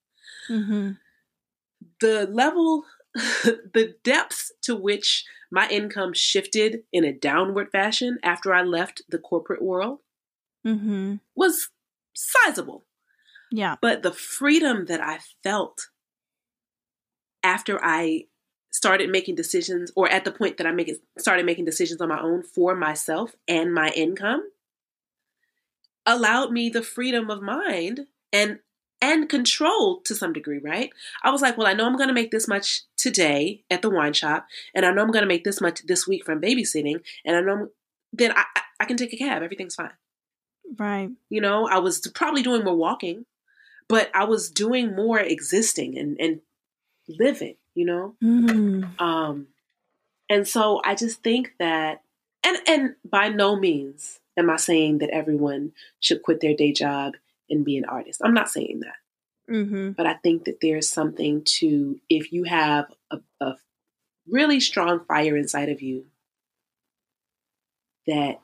Mm-hmm. 0.51 0.93
The 2.01 2.29
level, 2.31 2.85
the 3.15 3.95
depths 4.03 4.53
to 4.63 4.75
which 4.75 5.25
my 5.51 5.69
income 5.69 6.13
shifted 6.13 6.81
in 6.93 7.05
a 7.05 7.13
downward 7.13 7.71
fashion 7.71 8.19
after 8.23 8.55
I 8.55 8.63
left 8.63 9.03
the 9.09 9.19
corporate 9.19 9.63
world 9.63 10.01
mm-hmm. 10.67 11.17
was 11.35 11.71
sizable. 12.15 12.85
Yeah. 13.51 13.77
But 13.81 14.03
the 14.03 14.13
freedom 14.13 14.87
that 14.87 15.01
I 15.01 15.21
felt 15.43 15.89
after 17.43 17.83
I 17.83 18.25
started 18.71 19.11
making 19.11 19.35
decisions, 19.35 19.91
or 19.97 20.09
at 20.09 20.25
the 20.25 20.31
point 20.31 20.59
that 20.59 20.67
I 20.67 20.73
make 20.73 20.89
it, 20.89 21.01
started 21.19 21.47
making 21.47 21.65
decisions 21.65 22.01
on 22.01 22.09
my 22.09 22.21
own 22.21 22.43
for 22.43 22.75
myself 22.77 23.35
and 23.47 23.73
my 23.73 23.91
income, 23.91 24.43
allowed 26.09 26.51
me 26.51 26.69
the 26.69 26.83
freedom 26.83 27.31
of 27.31 27.43
mind 27.43 28.07
and 28.33 28.59
and 29.01 29.29
control 29.29 30.01
to 30.01 30.15
some 30.15 30.33
degree, 30.33 30.59
right? 30.59 30.91
I 31.23 31.31
was 31.31 31.41
like, 31.41 31.57
well, 31.57 31.69
I 31.69 31.73
know 31.73 31.87
I'm 31.87 31.97
going 31.97 32.09
to 32.09 32.15
make 32.15 32.33
this 32.33 32.49
much 32.49 32.83
today 32.97 33.63
at 33.71 33.81
the 33.81 33.91
wine 33.91 34.13
shop, 34.13 34.49
and 34.75 34.85
I 34.85 34.91
know 34.91 35.03
I'm 35.03 35.13
going 35.13 35.23
to 35.23 35.29
make 35.29 35.45
this 35.45 35.61
much 35.61 35.87
this 35.87 36.09
week 36.09 36.25
from 36.25 36.41
babysitting, 36.41 37.01
and 37.25 37.37
I 37.37 37.41
know 37.41 37.53
I'm, 37.53 37.71
then 38.13 38.33
I, 38.33 38.43
I 38.81 38.85
can 38.87 38.97
take 38.97 39.13
a 39.13 39.17
cab. 39.17 39.43
Everything's 39.43 39.77
fine. 39.77 39.93
Right. 40.77 41.11
You 41.31 41.41
know, 41.41 41.69
I 41.69 41.79
was 41.79 42.01
probably 42.13 42.43
doing 42.43 42.65
more 42.65 42.75
walking, 42.75 43.25
but 43.89 44.11
I 44.15 44.25
was 44.25 44.51
doing 44.51 44.97
more 44.97 45.21
existing 45.21 45.97
and, 45.97 46.17
and 46.21 46.41
living, 47.09 47.55
you 47.75 47.87
know? 47.87 48.17
Mm-hmm. 48.23 49.01
Um, 49.03 49.47
and 50.29 50.47
so 50.47 50.83
I 50.85 50.97
just 50.97 51.23
think 51.23 51.53
that, 51.59 52.03
and, 52.45 52.57
and 52.67 52.95
by 53.09 53.29
no 53.29 53.57
means 53.57 54.21
am 54.39 54.49
I 54.51 54.57
saying 54.57 54.99
that 54.99 55.11
everyone 55.11 55.73
should 56.01 56.23
quit 56.23 56.41
their 56.41 56.55
day 56.55 56.73
job 56.73 57.15
and 57.51 57.65
be 57.65 57.77
an 57.77 57.85
artist. 57.85 58.21
I'm 58.25 58.35
not 58.35 58.51
saying 58.51 58.81
that. 58.81 59.53
Mm-hmm. 59.55 59.93
But 59.93 60.07
I 60.07 60.15
think 60.15 60.45
that 60.45 60.61
there's 60.61 60.89
something 60.89 61.43
to 61.59 61.99
if 62.09 62.33
you 62.33 62.45
have 62.45 62.87
a, 63.11 63.19
a 63.41 63.55
really 64.29 64.61
strong 64.61 65.01
fire 65.07 65.37
inside 65.37 65.71
of 65.71 65.81
you 65.81 66.07
that 68.07 68.41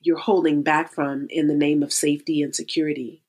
you're 0.00 0.18
holding 0.18 0.62
back 0.62 0.92
from 0.92 1.26
in 1.30 1.48
the 1.48 1.54
name 1.54 1.82
of 1.82 1.92
safety 1.92 2.42
and 2.42 2.54
security, 2.54 3.22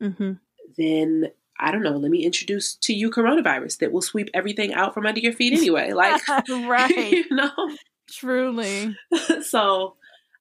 mm-hmm. 0.00 0.32
then 0.78 1.30
I 1.58 1.72
don't 1.72 1.82
know, 1.82 1.96
let 1.96 2.10
me 2.10 2.24
introduce 2.24 2.76
to 2.76 2.92
you 2.92 3.10
coronavirus 3.10 3.78
that 3.78 3.90
will 3.90 4.02
sweep 4.02 4.28
everything 4.34 4.74
out 4.74 4.94
from 4.94 5.06
under 5.06 5.20
your 5.20 5.32
feet 5.32 5.54
anyway. 5.54 5.92
Like, 5.92 6.20
right. 6.48 7.10
you 7.10 7.24
know? 7.30 7.50
Truly. 8.10 8.96
so 9.42 9.96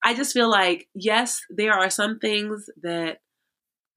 I 0.06 0.14
just 0.14 0.34
feel 0.34 0.50
like, 0.50 0.88
yes, 0.94 1.42
there 1.50 1.74
are 1.74 1.90
some 1.90 2.20
things 2.20 2.70
that 2.84 3.22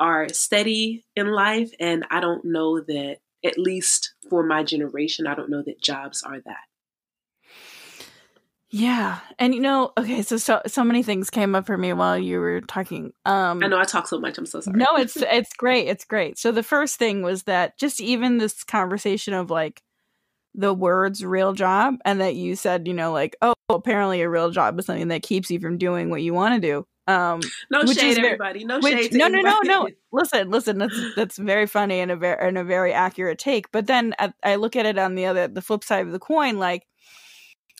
are 0.01 0.29
steady 0.31 1.05
in 1.15 1.29
life. 1.29 1.71
And 1.79 2.07
I 2.11 2.21
don't 2.21 2.47
know 2.47 2.81
that, 2.81 3.19
at 3.45 3.59
least 3.59 4.15
for 4.29 4.43
my 4.43 4.65
generation, 4.65 5.29
I 5.29 5.35
don't 5.37 5.51
know 5.51 5.63
that 5.65 5.81
jobs 5.81 6.25
are 6.25 6.41
that. 6.41 6.65
Yeah. 8.71 9.21
And 9.39 9.55
you 9.55 9.61
know, 9.61 9.93
okay, 9.97 10.23
so 10.23 10.37
so 10.37 10.61
so 10.67 10.85
many 10.85 11.03
things 11.03 11.31
came 11.31 11.55
up 11.55 11.67
for 11.67 11.79
me 11.79 11.93
while 11.93 12.19
you 12.19 12.41
were 12.41 12.61
talking. 12.61 13.13
Um 13.25 13.63
I 13.63 13.69
know 13.69 13.79
I 13.79 13.85
talk 13.85 14.09
so 14.09 14.19
much. 14.19 14.37
I'm 14.39 14.45
so 14.45 14.61
sorry. 14.61 14.77
No, 14.77 14.87
it's 14.97 15.17
it's 15.17 15.53
great. 15.55 15.89
It's 15.89 16.05
great. 16.05 16.39
So 16.39 16.53
the 16.53 16.63
first 16.63 16.99
thing 16.99 17.23
was 17.23 17.45
that 17.45 17.79
just 17.79 18.01
even 18.01 18.39
this 18.39 18.65
conversation 18.65 19.35
of 19.35 19.51
like 19.51 19.83
the 20.59 20.75
words 20.75 21.25
real 21.25 21.53
job 21.53 21.95
and 22.05 22.21
that 22.21 22.35
you 22.35 22.57
said, 22.57 22.89
you 22.89 22.93
know, 22.93 23.13
like, 23.13 23.37
oh, 23.43 23.55
apparently 23.71 24.21
a 24.23 24.29
real 24.29 24.51
job 24.51 24.77
is 24.79 24.87
something 24.87 25.09
that 25.09 25.23
keeps 25.23 25.51
you 25.53 25.61
from 25.61 25.79
doing 25.79 26.11
what 26.11 26.21
you 26.21 26.35
want 26.35 26.61
to 26.61 26.61
do. 26.61 26.87
Um 27.13 27.41
No 27.71 27.87
shade 27.87 28.19
everybody. 28.19 28.65
No 28.65 28.81
which, 28.81 28.93
shade. 28.93 29.15
No, 29.15 29.29
no, 29.29 29.41
no, 29.41 29.61
no. 29.63 29.89
Listen, 30.13 30.51
listen, 30.51 30.79
that's 30.79 31.01
that's 31.15 31.39
very 31.39 31.67
funny 31.67 32.01
and 32.01 32.11
a 32.11 32.17
very 32.17 32.49
and 32.49 32.59
a 32.59 32.65
very 32.65 32.93
accurate 32.93 33.39
take. 33.39 33.71
But 33.71 33.87
then 33.87 34.15
I, 34.19 34.33
I 34.43 34.57
look 34.57 34.75
at 34.75 34.85
it 34.85 34.99
on 34.99 35.15
the 35.15 35.27
other 35.27 35.47
the 35.47 35.63
flip 35.63 35.85
side 35.85 36.07
of 36.07 36.13
the 36.13 36.19
coin 36.19 36.59
like 36.59 36.87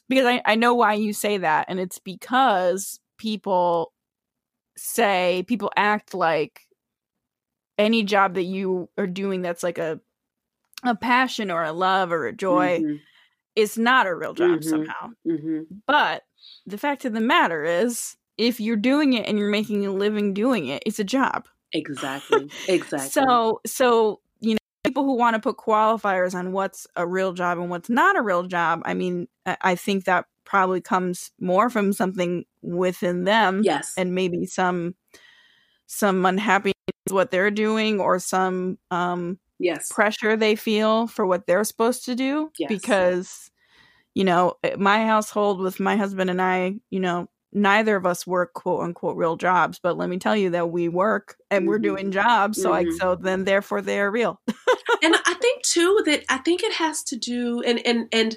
because 0.09 0.27
I, 0.27 0.41
I 0.45 0.55
know 0.55 0.75
why 0.75 0.95
you 0.95 1.13
say 1.13 1.39
that 1.39 1.67
and 1.69 1.81
it's 1.81 1.99
because 1.99 3.01
people 3.19 3.93
say 4.77 5.45
people 5.49 5.73
act 5.77 6.15
like 6.15 6.61
any 7.77 8.05
job 8.05 8.35
that 8.35 8.45
you 8.45 8.89
are 8.97 9.07
doing 9.07 9.43
that's 9.43 9.63
like 9.63 9.79
a 9.79 10.01
a 10.85 10.95
passion 10.95 11.51
or 11.51 11.63
a 11.63 11.73
love 11.73 12.13
or 12.13 12.27
a 12.27 12.33
joy 12.33 12.81
mm-hmm. 12.81 12.97
is 13.57 13.77
not 13.77 14.07
a 14.07 14.15
real 14.15 14.35
job 14.35 14.61
mm-hmm. 14.61 14.69
somehow 14.69 15.11
mm-hmm. 15.27 15.63
but 15.87 16.23
the 16.67 16.79
fact 16.79 17.05
of 17.05 17.13
the 17.13 17.21
matter 17.21 17.65
is 17.65 18.17
if 18.37 18.61
you're 18.61 18.77
doing 18.77 19.15
it 19.15 19.27
and 19.27 19.39
you're 19.39 19.51
making 19.51 19.85
a 19.85 19.93
living 19.93 20.33
doing 20.33 20.69
it 20.69 20.83
it's 20.87 20.99
a 20.99 21.05
job 21.05 21.47
exactly 21.73 22.51
exactly 22.69 23.09
so 23.09 23.61
so 23.67 24.21
you 24.41 24.55
know, 24.55 24.59
people 24.85 25.05
who 25.05 25.17
want 25.17 25.35
to 25.35 25.41
put 25.41 25.57
qualifiers 25.57 26.35
on 26.35 26.53
what's 26.53 26.87
a 26.97 27.07
real 27.07 27.33
job 27.33 27.59
and 27.59 27.69
what's 27.71 27.91
not 27.91 28.17
a 28.17 28.23
real 28.23 28.45
job, 28.45 28.81
I 28.85 28.95
mean, 28.95 29.29
I 29.45 29.75
think 29.75 30.05
that 30.05 30.27
probably 30.49 30.81
comes 30.81 31.31
more 31.39 31.69
from 31.69 31.93
something 31.93 32.45
within 32.63 33.25
them. 33.25 33.61
Yes. 33.63 33.93
And 33.99 34.15
maybe 34.15 34.47
some 34.47 34.95
some 35.87 36.25
unhappiness 36.25 36.75
what 37.11 37.31
they're 37.31 37.51
doing 37.51 38.01
or 38.01 38.19
some 38.19 38.79
um 38.91 39.39
yes 39.59 39.91
pressure 39.91 40.37
they 40.37 40.55
feel 40.55 41.07
for 41.07 41.27
what 41.27 41.47
they're 41.47 41.65
supposed 41.65 42.05
to 42.05 42.15
do 42.15 42.51
yes. 42.59 42.69
because 42.69 43.51
you 44.15 44.25
know 44.25 44.55
my 44.77 45.05
household 45.05 45.61
with 45.61 45.79
my 45.81 45.97
husband 45.97 46.31
and 46.31 46.43
I 46.43 46.75
you 46.91 47.01
know 47.01 47.29
neither 47.53 47.97
of 47.97 48.05
us 48.05 48.27
work 48.27 48.53
quote 48.53 48.83
unquote 48.83 49.17
real 49.17 49.37
jobs 49.37 49.79
but 49.83 49.97
let 49.97 50.09
me 50.09 50.19
tell 50.19 50.37
you 50.37 50.51
that 50.51 50.71
we 50.71 50.89
work 50.89 51.37
and 51.51 51.63
mm-hmm. 51.63 51.69
we're 51.69 51.79
doing 51.79 52.11
jobs 52.11 52.61
so 52.61 52.71
mm-hmm. 52.71 52.89
like 52.89 53.01
so 53.01 53.15
then 53.15 53.45
therefore 53.45 53.81
they 53.81 53.99
are 54.01 54.11
real 54.11 54.41
and 55.03 55.15
i 55.25 55.35
think 55.41 55.63
too 55.63 56.03
that 56.05 56.25
i 56.29 56.37
think 56.39 56.63
it 56.63 56.75
has 56.75 57.03
to 57.03 57.17
do 57.17 57.63
and 57.63 57.81
and 57.87 58.07
and 58.13 58.37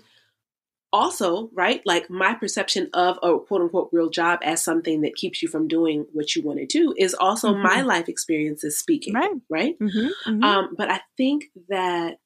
also 0.93 1.49
right 1.53 1.81
like 1.85 2.09
my 2.09 2.33
perception 2.33 2.89
of 2.93 3.17
a 3.23 3.39
quote 3.39 3.61
unquote 3.61 3.89
real 3.93 4.09
job 4.09 4.39
as 4.43 4.61
something 4.61 5.01
that 5.01 5.15
keeps 5.15 5.41
you 5.41 5.47
from 5.47 5.67
doing 5.67 6.05
what 6.11 6.35
you 6.35 6.41
want 6.41 6.59
to 6.59 6.65
do 6.65 6.93
is 6.97 7.13
also 7.13 7.53
mm-hmm. 7.53 7.63
my 7.63 7.81
life 7.81 8.09
experiences 8.09 8.77
speaking 8.77 9.13
right 9.13 9.31
right 9.49 9.79
mm-hmm. 9.79 10.29
Mm-hmm. 10.29 10.43
um 10.43 10.75
but 10.77 10.91
i 10.91 10.99
think 11.15 11.45
that 11.69 12.19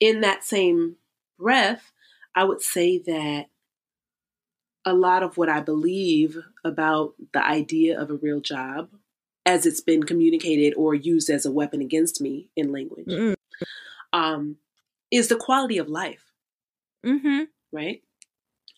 in 0.00 0.20
that 0.20 0.44
same 0.44 0.96
breath 1.38 1.92
i 2.34 2.44
would 2.44 2.60
say 2.60 2.98
that 2.98 3.46
a 4.84 4.92
lot 4.92 5.22
of 5.22 5.36
what 5.36 5.48
I 5.48 5.60
believe 5.60 6.38
about 6.64 7.14
the 7.32 7.44
idea 7.44 8.00
of 8.00 8.10
a 8.10 8.14
real 8.14 8.40
job 8.40 8.90
as 9.46 9.66
it's 9.66 9.80
been 9.80 10.02
communicated 10.02 10.74
or 10.76 10.94
used 10.94 11.30
as 11.30 11.44
a 11.46 11.50
weapon 11.50 11.80
against 11.80 12.20
me 12.20 12.50
in 12.56 12.72
language 12.72 13.06
mm-hmm. 13.06 13.34
um, 14.18 14.56
is 15.10 15.28
the 15.28 15.36
quality 15.36 15.78
of 15.78 15.88
life. 15.88 16.32
Mm-hmm. 17.04 17.44
Right? 17.74 18.02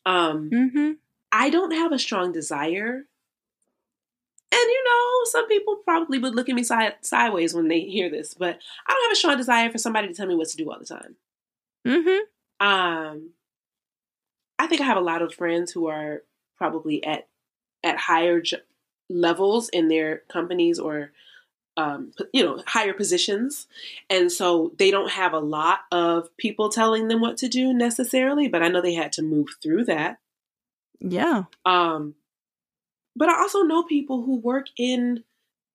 Um, 0.05 0.51
mm-hmm. 0.51 0.93
I 1.33 1.51
don't 1.51 1.73
have 1.73 1.93
a 1.93 1.99
strong 1.99 2.33
desire. 2.33 3.05
And 4.53 4.71
you 4.71 4.85
know, 4.85 5.25
some 5.25 5.49
people 5.49 5.77
probably 5.85 6.19
would 6.19 6.35
look 6.35 6.49
at 6.49 6.55
me 6.55 6.63
side, 6.63 6.95
sideways 7.03 7.53
when 7.53 7.69
they 7.69 7.81
hear 7.81 8.09
this, 8.09 8.33
but 8.33 8.59
I 8.87 8.93
don't 8.93 9.05
have 9.05 9.13
a 9.13 9.17
strong 9.17 9.37
desire 9.37 9.71
for 9.71 9.79
somebody 9.79 10.09
to 10.09 10.15
tell 10.15 10.27
me 10.27 10.35
what 10.35 10.49
to 10.49 10.57
do 10.57 10.71
all 10.71 10.79
the 10.79 10.87
time. 10.87 11.17
Mm-hmm. 11.87 12.67
Um, 12.67 13.31
I 14.59 14.67
think 14.67 14.81
I 14.81 14.85
have 14.85 14.97
a 14.97 15.01
lot 15.01 15.23
of 15.23 15.35
friends 15.35 15.73
who 15.73 15.89
are 15.89 16.23
probably 16.57 17.05
at 17.05 17.29
at 17.85 17.99
higher 17.99 18.41
j- 18.41 18.63
levels 19.11 19.69
in 19.69 19.89
their 19.89 20.23
companies 20.29 20.79
or 20.79 21.13
um, 21.77 22.12
you 22.33 22.45
know 22.45 22.62
higher 22.66 22.95
positions. 22.95 23.66
And 24.09 24.31
so 24.31 24.72
they 24.79 24.91
don't 24.91 25.11
have 25.11 25.33
a 25.33 25.39
lot 25.39 25.81
of 25.93 26.35
people 26.37 26.70
telling 26.70 27.09
them 27.09 27.20
what 27.20 27.37
to 27.39 27.49
do 27.49 27.72
necessarily 27.72 28.49
but 28.49 28.62
i 28.62 28.68
know 28.68 28.81
they 28.81 28.95
had 28.95 29.12
to 29.14 29.22
move 29.22 29.49
through 29.62 29.85
that. 29.85 30.18
Yeah. 31.01 31.45
Um 31.64 32.14
but 33.14 33.29
i 33.29 33.39
also 33.39 33.62
know 33.62 33.83
people 33.83 34.22
who 34.22 34.37
work 34.37 34.66
in 34.77 35.24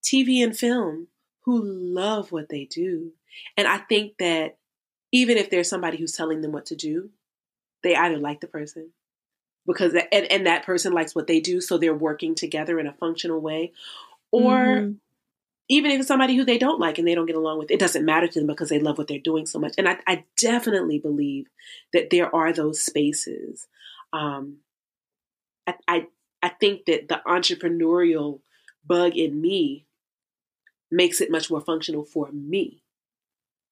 tv 0.02 0.42
and 0.42 0.56
film 0.56 1.08
who 1.44 1.60
love 1.62 2.32
what 2.32 2.48
they 2.48 2.64
do. 2.64 3.12
And 3.56 3.66
i 3.66 3.78
think 3.78 4.18
that 4.18 4.56
even 5.12 5.36
if 5.36 5.50
there's 5.50 5.68
somebody 5.68 5.98
who's 5.98 6.12
telling 6.12 6.40
them 6.40 6.52
what 6.52 6.66
to 6.66 6.76
do 6.76 7.10
they 7.82 7.94
either 7.94 8.16
like 8.16 8.40
the 8.40 8.46
person 8.46 8.90
because 9.66 9.92
and, 9.94 10.32
and 10.32 10.46
that 10.46 10.64
person 10.64 10.92
likes 10.92 11.14
what 11.14 11.26
they 11.26 11.40
do 11.40 11.60
so 11.60 11.78
they're 11.78 11.94
working 11.94 12.34
together 12.34 12.78
in 12.78 12.86
a 12.86 12.92
functional 12.94 13.40
way 13.40 13.72
or 14.30 14.52
mm-hmm. 14.52 14.92
Even 15.68 15.90
if 15.90 16.00
it's 16.00 16.08
somebody 16.08 16.36
who 16.36 16.44
they 16.44 16.58
don't 16.58 16.80
like 16.80 16.98
and 16.98 17.06
they 17.06 17.14
don't 17.14 17.26
get 17.26 17.36
along 17.36 17.58
with 17.58 17.70
it 17.70 17.80
doesn't 17.80 18.04
matter 18.04 18.28
to 18.28 18.40
them 18.40 18.46
because 18.46 18.68
they 18.68 18.80
love 18.80 18.98
what 18.98 19.08
they're 19.08 19.18
doing 19.18 19.46
so 19.46 19.58
much 19.58 19.74
and 19.78 19.88
i, 19.88 19.96
I 20.06 20.24
definitely 20.36 20.98
believe 20.98 21.46
that 21.92 22.10
there 22.10 22.34
are 22.34 22.52
those 22.52 22.82
spaces 22.82 23.66
um, 24.12 24.58
I, 25.66 25.74
I 25.88 26.06
i 26.42 26.48
think 26.48 26.86
that 26.86 27.08
the 27.08 27.20
entrepreneurial 27.26 28.40
bug 28.84 29.16
in 29.16 29.40
me 29.40 29.86
makes 30.90 31.20
it 31.20 31.30
much 31.30 31.50
more 31.50 31.60
functional 31.60 32.04
for 32.04 32.30
me 32.30 32.82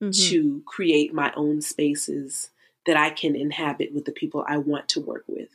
mm-hmm. 0.03 0.11
to 0.11 0.62
create 0.66 1.12
my 1.12 1.32
own 1.36 1.61
spaces 1.61 2.51
that 2.86 2.97
I 2.97 3.11
can 3.11 3.36
inhabit 3.36 3.95
with 3.95 4.07
the 4.07 4.12
people 4.12 4.45
I 4.49 4.57
want 4.57 4.88
to 4.91 5.01
work 5.01 5.24
with, 5.28 5.51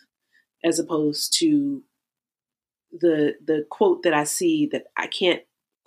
as 0.64 0.80
opposed 0.80 1.34
to 1.40 1.84
the 2.92 3.36
the 3.44 3.66
quote 3.70 4.04
that 4.04 4.14
I 4.14 4.24
see 4.24 4.68
that 4.68 4.86
I 4.96 5.08
can't 5.08 5.42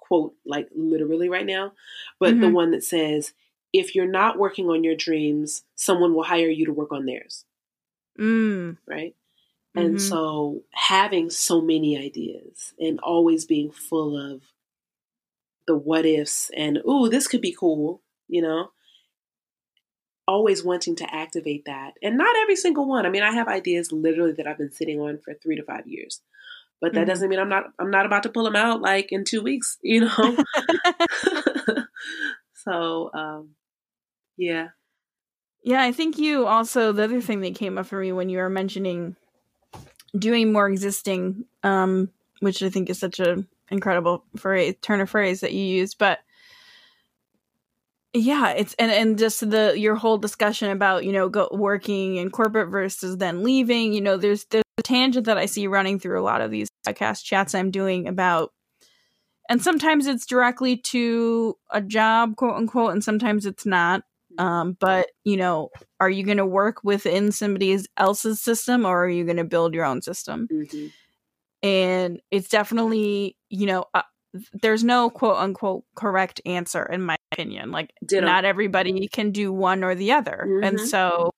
quote 0.08 0.34
like 0.44 0.68
literally 0.74 1.28
right 1.28 1.46
now, 1.46 1.72
but 2.18 2.32
mm-hmm. 2.32 2.40
the 2.40 2.50
one 2.50 2.70
that 2.72 2.82
says, 2.82 3.32
"If 3.72 3.94
you're 3.94 4.06
not 4.06 4.38
working 4.38 4.68
on 4.68 4.82
your 4.82 4.96
dreams, 4.96 5.62
someone 5.76 6.14
will 6.14 6.24
hire 6.24 6.48
you 6.48 6.66
to 6.66 6.72
work 6.72 6.92
on 6.92 7.06
theirs." 7.06 7.44
Mm. 8.18 8.78
Right. 8.86 9.14
Mm-hmm. 9.76 9.86
And 9.86 10.02
so 10.02 10.62
having 10.72 11.30
so 11.30 11.60
many 11.60 11.96
ideas 11.96 12.74
and 12.80 12.98
always 13.00 13.44
being 13.44 13.70
full 13.70 14.16
of 14.16 14.42
the 15.66 15.76
what 15.76 16.06
ifs 16.06 16.50
and, 16.56 16.78
ooh, 16.88 17.08
this 17.08 17.28
could 17.28 17.42
be 17.42 17.52
cool, 17.52 18.00
you 18.26 18.42
know, 18.42 18.70
always 20.26 20.64
wanting 20.64 20.96
to 20.96 21.14
activate 21.14 21.66
that. 21.66 21.94
And 22.02 22.16
not 22.16 22.36
every 22.36 22.56
single 22.56 22.86
one. 22.86 23.06
I 23.06 23.10
mean, 23.10 23.22
I 23.22 23.32
have 23.32 23.48
ideas 23.48 23.92
literally 23.92 24.32
that 24.32 24.46
I've 24.46 24.58
been 24.58 24.72
sitting 24.72 25.00
on 25.00 25.18
for 25.18 25.34
3 25.34 25.56
to 25.56 25.62
5 25.62 25.86
years. 25.86 26.22
But 26.80 26.92
that 26.92 27.00
mm-hmm. 27.00 27.08
doesn't 27.08 27.28
mean 27.28 27.38
I'm 27.38 27.48
not 27.48 27.64
I'm 27.78 27.90
not 27.90 28.06
about 28.06 28.22
to 28.24 28.28
pull 28.28 28.44
them 28.44 28.56
out 28.56 28.80
like 28.80 29.10
in 29.10 29.24
2 29.24 29.42
weeks, 29.42 29.78
you 29.82 30.00
know. 30.02 30.36
so, 32.54 33.10
um 33.14 33.50
yeah. 34.36 34.68
Yeah, 35.64 35.82
I 35.82 35.92
think 35.92 36.18
you 36.18 36.46
also 36.46 36.92
the 36.92 37.04
other 37.04 37.20
thing 37.20 37.40
that 37.40 37.54
came 37.54 37.78
up 37.78 37.86
for 37.86 38.00
me 38.00 38.12
when 38.12 38.28
you 38.28 38.38
were 38.38 38.50
mentioning 38.50 39.16
doing 40.16 40.52
more 40.52 40.68
existing 40.68 41.44
um 41.62 42.10
which 42.40 42.62
I 42.62 42.70
think 42.70 42.88
is 42.88 42.98
such 42.98 43.18
a 43.20 43.44
incredible 43.70 44.24
phrase 44.36 44.74
turn 44.80 45.00
of 45.00 45.10
phrase 45.10 45.40
that 45.40 45.52
you 45.52 45.62
use, 45.62 45.94
but 45.94 46.20
yeah 48.14 48.50
it's 48.50 48.74
and 48.78 48.90
and 48.90 49.18
just 49.18 49.48
the 49.50 49.78
your 49.78 49.94
whole 49.94 50.18
discussion 50.18 50.70
about 50.70 51.04
you 51.04 51.12
know 51.12 51.28
go 51.28 51.48
working 51.52 52.16
in 52.16 52.30
corporate 52.30 52.70
versus 52.70 53.18
then 53.18 53.42
leaving 53.42 53.92
you 53.92 54.00
know 54.00 54.16
there's 54.16 54.44
there's 54.46 54.64
a 54.78 54.82
tangent 54.82 55.26
that 55.26 55.36
i 55.36 55.46
see 55.46 55.66
running 55.66 55.98
through 55.98 56.18
a 56.18 56.22
lot 56.22 56.40
of 56.40 56.50
these 56.50 56.68
podcast 56.86 57.22
chats 57.22 57.54
i'm 57.54 57.70
doing 57.70 58.08
about 58.08 58.52
and 59.48 59.62
sometimes 59.62 60.06
it's 60.06 60.26
directly 60.26 60.76
to 60.76 61.56
a 61.70 61.80
job, 61.80 62.36
quote 62.36 62.56
unquote, 62.56 62.92
and 62.92 63.02
sometimes 63.02 63.46
it's 63.46 63.64
not. 63.64 64.02
Um, 64.36 64.76
but 64.78 65.08
you 65.24 65.36
know, 65.36 65.70
are 65.98 66.10
you 66.10 66.22
going 66.22 66.36
to 66.36 66.46
work 66.46 66.84
within 66.84 67.32
somebody 67.32 67.78
else's 67.96 68.40
system 68.40 68.84
or 68.84 69.04
are 69.04 69.08
you 69.08 69.24
going 69.24 69.38
to 69.38 69.44
build 69.44 69.74
your 69.74 69.86
own 69.86 70.02
system? 70.02 70.48
Mm-hmm. 70.52 70.86
And 71.66 72.20
it's 72.30 72.48
definitely, 72.48 73.36
you 73.48 73.66
know, 73.66 73.86
uh, 73.94 74.02
there's 74.52 74.84
no 74.84 75.10
quote 75.10 75.36
unquote 75.36 75.84
correct 75.94 76.40
answer 76.46 76.84
in 76.84 77.02
my 77.02 77.16
opinion. 77.32 77.70
Like, 77.70 77.92
Ditto. 78.04 78.26
not 78.26 78.44
everybody 78.44 79.08
can 79.08 79.30
do 79.30 79.52
one 79.52 79.84
or 79.84 79.94
the 79.94 80.12
other. 80.12 80.44
Mm-hmm. 80.46 80.64
And 80.64 80.80
so, 80.80 81.30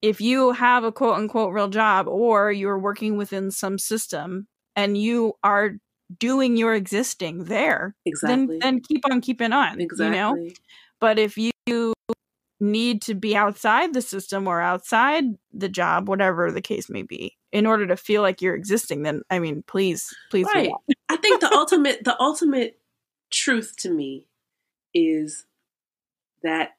if 0.00 0.20
you 0.20 0.52
have 0.52 0.84
a 0.84 0.92
quote 0.92 1.14
unquote 1.14 1.52
real 1.52 1.68
job 1.68 2.08
or 2.08 2.50
you're 2.50 2.78
working 2.78 3.16
within 3.16 3.50
some 3.50 3.78
system 3.78 4.48
and 4.74 4.98
you 4.98 5.34
are 5.42 5.72
doing 6.18 6.56
your 6.56 6.74
existing 6.74 7.44
there, 7.44 7.94
exactly. 8.04 8.46
then 8.46 8.58
then 8.58 8.80
keep 8.80 9.02
on 9.10 9.20
keeping 9.20 9.52
on. 9.52 9.80
Exactly. 9.80 10.06
You 10.06 10.10
know? 10.12 10.48
But 11.00 11.18
if 11.18 11.36
you 11.36 11.94
need 12.60 13.02
to 13.02 13.14
be 13.14 13.36
outside 13.36 13.92
the 13.92 14.02
system 14.02 14.46
or 14.46 14.60
outside 14.60 15.24
the 15.52 15.68
job, 15.68 16.08
whatever 16.08 16.52
the 16.52 16.62
case 16.62 16.88
may 16.88 17.02
be, 17.02 17.36
in 17.52 17.66
order 17.66 17.86
to 17.86 17.96
feel 17.96 18.22
like 18.22 18.40
you're 18.40 18.56
existing, 18.56 19.02
then 19.02 19.22
I 19.30 19.38
mean, 19.38 19.62
please, 19.66 20.14
please. 20.30 20.46
Right. 20.52 20.70
I 21.08 21.16
think 21.16 21.40
the 21.40 21.52
ultimate, 21.52 22.04
the 22.04 22.20
ultimate 22.20 22.78
truth 23.30 23.74
to 23.78 23.90
me 23.90 24.26
is 24.94 25.46
that 26.42 26.76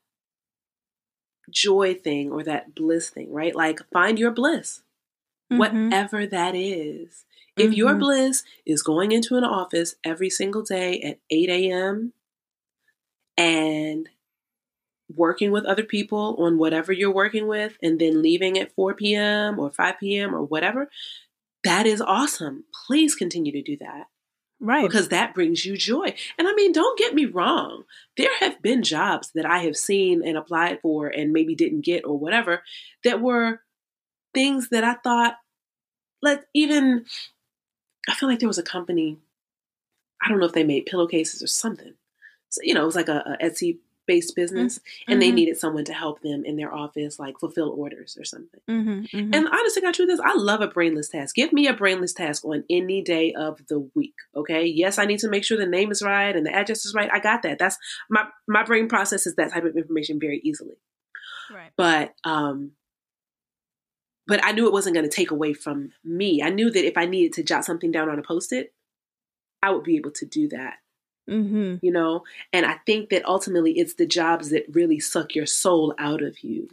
joy 1.50 1.94
thing 1.94 2.32
or 2.32 2.44
that 2.44 2.76
bliss 2.76 3.10
thing, 3.10 3.32
right? 3.32 3.56
Like 3.56 3.80
find 3.92 4.18
your 4.18 4.32
bliss, 4.32 4.82
mm-hmm. 5.52 5.60
whatever 5.60 6.26
that 6.26 6.56
is. 6.56 7.26
If 7.56 7.68
mm-hmm. 7.68 7.74
your 7.74 7.96
bliss 7.96 8.44
is 8.66 8.82
going 8.82 9.12
into 9.12 9.38
an 9.38 9.44
office 9.44 9.96
every 10.04 10.30
single 10.30 10.64
day 10.64 11.00
at 11.02 11.20
8 11.30 11.50
a.m. 11.50 12.14
and 13.38 14.10
working 15.14 15.52
with 15.52 15.66
other 15.66 15.84
people 15.84 16.36
on 16.40 16.58
whatever 16.58 16.92
you're 16.92 17.14
working 17.14 17.48
with 17.48 17.78
and 17.82 18.00
then 18.00 18.22
leaving 18.22 18.58
at 18.58 18.74
4 18.76 18.94
p.m. 18.94 19.60
or 19.60 19.72
5 19.72 19.96
p.m. 20.00 20.34
or 20.34 20.44
whatever, 20.44 20.90
that 21.64 21.86
is 21.86 22.02
awesome. 22.02 22.66
Please 22.88 23.16
continue 23.16 23.52
to 23.52 23.62
do 23.62 23.78
that. 23.78 24.08
Right. 24.60 24.88
Because 24.88 25.10
that 25.10 25.34
brings 25.34 25.66
you 25.66 25.76
joy. 25.76 26.16
And 26.38 26.48
I 26.48 26.54
mean, 26.54 26.72
don't 26.72 26.98
get 26.98 27.14
me 27.14 27.26
wrong. 27.26 27.84
There 28.16 28.30
have 28.40 28.62
been 28.62 28.82
jobs 28.82 29.32
that 29.36 29.46
I 29.46 29.60
have 29.60 29.76
seen 29.76 30.26
and 30.26 30.38
applied 30.38 30.80
for 30.82 31.08
and 31.08 31.34
maybe 31.34 31.54
didn't 31.54 31.82
get 31.82 32.06
or 32.06 32.18
whatever 32.18 32.64
that 33.04 33.22
were 33.22 33.60
things 34.34 34.70
that 34.70 34.84
I 34.86 34.94
thought, 34.94 35.36
let 36.22 36.46
even 36.54 37.06
I 38.08 38.16
feel 38.16 38.30
like 38.30 38.40
there 38.40 38.48
was 38.48 38.58
a 38.58 38.64
company, 38.64 39.20
I 40.22 40.30
don't 40.30 40.40
know 40.40 40.46
if 40.46 40.54
they 40.54 40.64
made 40.64 40.86
pillowcases 40.86 41.42
or 41.42 41.48
something. 41.48 41.94
So, 42.50 42.62
you 42.64 42.74
know, 42.74 42.84
it 42.84 42.86
was 42.86 42.96
like 42.96 43.10
a, 43.10 43.38
a 43.40 43.46
Etsy 43.46 43.80
based 44.06 44.36
business 44.36 44.80
mm-hmm. 44.80 45.12
and 45.12 45.22
they 45.22 45.28
mm-hmm. 45.28 45.36
needed 45.36 45.58
someone 45.58 45.86
to 45.86 45.94
help 45.94 46.22
them 46.22 46.44
in 46.46 46.56
their 46.56 46.74
office, 46.74 47.20
like 47.20 47.40
fulfill 47.40 47.70
orders 47.70 48.18
or 48.20 48.26
something. 48.26 48.60
Mm-hmm, 48.70 49.18
mm-hmm. 49.18 49.34
And 49.34 49.48
honestly, 49.48 49.82
got 49.82 49.94
truth 49.94 50.10
is, 50.10 50.20
I 50.20 50.34
love 50.36 50.62
a 50.62 50.68
brainless 50.68 51.10
task. 51.10 51.36
Give 51.36 51.54
me 51.54 51.68
a 51.68 51.74
brainless 51.74 52.14
task 52.14 52.46
on 52.46 52.64
any 52.70 53.02
day 53.02 53.34
of 53.34 53.60
the 53.68 53.90
week. 53.96 54.16
Okay. 54.36 54.66
Yes, 54.66 54.98
I 54.98 55.06
need 55.06 55.20
to 55.20 55.30
make 55.30 55.44
sure 55.44 55.58
the 55.58 55.66
name 55.66 55.92
is 55.92 56.02
right 56.02 56.36
and 56.36 56.46
the 56.46 56.56
address 56.56 56.86
is 56.86 56.94
right. 56.94 57.10
I 57.12 57.20
got 57.20 57.44
that. 57.44 57.60
That's 57.60 57.78
my 58.10 58.26
my 58.48 58.64
brain 58.64 58.88
processes 58.88 59.36
that 59.36 59.52
type 59.54 59.66
of 59.66 59.76
information 59.76 60.20
very 60.20 60.42
easily. 60.44 60.76
Right. 61.52 61.72
But 61.78 62.14
um, 62.24 62.72
but 64.28 64.44
I 64.44 64.52
knew 64.52 64.68
it 64.68 64.74
wasn't 64.74 64.96
going 64.96 65.10
to 65.10 65.16
take 65.16 65.32
away 65.32 65.54
from 65.54 65.92
me. 66.04 66.42
I 66.42 66.50
knew 66.50 66.72
that 66.72 66.88
if 66.88 66.98
I 66.98 67.06
needed 67.06 67.34
to 67.34 67.44
jot 67.44 67.66
something 67.66 67.92
down 67.92 68.10
on 68.10 68.20
a 68.20 68.24
post 68.24 68.54
it, 68.54 68.74
I 69.62 69.72
would 69.72 69.84
be 69.84 69.98
able 69.98 70.12
to 70.12 70.26
do 70.26 70.48
that. 70.50 70.76
Mm-hmm. 71.30 71.78
You 71.82 71.92
know, 71.92 72.24
and 72.52 72.66
I 72.66 72.76
think 72.86 73.10
that 73.10 73.26
ultimately 73.26 73.74
it's 73.80 73.96
the 73.96 74.06
jobs 74.06 74.50
that 74.50 74.66
really 74.70 75.00
suck 75.00 75.36
your 75.36 75.46
soul 75.46 75.94
out 75.98 76.22
of 76.22 76.44
you. 76.44 76.70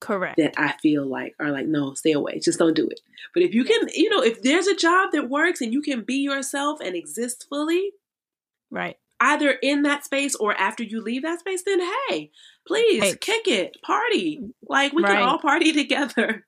Correct. 0.00 0.38
That 0.38 0.54
I 0.56 0.72
feel 0.80 1.04
like 1.04 1.34
are 1.38 1.50
like, 1.50 1.66
no, 1.66 1.92
stay 1.92 2.12
away. 2.12 2.38
Just 2.40 2.58
don't 2.58 2.74
do 2.74 2.88
it. 2.88 3.00
But 3.34 3.42
if 3.42 3.54
you 3.54 3.64
can, 3.64 3.88
you 3.94 4.08
know, 4.08 4.22
if 4.22 4.42
there's 4.42 4.66
a 4.66 4.74
job 4.74 5.10
that 5.12 5.28
works 5.28 5.60
and 5.60 5.74
you 5.74 5.82
can 5.82 6.02
be 6.02 6.16
yourself 6.16 6.80
and 6.80 6.96
exist 6.96 7.46
fully, 7.48 7.92
right. 8.70 8.96
Either 9.22 9.50
in 9.50 9.82
that 9.82 10.02
space 10.02 10.34
or 10.34 10.54
after 10.54 10.82
you 10.82 11.02
leave 11.02 11.20
that 11.20 11.40
space, 11.40 11.62
then 11.64 11.80
hey, 12.08 12.30
please 12.66 13.16
kick 13.20 13.46
it, 13.46 13.76
party. 13.82 14.40
Like 14.66 14.94
we 14.94 15.02
right. 15.02 15.12
can 15.12 15.22
all 15.22 15.38
party 15.38 15.72
together. 15.74 16.46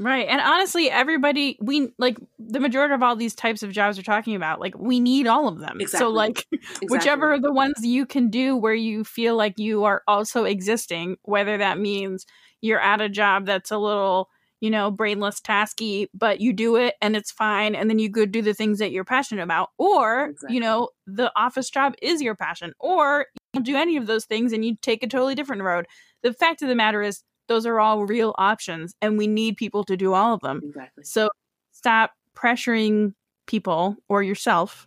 Right. 0.00 0.26
And 0.28 0.40
honestly, 0.40 0.90
everybody 0.90 1.58
we 1.60 1.92
like 1.98 2.16
the 2.38 2.58
majority 2.58 2.94
of 2.94 3.02
all 3.02 3.16
these 3.16 3.34
types 3.34 3.62
of 3.62 3.70
jobs 3.70 3.98
we're 3.98 4.02
talking 4.02 4.34
about, 4.34 4.58
like 4.58 4.76
we 4.78 4.98
need 4.98 5.26
all 5.26 5.46
of 5.46 5.58
them. 5.58 5.76
Exactly. 5.78 6.06
So 6.06 6.10
like 6.10 6.46
exactly. 6.52 6.88
whichever 6.88 7.38
the 7.38 7.52
ones 7.52 7.74
you 7.82 8.06
can 8.06 8.30
do 8.30 8.56
where 8.56 8.74
you 8.74 9.04
feel 9.04 9.36
like 9.36 9.58
you 9.58 9.84
are 9.84 10.02
also 10.08 10.44
existing, 10.44 11.18
whether 11.24 11.58
that 11.58 11.78
means 11.78 12.24
you're 12.62 12.80
at 12.80 13.02
a 13.02 13.10
job 13.10 13.44
that's 13.44 13.70
a 13.70 13.76
little, 13.76 14.30
you 14.60 14.70
know, 14.70 14.90
brainless 14.90 15.38
tasky, 15.38 16.06
but 16.14 16.40
you 16.40 16.54
do 16.54 16.76
it 16.76 16.94
and 17.02 17.14
it's 17.14 17.30
fine 17.30 17.74
and 17.74 17.90
then 17.90 17.98
you 17.98 18.08
go 18.08 18.24
do 18.24 18.40
the 18.40 18.54
things 18.54 18.78
that 18.78 18.92
you're 18.92 19.04
passionate 19.04 19.42
about 19.42 19.68
or, 19.76 20.30
exactly. 20.30 20.54
you 20.54 20.60
know, 20.62 20.88
the 21.06 21.30
office 21.36 21.68
job 21.68 21.92
is 22.00 22.22
your 22.22 22.34
passion 22.34 22.72
or 22.80 23.26
you 23.34 23.40
don't 23.52 23.66
do 23.66 23.76
any 23.76 23.98
of 23.98 24.06
those 24.06 24.24
things 24.24 24.54
and 24.54 24.64
you 24.64 24.76
take 24.80 25.02
a 25.02 25.06
totally 25.06 25.34
different 25.34 25.62
road. 25.62 25.84
The 26.22 26.32
fact 26.32 26.62
of 26.62 26.68
the 26.68 26.74
matter 26.74 27.02
is 27.02 27.22
those 27.50 27.66
are 27.66 27.80
all 27.80 28.06
real 28.06 28.32
options 28.38 28.94
and 29.02 29.18
we 29.18 29.26
need 29.26 29.56
people 29.56 29.82
to 29.82 29.96
do 29.96 30.14
all 30.14 30.32
of 30.32 30.40
them. 30.40 30.60
Exactly. 30.64 31.02
So 31.02 31.28
stop 31.72 32.12
pressuring 32.34 33.12
people 33.48 33.96
or 34.08 34.22
yourself 34.22 34.86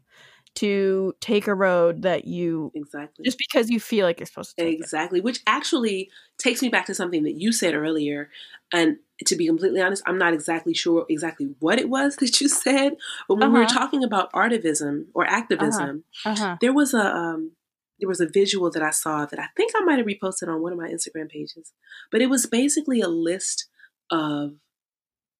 to 0.55 1.14
take 1.20 1.47
a 1.47 1.53
road 1.53 2.03
that 2.03 2.26
you 2.26 2.72
exactly 2.76 3.26
just 3.26 3.38
because 3.38 3.70
you 3.70 3.80
feel 3.80 4.05
like 4.05 4.20
you're 4.20 4.28
supposed 4.28 4.55
to 4.55 4.66
exactly 4.66 5.20
it. 5.20 5.26
which 5.26 5.39
actually 5.47 6.09
takes 6.38 6.61
me 6.61 6.70
back 6.70 6.86
to 6.86 6.93
something 6.93 7.24
that 7.24 7.34
you 7.34 7.51
said 7.51 7.74
earlier 7.74 8.30
and 8.72 8.97
to 9.26 9.36
be 9.36 9.47
completely 9.47 9.82
honest 9.82 10.03
i'm 10.05 10.20
not 10.20 10.32
exactly 10.32 10.74
sure 10.74 11.07
exactly 11.09 11.55
what 11.59 11.80
it 11.80 11.89
was 11.89 12.16
that 12.18 12.39
you 12.39 12.47
said 12.47 12.93
but 13.28 13.36
when 13.36 13.45
uh-huh. 13.45 13.51
we 13.51 13.59
were 13.59 13.66
uh-huh. 13.66 13.80
talking 13.80 14.03
about 14.03 14.32
artivism 14.32 15.05
or 15.16 15.26
activism 15.26 16.03
uh-huh. 16.24 16.43
Uh-huh. 16.43 16.57
there 16.61 16.74
was 16.74 16.93
a 16.93 17.03
um, 17.03 17.51
there 18.00 18.10
was 18.10 18.22
a 18.22 18.28
visual 18.28 18.70
that 18.72 18.84
I 18.84 18.91
saw 18.91 19.26
that 19.26 19.39
I 19.39 19.48
think 19.56 19.72
I 19.76 19.84
might 19.84 19.98
have 19.98 20.08
reposted 20.08 20.48
on 20.48 20.62
one 20.62 20.72
of 20.72 20.78
my 20.78 20.89
Instagram 20.89 21.30
pages. 21.30 21.72
But 22.12 22.22
it 22.22 22.30
was 22.30 22.46
basically 22.46 23.02
a 23.02 23.08
list 23.08 23.68
of 24.12 24.54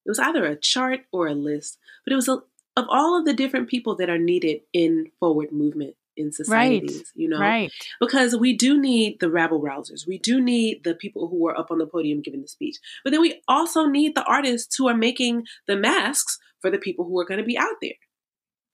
it 0.06 0.10
was 0.10 0.20
either 0.20 0.46
a 0.46 0.56
chart 0.56 1.02
or 1.12 1.28
a 1.28 1.34
list, 1.34 1.78
but 2.06 2.12
it 2.12 2.16
was 2.16 2.28
a, 2.28 2.40
of 2.76 2.86
all 2.90 3.18
of 3.18 3.26
the 3.26 3.34
different 3.34 3.70
people 3.70 3.96
that 3.96 4.10
are 4.10 4.18
needed 4.18 4.62
in 4.74 5.12
forward 5.20 5.52
movement 5.52 5.96
in 6.16 6.32
societies, 6.32 6.98
right. 6.98 7.06
you 7.16 7.28
know? 7.28 7.40
Right. 7.40 7.72
Because 8.00 8.36
we 8.36 8.56
do 8.56 8.80
need 8.80 9.20
the 9.20 9.30
rabble 9.30 9.62
rousers. 9.62 10.06
We 10.08 10.18
do 10.18 10.42
need 10.42 10.84
the 10.84 10.94
people 10.94 11.28
who 11.28 11.48
are 11.48 11.58
up 11.58 11.72
on 11.72 11.80
the 11.80 11.88
podium 11.88 12.22
giving 12.22 12.42
the 12.42 12.48
speech. 12.48 12.78
But 13.04 13.12
then 13.12 13.22
we 13.22 13.42
also 13.48 13.86
need 13.86 14.16
the 14.16 14.24
artists 14.26 14.76
who 14.76 14.88
are 14.88 14.98
making 14.98 15.46
the 15.68 15.76
masks 15.76 16.38
for 16.62 16.70
the 16.70 16.78
people 16.78 17.06
who 17.06 17.20
are 17.20 17.26
going 17.26 17.40
to 17.40 17.46
be 17.46 17.58
out 17.58 17.76
there. 17.82 17.94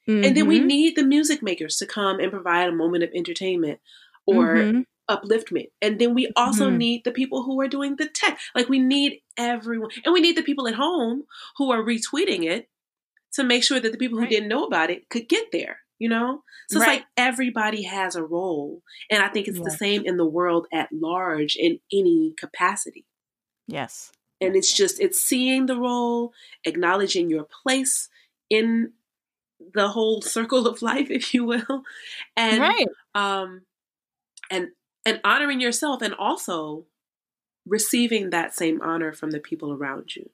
Mm-hmm. 0.10 0.24
And 0.26 0.38
then 0.38 0.47
we 0.47 0.57
mm-hmm. 0.57 0.68
need 0.68 0.95
the 0.95 1.03
music 1.03 1.43
makers 1.43 1.78
to 1.78 1.86
come 1.86 2.20
and 2.20 2.32
provide 2.32 2.68
a 2.68 2.72
moment 2.72 3.03
of 3.03 3.12
entertainment 3.14 3.80
or 4.26 4.55
mm-hmm. 4.55 4.82
upliftment. 5.07 5.70
And 5.84 5.99
then 5.99 6.16
we 6.16 6.32
also 6.36 6.68
mm-hmm. 6.68 6.78
need 6.78 7.03
the 7.03 7.12
people 7.12 7.43
who 7.43 7.62
are 7.62 7.68
doing 7.68 7.95
the 7.95 8.07
tech. 8.07 8.39
Like 8.55 8.70
we 8.70 8.80
need 8.80 9.22
everyone. 9.38 9.91
And 10.03 10.12
we 10.12 10.20
need 10.20 10.36
the 10.36 10.41
people 10.41 10.68
at 10.68 10.74
home 10.74 11.26
who 11.57 11.72
are 11.72 11.84
retweeting 11.84 12.43
it 12.43 12.70
to 13.34 13.43
make 13.43 13.64
sure 13.64 13.80
that 13.80 13.91
the 13.91 13.99
people 13.99 14.18
who 14.18 14.24
right. 14.24 14.32
didn't 14.32 14.49
know 14.49 14.66
about 14.66 14.89
it 14.89 15.10
could 15.10 15.30
get 15.30 15.51
there. 15.51 15.78
You 15.99 16.10
know? 16.10 16.43
So 16.70 16.80
right. 16.80 16.88
it's 16.88 16.99
like 17.01 17.05
everybody 17.16 17.84
has 17.84 18.16
a 18.16 18.24
role. 18.24 18.82
And 19.12 19.22
I 19.22 19.28
think 19.28 19.47
it's 19.47 19.60
yes. 19.60 19.66
the 19.66 19.78
same 19.78 20.05
in 20.05 20.18
the 20.18 20.26
world 20.26 20.66
at 20.74 20.89
large 20.91 21.55
in 21.55 21.82
any 21.93 22.34
capacity. 22.36 23.05
Yes. 23.68 24.12
And 24.41 24.55
it's 24.55 24.74
just 24.74 24.99
it's 24.99 25.22
seeing 25.22 25.68
the 25.68 25.76
role, 25.76 26.32
acknowledging 26.66 27.30
your 27.30 27.43
place 27.43 28.10
in 28.49 28.93
the 29.74 29.89
whole 29.89 30.22
circle 30.22 30.68
of 30.68 30.82
life, 30.82 31.10
if 31.12 31.34
you 31.34 31.45
will, 31.45 31.84
and 32.36 32.62
right. 32.62 32.88
um, 33.16 33.62
and 34.49 34.70
and 35.05 35.20
honoring 35.24 35.62
yourself, 35.62 36.01
and 36.01 36.14
also 36.14 36.86
receiving 37.66 38.30
that 38.32 38.55
same 38.55 38.82
honor 38.82 39.14
from 39.14 39.32
the 39.32 39.39
people 39.39 39.72
around 39.72 40.16
you, 40.16 40.30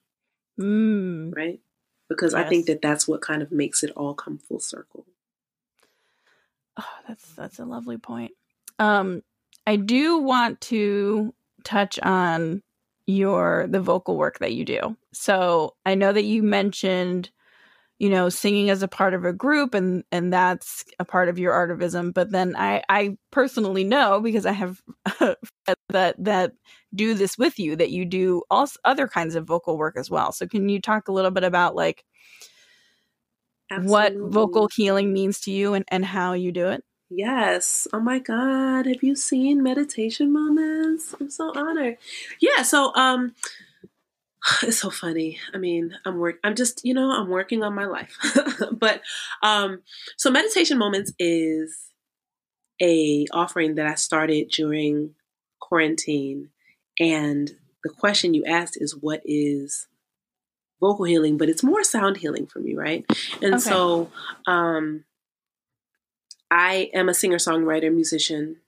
mm. 0.60 1.36
right? 1.36 1.60
Because 2.08 2.32
yes. 2.32 2.44
I 2.44 2.48
think 2.48 2.66
that 2.66 2.82
that's 2.82 3.06
what 3.08 3.20
kind 3.20 3.42
of 3.42 3.50
makes 3.50 3.82
it 3.82 3.90
all 3.96 4.14
come 4.14 4.38
full 4.38 4.60
circle. 4.60 5.06
Oh, 6.76 6.84
that's 7.08 7.32
that's 7.32 7.58
a 7.58 7.64
lovely 7.64 7.98
point. 7.98 8.32
Um, 8.78 9.22
I 9.66 9.76
do 9.76 10.18
want 10.18 10.60
to 10.62 11.34
touch 11.64 11.98
on 12.00 12.62
your 13.06 13.66
the 13.68 13.80
vocal 13.80 14.16
work 14.16 14.38
that 14.38 14.52
you 14.52 14.64
do. 14.64 14.96
So 15.12 15.74
I 15.84 15.94
know 15.94 16.12
that 16.12 16.24
you 16.24 16.42
mentioned 16.42 17.30
you 17.98 18.10
know 18.10 18.28
singing 18.28 18.68
as 18.70 18.82
a 18.82 18.88
part 18.88 19.14
of 19.14 19.24
a 19.24 19.32
group 19.32 19.74
and 19.74 20.04
and 20.12 20.32
that's 20.32 20.84
a 20.98 21.04
part 21.04 21.28
of 21.28 21.38
your 21.38 21.52
artivism 21.52 22.12
but 22.12 22.30
then 22.30 22.54
i 22.56 22.82
i 22.88 23.16
personally 23.30 23.84
know 23.84 24.20
because 24.20 24.44
i 24.44 24.52
have 24.52 24.82
that 25.88 26.14
that 26.18 26.52
do 26.94 27.14
this 27.14 27.38
with 27.38 27.58
you 27.58 27.74
that 27.74 27.90
you 27.90 28.04
do 28.04 28.42
all 28.50 28.68
other 28.84 29.08
kinds 29.08 29.34
of 29.34 29.46
vocal 29.46 29.78
work 29.78 29.96
as 29.96 30.10
well 30.10 30.30
so 30.30 30.46
can 30.46 30.68
you 30.68 30.80
talk 30.80 31.08
a 31.08 31.12
little 31.12 31.30
bit 31.30 31.44
about 31.44 31.74
like 31.74 32.04
Absolutely. 33.70 34.20
what 34.20 34.32
vocal 34.32 34.68
healing 34.74 35.12
means 35.12 35.40
to 35.40 35.50
you 35.50 35.74
and, 35.74 35.84
and 35.88 36.04
how 36.04 36.34
you 36.34 36.52
do 36.52 36.68
it? 36.68 36.84
Yes. 37.10 37.86
Oh 37.92 38.00
my 38.00 38.18
God. 38.18 38.86
Have 38.86 39.02
you 39.02 39.14
seen 39.14 39.62
meditation 39.62 40.32
moments? 40.32 41.14
I'm 41.20 41.30
so 41.30 41.52
honored. 41.54 41.98
Yeah. 42.40 42.62
So, 42.62 42.94
um, 42.94 43.34
it's 44.62 44.78
so 44.78 44.90
funny. 44.90 45.38
I 45.54 45.58
mean, 45.58 45.94
I'm 46.04 46.18
work. 46.18 46.36
I'm 46.44 46.54
just, 46.54 46.84
you 46.84 46.94
know, 46.94 47.10
I'm 47.10 47.28
working 47.28 47.62
on 47.62 47.74
my 47.74 47.86
life. 47.86 48.16
but, 48.72 49.02
um, 49.42 49.82
so 50.16 50.30
meditation 50.30 50.78
moments 50.78 51.12
is 51.18 51.92
a 52.80 53.26
offering 53.32 53.76
that 53.76 53.86
I 53.86 53.94
started 53.94 54.50
during 54.50 55.14
quarantine, 55.60 56.50
and 57.00 57.52
the 57.82 57.90
question 57.90 58.34
you 58.34 58.44
asked 58.44 58.76
is, 58.80 58.96
what 58.96 59.22
is 59.24 59.86
vocal 60.80 61.04
healing? 61.04 61.38
But 61.38 61.48
it's 61.48 61.62
more 61.62 61.82
sound 61.84 62.18
healing 62.18 62.46
for 62.46 62.58
me, 62.58 62.74
right? 62.74 63.04
And 63.42 63.54
okay. 63.54 63.58
so, 63.58 64.10
um, 64.46 65.04
I 66.50 66.90
am 66.94 67.08
a 67.08 67.14
singer 67.14 67.38
songwriter, 67.38 67.92
musician, 67.92 68.58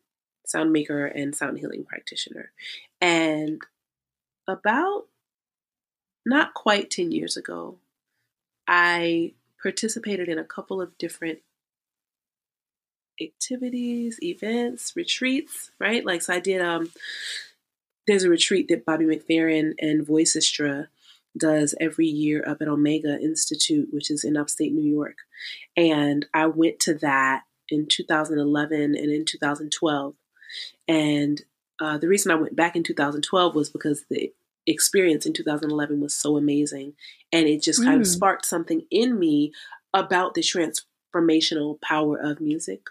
sound 0.47 0.73
maker, 0.73 1.07
and 1.07 1.35
sound 1.35 1.59
healing 1.59 1.85
practitioner. 1.85 2.51
And 3.01 3.61
about 4.49 5.05
not 6.29 6.55
quite 6.55 6.91
10 6.91 7.11
years 7.11 7.37
ago, 7.37 7.79
I 8.67 9.33
participated 9.63 10.29
in 10.29 10.39
a 10.39 10.45
couple 10.45 10.81
of 10.81 10.97
different 10.99 11.39
activities, 13.21 14.19
events, 14.23 14.93
retreats, 14.95 15.71
right? 15.81 16.05
Like, 16.05 16.23
so 16.23 16.35
I 16.35 16.41
did, 16.41 16.61
um, 16.61 16.91
there's 18.07 18.25
a 18.25 18.31
retreat 18.31 18.69
that 18.69 18.85
Bobby 18.85 19.07
McFerrin 19.07 19.73
and 19.79 20.07
Voicestra 20.07 20.89
does 21.37 21.75
every 21.81 22.07
year 22.07 22.45
up 22.47 22.61
at 22.61 22.69
Omega 22.69 23.19
Institute, 23.19 23.89
which 23.91 24.11
is 24.11 24.23
in 24.23 24.37
upstate 24.37 24.73
New 24.73 24.89
York. 24.89 25.17
And 25.77 26.27
I 26.35 26.47
went 26.47 26.79
to 26.81 26.95
that 26.95 27.45
in 27.69 27.87
2011 27.87 28.81
and 28.81 28.97
in 28.97 29.25
2012. 29.25 30.15
And 30.87 31.43
uh, 31.81 31.99
the 31.99 32.09
reason 32.09 32.33
I 32.33 32.37
went 32.37 32.57
back 32.57 32.77
in 32.77 32.83
2012 32.83 33.55
was 33.55 33.71
because 33.71 34.05
the 34.11 34.33
experience 34.71 35.27
in 35.27 35.33
2011 35.33 36.01
was 36.01 36.15
so 36.15 36.37
amazing. 36.37 36.95
And 37.33 37.47
it 37.47 37.63
just 37.63 37.83
kind 37.83 37.99
mm. 37.99 38.01
of 38.03 38.07
sparked 38.07 38.47
something 38.47 38.83
in 38.91 39.19
me 39.19 39.53
about 39.95 40.35
the 40.35 40.43
transformational 40.43 41.81
power 41.81 42.17
of 42.19 42.41
music. 42.41 42.87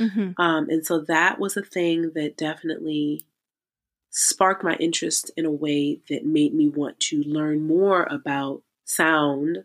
Mm-hmm. 0.00 0.40
Um, 0.40 0.68
and 0.68 0.84
so 0.84 1.00
that 1.00 1.38
was 1.38 1.56
a 1.56 1.62
thing 1.62 2.12
that 2.14 2.36
definitely 2.36 3.24
sparked 4.10 4.64
my 4.64 4.74
interest 4.76 5.30
in 5.36 5.44
a 5.44 5.50
way 5.50 6.00
that 6.08 6.24
made 6.24 6.54
me 6.54 6.68
want 6.68 6.98
to 7.00 7.22
learn 7.22 7.66
more 7.66 8.04
about 8.04 8.62
sound 8.84 9.64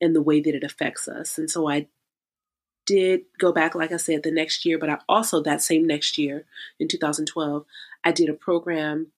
and 0.00 0.14
the 0.14 0.22
way 0.22 0.40
that 0.40 0.54
it 0.54 0.64
affects 0.64 1.08
us. 1.08 1.38
And 1.38 1.50
so 1.50 1.68
I 1.68 1.86
did 2.86 3.22
go 3.38 3.52
back, 3.52 3.74
like 3.74 3.92
I 3.92 3.96
said, 3.96 4.22
the 4.22 4.30
next 4.30 4.64
year, 4.64 4.78
but 4.78 4.90
I 4.90 4.98
also, 5.08 5.42
that 5.42 5.62
same 5.62 5.86
next 5.86 6.18
year 6.18 6.44
in 6.78 6.88
2012, 6.88 7.64
I 8.04 8.12
did 8.12 8.28
a 8.28 8.34
program 8.34 9.08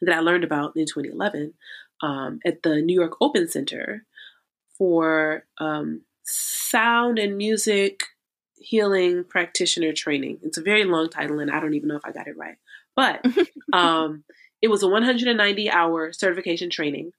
that 0.00 0.14
I 0.14 0.20
learned 0.20 0.44
about 0.44 0.76
in 0.76 0.86
2011 0.86 1.54
um, 2.02 2.40
at 2.44 2.62
the 2.62 2.82
New 2.82 2.98
York 2.98 3.16
Open 3.20 3.48
Center 3.48 4.04
for 4.76 5.44
um, 5.58 6.02
sound 6.24 7.18
and 7.18 7.36
music 7.36 8.02
healing 8.58 9.24
practitioner 9.24 9.92
training. 9.92 10.38
It's 10.42 10.58
a 10.58 10.62
very 10.62 10.84
long 10.84 11.08
title, 11.08 11.38
and 11.38 11.50
I 11.50 11.60
don't 11.60 11.74
even 11.74 11.88
know 11.88 11.96
if 11.96 12.04
I 12.04 12.12
got 12.12 12.26
it 12.26 12.36
right. 12.36 12.56
But 12.94 13.24
um, 13.72 14.24
it 14.62 14.68
was 14.68 14.82
a 14.82 14.88
190 14.88 15.70
hour 15.70 16.12
certification 16.12 16.70
training 16.70 17.12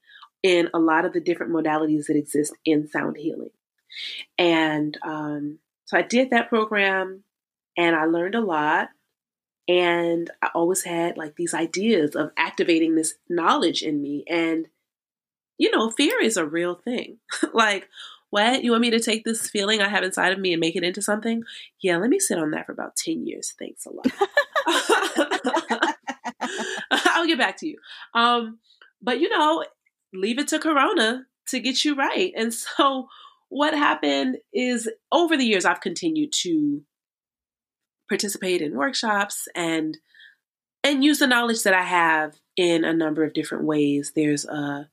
in 0.43 0.69
a 0.73 0.79
lot 0.79 1.05
of 1.05 1.13
the 1.13 1.19
different 1.19 1.51
modalities 1.51 2.07
that 2.07 2.17
exist 2.17 2.53
in 2.65 2.87
sound 2.87 3.17
healing. 3.17 3.49
And 4.37 4.97
um, 5.03 5.59
so 5.85 5.97
I 5.97 6.01
did 6.01 6.29
that 6.29 6.49
program 6.49 7.23
and 7.77 7.95
I 7.95 8.05
learned 8.05 8.35
a 8.35 8.41
lot. 8.41 8.89
And 9.67 10.29
I 10.41 10.49
always 10.55 10.83
had 10.83 11.17
like 11.17 11.35
these 11.35 11.53
ideas 11.53 12.15
of 12.15 12.31
activating 12.37 12.95
this 12.95 13.15
knowledge 13.29 13.81
in 13.81 14.01
me. 14.01 14.23
And, 14.29 14.67
you 15.57 15.71
know, 15.71 15.89
fear 15.89 16.21
is 16.21 16.37
a 16.37 16.45
real 16.45 16.75
thing. 16.75 17.17
like, 17.53 17.89
what? 18.29 18.63
You 18.63 18.71
want 18.71 18.81
me 18.81 18.91
to 18.91 18.99
take 18.99 19.23
this 19.23 19.49
feeling 19.49 19.81
I 19.81 19.89
have 19.89 20.03
inside 20.03 20.33
of 20.33 20.39
me 20.39 20.53
and 20.53 20.59
make 20.59 20.75
it 20.75 20.83
into 20.83 21.01
something? 21.01 21.43
Yeah, 21.81 21.97
let 21.97 22.09
me 22.09 22.19
sit 22.19 22.37
on 22.37 22.51
that 22.51 22.65
for 22.65 22.71
about 22.71 22.95
10 22.95 23.25
years. 23.25 23.53
Thanks 23.57 23.85
a 23.85 23.91
lot. 23.91 24.07
I'll 26.91 27.27
get 27.27 27.37
back 27.37 27.57
to 27.57 27.67
you. 27.67 27.77
Um, 28.13 28.59
but, 29.01 29.19
you 29.19 29.29
know, 29.29 29.63
leave 30.13 30.39
it 30.39 30.47
to 30.49 30.59
Corona 30.59 31.25
to 31.47 31.59
get 31.59 31.83
you 31.85 31.95
right. 31.95 32.33
And 32.35 32.53
so, 32.53 33.07
what 33.49 33.73
happened 33.73 34.37
is 34.53 34.89
over 35.11 35.37
the 35.37 35.45
years, 35.45 35.65
I've 35.65 35.81
continued 35.81 36.33
to 36.41 36.81
participate 38.09 38.61
in 38.61 38.77
workshops 38.77 39.47
and 39.55 39.97
and 40.83 41.03
use 41.03 41.19
the 41.19 41.27
knowledge 41.27 41.63
that 41.63 41.73
I 41.73 41.83
have 41.83 42.35
in 42.55 42.83
a 42.83 42.93
number 42.93 43.23
of 43.23 43.33
different 43.33 43.65
ways. 43.65 44.13
There's 44.15 44.45
a 44.45 44.89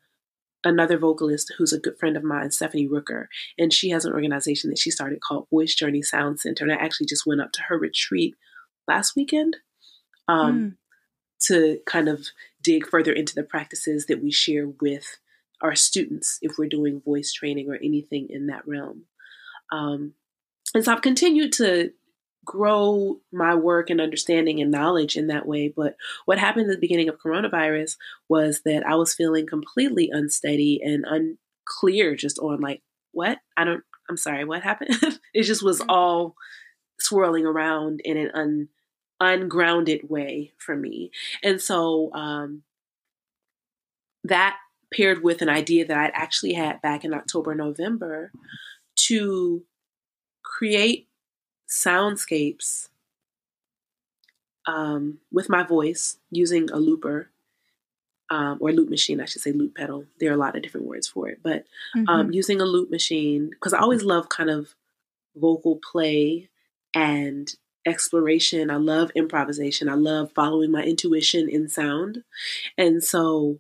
another 0.64 0.96
vocalist 0.98 1.52
who's 1.56 1.72
a 1.72 1.78
good 1.78 1.98
friend 1.98 2.16
of 2.16 2.24
mine, 2.24 2.50
Stephanie 2.50 2.88
Rooker, 2.88 3.26
and 3.58 3.72
she 3.72 3.90
has 3.90 4.04
an 4.04 4.14
organization 4.14 4.70
that 4.70 4.78
she 4.78 4.90
started 4.90 5.20
called 5.20 5.46
Voice 5.50 5.74
Journey 5.74 6.02
Sound 6.02 6.40
Center. 6.40 6.64
And 6.64 6.72
I 6.72 6.76
actually 6.76 7.06
just 7.06 7.26
went 7.26 7.42
up 7.42 7.52
to 7.52 7.62
her 7.68 7.78
retreat 7.78 8.34
last 8.88 9.14
weekend 9.14 9.56
um, 10.26 10.58
mm. 10.58 10.76
to 11.42 11.80
kind 11.86 12.08
of 12.08 12.28
dig 12.62 12.86
further 12.86 13.12
into 13.12 13.34
the 13.34 13.42
practices 13.42 14.06
that 14.06 14.22
we 14.22 14.30
share 14.30 14.66
with 14.80 15.18
our 15.60 15.74
students 15.74 16.38
if 16.42 16.52
we're 16.58 16.68
doing 16.68 17.02
voice 17.04 17.32
training 17.32 17.68
or 17.70 17.76
anything 17.76 18.28
in 18.30 18.46
that 18.46 18.66
realm. 18.66 19.04
Um, 19.70 20.14
and 20.74 20.84
so 20.84 20.92
I've 20.92 21.02
continued 21.02 21.52
to 21.54 21.92
grow 22.44 23.20
my 23.32 23.54
work 23.54 23.90
and 23.90 24.00
understanding 24.00 24.60
and 24.60 24.70
knowledge 24.70 25.16
in 25.16 25.28
that 25.28 25.46
way. 25.46 25.72
But 25.74 25.96
what 26.24 26.38
happened 26.38 26.70
at 26.70 26.74
the 26.74 26.80
beginning 26.80 27.08
of 27.08 27.18
coronavirus 27.18 27.96
was 28.28 28.62
that 28.64 28.86
I 28.86 28.94
was 28.96 29.14
feeling 29.14 29.46
completely 29.46 30.10
unsteady 30.12 30.80
and 30.82 31.04
unclear 31.06 32.16
just 32.16 32.38
on 32.38 32.60
like, 32.60 32.82
what? 33.12 33.38
I 33.56 33.64
don't, 33.64 33.82
I'm 34.08 34.16
sorry, 34.16 34.44
what 34.44 34.62
happened? 34.62 34.96
it 35.34 35.42
just 35.44 35.62
was 35.62 35.80
mm-hmm. 35.80 35.90
all 35.90 36.34
swirling 37.00 37.46
around 37.46 38.00
in 38.04 38.16
an 38.16 38.30
un, 38.34 38.68
ungrounded 39.20 40.08
way 40.08 40.52
for 40.58 40.76
me. 40.76 41.10
And 41.42 41.60
so 41.60 42.12
um, 42.12 42.62
that 44.24 44.56
paired 44.92 45.22
with 45.22 45.42
an 45.42 45.48
idea 45.48 45.86
that 45.86 45.96
I'd 45.96 46.12
actually 46.14 46.52
had 46.52 46.82
back 46.82 47.04
in 47.04 47.14
October, 47.14 47.54
November 47.54 48.30
to 49.08 49.64
create 50.44 51.08
soundscapes 51.74 52.88
um, 54.66 55.18
with 55.32 55.48
my 55.48 55.62
voice 55.62 56.18
using 56.30 56.70
a 56.70 56.76
looper 56.76 57.30
um, 58.30 58.58
or 58.60 58.72
loop 58.72 58.88
machine, 58.88 59.20
I 59.20 59.26
should 59.26 59.42
say 59.42 59.52
loop 59.52 59.76
pedal. 59.76 60.06
There 60.18 60.30
are 60.30 60.34
a 60.34 60.38
lot 60.38 60.56
of 60.56 60.62
different 60.62 60.86
words 60.86 61.06
for 61.06 61.28
it, 61.28 61.40
but 61.42 61.64
um, 61.94 62.06
mm-hmm. 62.06 62.32
using 62.32 62.60
a 62.60 62.64
loop 62.64 62.90
machine 62.90 63.50
because 63.50 63.72
I 63.72 63.80
always 63.80 64.02
love 64.02 64.28
kind 64.28 64.50
of 64.50 64.74
vocal 65.36 65.80
play 65.90 66.48
and 66.94 67.52
exploration. 67.84 68.70
I 68.70 68.76
love 68.76 69.10
improvisation. 69.14 69.88
I 69.88 69.94
love 69.94 70.32
following 70.32 70.70
my 70.70 70.82
intuition 70.82 71.48
in 71.48 71.68
sound, 71.68 72.24
and 72.78 73.04
so 73.04 73.58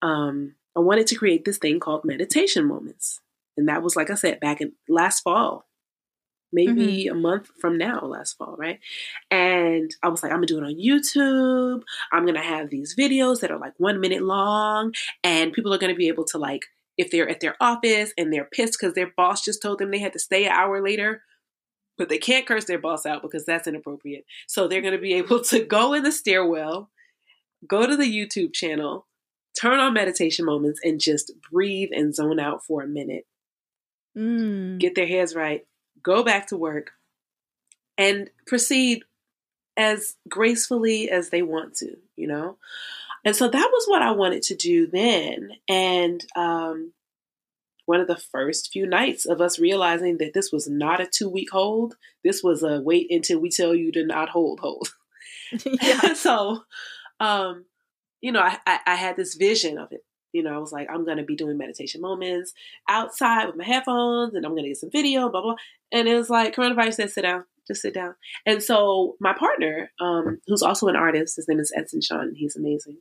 um, 0.00 0.54
I 0.74 0.80
wanted 0.80 1.06
to 1.08 1.16
create 1.16 1.44
this 1.44 1.58
thing 1.58 1.78
called 1.78 2.04
meditation 2.04 2.64
moments, 2.64 3.20
and 3.56 3.68
that 3.68 3.82
was 3.82 3.96
like 3.96 4.08
I 4.08 4.14
said 4.14 4.40
back 4.40 4.60
in 4.60 4.72
last 4.88 5.20
fall 5.20 5.66
maybe 6.56 7.04
mm-hmm. 7.04 7.16
a 7.16 7.20
month 7.20 7.50
from 7.60 7.76
now, 7.76 8.00
last 8.00 8.38
fall, 8.38 8.56
right? 8.58 8.80
And 9.30 9.94
I 10.02 10.08
was 10.08 10.22
like, 10.22 10.32
I'm 10.32 10.38
gonna 10.38 10.46
do 10.46 10.58
it 10.58 10.64
on 10.64 10.74
YouTube. 10.74 11.82
I'm 12.12 12.24
gonna 12.24 12.42
have 12.42 12.70
these 12.70 12.96
videos 12.96 13.40
that 13.40 13.50
are 13.50 13.58
like 13.58 13.74
one 13.76 14.00
minute 14.00 14.22
long, 14.22 14.92
and 15.22 15.52
people 15.52 15.72
are 15.72 15.78
gonna 15.78 15.94
be 15.94 16.08
able 16.08 16.24
to 16.24 16.38
like, 16.38 16.62
if 16.96 17.10
they're 17.10 17.28
at 17.28 17.40
their 17.40 17.56
office 17.60 18.14
and 18.16 18.32
they're 18.32 18.48
pissed 18.50 18.78
because 18.80 18.94
their 18.94 19.12
boss 19.16 19.44
just 19.44 19.60
told 19.60 19.78
them 19.78 19.90
they 19.90 19.98
had 19.98 20.14
to 20.14 20.18
stay 20.18 20.46
an 20.46 20.52
hour 20.52 20.82
later, 20.82 21.22
but 21.98 22.08
they 22.08 22.18
can't 22.18 22.46
curse 22.46 22.64
their 22.64 22.78
boss 22.78 23.04
out 23.04 23.20
because 23.20 23.44
that's 23.44 23.68
inappropriate. 23.68 24.24
So 24.48 24.66
they're 24.66 24.82
gonna 24.82 24.98
be 24.98 25.14
able 25.20 25.42
to 25.44 25.62
go 25.62 25.92
in 25.92 26.02
the 26.02 26.12
stairwell, 26.12 26.90
go 27.68 27.86
to 27.86 27.96
the 27.96 28.10
YouTube 28.10 28.54
channel, 28.54 29.06
turn 29.60 29.78
on 29.78 29.92
meditation 29.92 30.46
moments, 30.46 30.80
and 30.82 30.98
just 30.98 31.32
breathe 31.52 31.90
and 31.92 32.14
zone 32.14 32.40
out 32.40 32.64
for 32.64 32.82
a 32.82 32.88
minute. 32.88 33.26
Mm. 34.16 34.78
Get 34.78 34.94
their 34.94 35.06
heads 35.06 35.34
right, 35.34 35.66
go 36.06 36.22
back 36.22 36.46
to 36.46 36.56
work, 36.56 36.92
and 37.98 38.30
proceed 38.46 39.02
as 39.76 40.14
gracefully 40.28 41.10
as 41.10 41.30
they 41.30 41.42
want 41.42 41.74
to, 41.74 41.96
you 42.14 42.28
know? 42.28 42.56
And 43.24 43.34
so 43.34 43.48
that 43.48 43.70
was 43.72 43.86
what 43.86 44.02
I 44.02 44.12
wanted 44.12 44.42
to 44.44 44.54
do 44.54 44.86
then. 44.86 45.50
And 45.68 46.24
um, 46.36 46.92
one 47.84 48.00
of 48.00 48.06
the 48.06 48.16
first 48.16 48.72
few 48.72 48.86
nights 48.86 49.26
of 49.26 49.40
us 49.40 49.58
realizing 49.58 50.18
that 50.18 50.32
this 50.32 50.52
was 50.52 50.68
not 50.68 51.00
a 51.00 51.06
two 51.06 51.28
week 51.28 51.50
hold, 51.50 51.96
this 52.22 52.42
was 52.42 52.62
a 52.62 52.80
wait 52.80 53.08
until 53.10 53.40
we 53.40 53.50
tell 53.50 53.74
you 53.74 53.90
to 53.92 54.06
not 54.06 54.28
hold 54.28 54.60
hold. 54.60 54.88
so, 56.14 56.62
um, 57.18 57.64
you 58.20 58.30
know, 58.30 58.40
I, 58.40 58.58
I, 58.64 58.78
I 58.86 58.94
had 58.94 59.16
this 59.16 59.34
vision 59.34 59.76
of 59.76 59.90
it 59.90 60.04
You 60.36 60.42
know, 60.42 60.54
I 60.54 60.58
was 60.58 60.72
like, 60.72 60.88
I'm 60.90 61.04
going 61.04 61.16
to 61.16 61.24
be 61.24 61.34
doing 61.34 61.58
meditation 61.58 62.00
moments 62.00 62.52
outside 62.88 63.46
with 63.46 63.56
my 63.56 63.64
headphones 63.64 64.34
and 64.34 64.44
I'm 64.44 64.52
going 64.52 64.64
to 64.64 64.68
get 64.70 64.76
some 64.76 64.90
video, 64.90 65.28
blah, 65.28 65.42
blah. 65.42 65.56
And 65.92 66.06
it 66.06 66.14
was 66.14 66.30
like, 66.30 66.54
coronavirus 66.54 66.94
said, 66.94 67.10
sit 67.10 67.22
down, 67.22 67.44
just 67.66 67.82
sit 67.82 67.94
down. 67.94 68.14
And 68.44 68.62
so 68.62 69.16
my 69.20 69.32
partner, 69.32 69.90
um, 70.00 70.40
who's 70.46 70.62
also 70.62 70.88
an 70.88 70.96
artist, 70.96 71.36
his 71.36 71.48
name 71.48 71.58
is 71.58 71.72
Edson 71.76 72.00
Sean, 72.02 72.34
he's 72.34 72.56
amazing. 72.56 72.98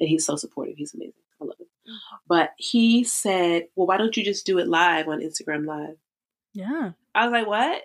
And 0.00 0.08
he's 0.08 0.24
so 0.24 0.36
supportive. 0.36 0.76
He's 0.76 0.94
amazing. 0.94 1.12
I 1.40 1.44
love 1.44 1.58
him. 1.58 1.66
Mm-hmm. 1.66 2.16
But 2.28 2.50
he 2.56 3.04
said, 3.04 3.64
well, 3.74 3.86
why 3.86 3.96
don't 3.96 4.16
you 4.16 4.24
just 4.24 4.46
do 4.46 4.58
it 4.58 4.68
live 4.68 5.08
on 5.08 5.20
Instagram 5.20 5.66
Live? 5.66 5.96
Yeah. 6.54 6.92
I 7.14 7.26
was 7.26 7.32
like, 7.32 7.46
what? 7.46 7.82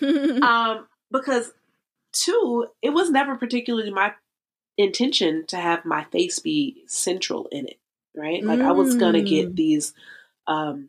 um, 0.42 0.86
because 1.10 1.52
two, 2.12 2.66
it 2.82 2.90
was 2.90 3.10
never 3.10 3.36
particularly 3.36 3.90
my 3.90 4.12
intention 4.82 5.46
to 5.48 5.56
have 5.56 5.84
my 5.84 6.04
face 6.04 6.38
be 6.38 6.84
central 6.86 7.48
in 7.52 7.66
it, 7.66 7.78
right? 8.16 8.42
Like 8.42 8.60
mm. 8.60 8.64
I 8.66 8.72
was 8.72 8.96
gonna 8.96 9.22
get 9.22 9.52
mm. 9.52 9.56
these 9.56 9.92
um 10.46 10.88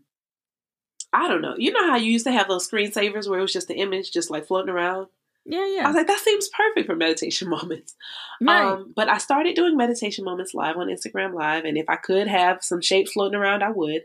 I 1.14 1.28
don't 1.28 1.42
know. 1.42 1.56
You 1.58 1.72
know 1.74 1.90
how 1.90 1.98
you 1.98 2.12
used 2.12 2.26
to 2.26 2.32
have 2.32 2.48
those 2.48 2.70
screensavers 2.70 3.30
where 3.30 3.40
it 3.40 3.42
was 3.42 3.54
just 3.54 3.68
the 3.68 3.76
image 3.76 4.12
just 4.12 4.30
like 4.30 4.48
floating 4.48 4.74
around? 4.74 5.08
Yeah, 5.46 5.66
yeah. 5.68 5.84
I 5.84 5.88
was 5.88 5.96
like, 5.96 6.08
that 6.08 6.20
seems 6.20 6.50
perfect 6.50 6.88
for 6.88 6.96
meditation 6.96 7.50
moments. 7.62 7.96
Right. 8.40 8.62
Um, 8.62 8.94
but 8.96 9.10
I 9.10 9.18
started 9.18 9.56
doing 9.56 9.76
meditation 9.76 10.24
moments 10.24 10.54
live 10.54 10.78
on 10.78 10.88
Instagram 10.88 11.34
Live, 11.34 11.66
and 11.66 11.78
if 11.78 11.90
I 11.90 11.96
could 11.96 12.28
have 12.28 12.64
some 12.64 12.82
shapes 12.82 13.14
floating 13.14 13.40
around, 13.40 13.64
I 13.64 13.72
would. 13.72 14.04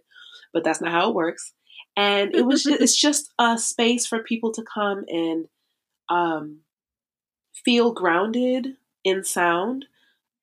But 0.53 0.65
that's 0.65 0.81
not 0.81 0.93
how 0.93 1.11
it 1.11 1.15
works. 1.15 1.53
And 1.97 2.35
it 2.35 2.45
was 2.45 2.65
just, 2.65 2.81
it's 2.81 2.97
just 2.97 3.33
a 3.39 3.59
space 3.59 4.07
for 4.07 4.23
people 4.23 4.53
to 4.53 4.63
come 4.63 5.05
and 5.09 5.47
um, 6.09 6.61
feel 7.65 7.93
grounded 7.93 8.77
in 9.07 9.23
sound, 9.25 9.87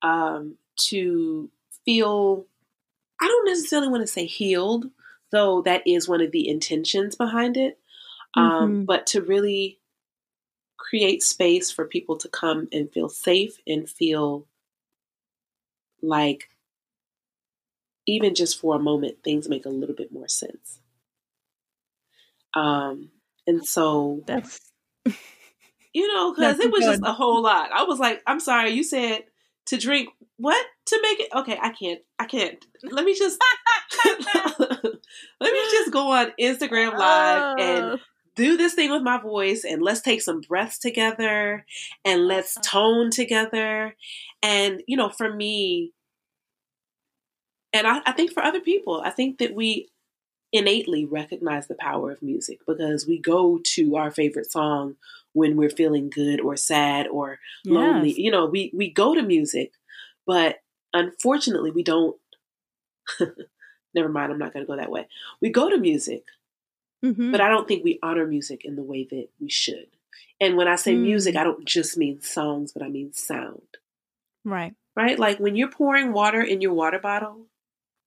um, 0.01 0.55
to 0.88 1.49
feel, 1.86 2.45
I 3.22 3.28
don't 3.28 3.45
necessarily 3.45 3.89
want 3.89 4.01
to 4.01 4.07
say 4.07 4.26
healed, 4.26 4.86
though 5.32 5.61
that 5.64 5.84
is 5.86 6.07
one 6.07 6.22
of 6.22 6.32
the 6.32 6.47
intentions 6.47 7.16
behind 7.16 7.57
it, 7.57 7.78
um, 8.36 8.43
mm-hmm. 8.43 8.84
but 8.86 9.05
to 9.07 9.22
really 9.22 9.80
create 10.78 11.22
space 11.22 11.72
for 11.72 11.86
people 11.86 12.18
to 12.18 12.30
come 12.30 12.68
and 12.72 12.91
feel 12.91 13.09
safe 13.09 13.57
and 13.68 13.89
feel 13.89 14.45
like 16.01 16.49
even 18.05 18.36
just 18.36 18.59
for 18.59 18.76
a 18.76 18.80
moment 18.80 19.24
things 19.24 19.47
make 19.47 19.66
a 19.66 19.70
little 19.70 19.95
bit 19.95 20.11
more 20.11 20.28
sense 20.28 20.80
um 22.53 23.09
and 23.47 23.66
so 23.66 24.22
that's 24.28 24.59
you 25.94 26.08
know, 26.08 26.34
because 26.34 26.60
it 26.60 26.72
was 26.72 26.82
good. 26.82 26.91
just 26.91 27.04
a 27.06 27.14
whole 27.14 27.41
lot. 27.41 27.72
I 27.72 27.84
was 27.84 28.00
like, 28.00 28.22
I'm 28.26 28.39
sorry, 28.39 28.72
you 28.72 28.84
said 28.84 29.24
to 29.68 29.78
drink 29.78 30.10
what 30.38 30.66
to 30.88 31.00
make 31.02 31.20
it? 31.20 31.30
Okay, 31.34 31.58
I 31.62 31.70
can't. 31.70 32.02
I 32.20 32.26
can't. 32.26 32.64
Let 32.84 33.06
me 33.06 33.14
just 33.16 33.41
let 34.06 35.54
me 35.54 35.62
just 35.72 35.91
go 35.91 36.12
on 36.12 36.34
Instagram 36.39 36.98
live 36.98 37.60
and 37.60 37.86
oh. 37.86 37.98
do 38.36 38.58
this 38.58 38.74
thing 38.74 38.91
with 38.91 39.04
my 39.04 39.22
voice 39.22 39.64
and 39.64 39.82
let's 39.82 40.02
take 40.02 40.22
some 40.22 40.41
breaths 40.41 40.80
together 40.80 41.66
and 42.04 42.28
let's 42.28 42.58
uh-huh. 42.58 42.64
tone 42.70 43.12
together. 43.12 43.96
And 44.41 44.82
you 44.88 44.98
know, 44.98 45.10
for 45.10 45.32
me, 45.32 45.94
and 47.72 47.88
I, 47.88 48.02
I 48.06 48.12
think 48.12 48.32
for 48.34 48.44
other 48.44 48.62
people, 48.62 49.02
I 49.06 49.12
think 49.12 49.38
that 49.38 49.54
we 49.54 49.89
innately 50.52 51.06
recognize 51.06 51.68
the 51.68 51.76
power 51.76 52.12
of 52.12 52.22
music 52.22 52.60
because 52.68 53.08
we 53.08 53.20
go 53.20 53.60
to 53.64 53.96
our 53.96 54.12
favorite 54.12 54.52
song 54.52 54.96
when 55.34 55.58
we're 55.58 55.70
feeling 55.70 56.10
good 56.10 56.40
or 56.40 56.56
sad 56.56 57.08
or 57.08 57.40
yes. 57.64 57.74
lonely. 57.74 58.14
You 58.20 58.32
know, 58.32 58.46
we 58.46 58.72
we 58.74 58.90
go 58.90 59.14
to 59.14 59.22
music, 59.22 59.74
but 60.26 60.58
unfortunately, 60.94 61.72
we 61.72 61.84
don't. 61.84 62.18
never 63.94 64.10
mind. 64.10 64.32
I'm 64.32 64.40
not 64.40 64.54
going 64.54 64.66
to 64.66 64.72
go 64.72 64.78
that 64.78 64.92
way. 64.92 65.08
We 65.42 65.50
go 65.50 65.70
to 65.70 65.78
music, 65.78 66.24
mm-hmm. 67.04 67.32
but 67.32 67.42
I 67.42 67.50
don't 67.50 67.68
think 67.68 67.84
we 67.84 68.00
honor 68.02 68.26
music 68.26 68.62
in 68.64 68.76
the 68.76 68.84
way 68.84 69.08
that 69.10 69.28
we 69.40 69.50
should. 69.50 69.88
And 70.40 70.58
when 70.58 70.68
I 70.68 70.76
say 70.76 70.94
mm. 70.94 71.02
music, 71.02 71.36
I 71.36 71.44
don't 71.44 71.66
just 71.66 71.98
mean 71.98 72.22
songs, 72.22 72.74
but 72.74 72.84
I 72.84 72.90
mean 72.90 73.14
sound. 73.14 73.62
Right. 74.44 74.74
Right. 74.96 75.18
Like 75.18 75.40
when 75.40 75.56
you're 75.56 75.72
pouring 75.72 76.12
water 76.12 76.42
in 76.42 76.62
your 76.62 76.74
water 76.74 77.00
bottle 77.00 77.48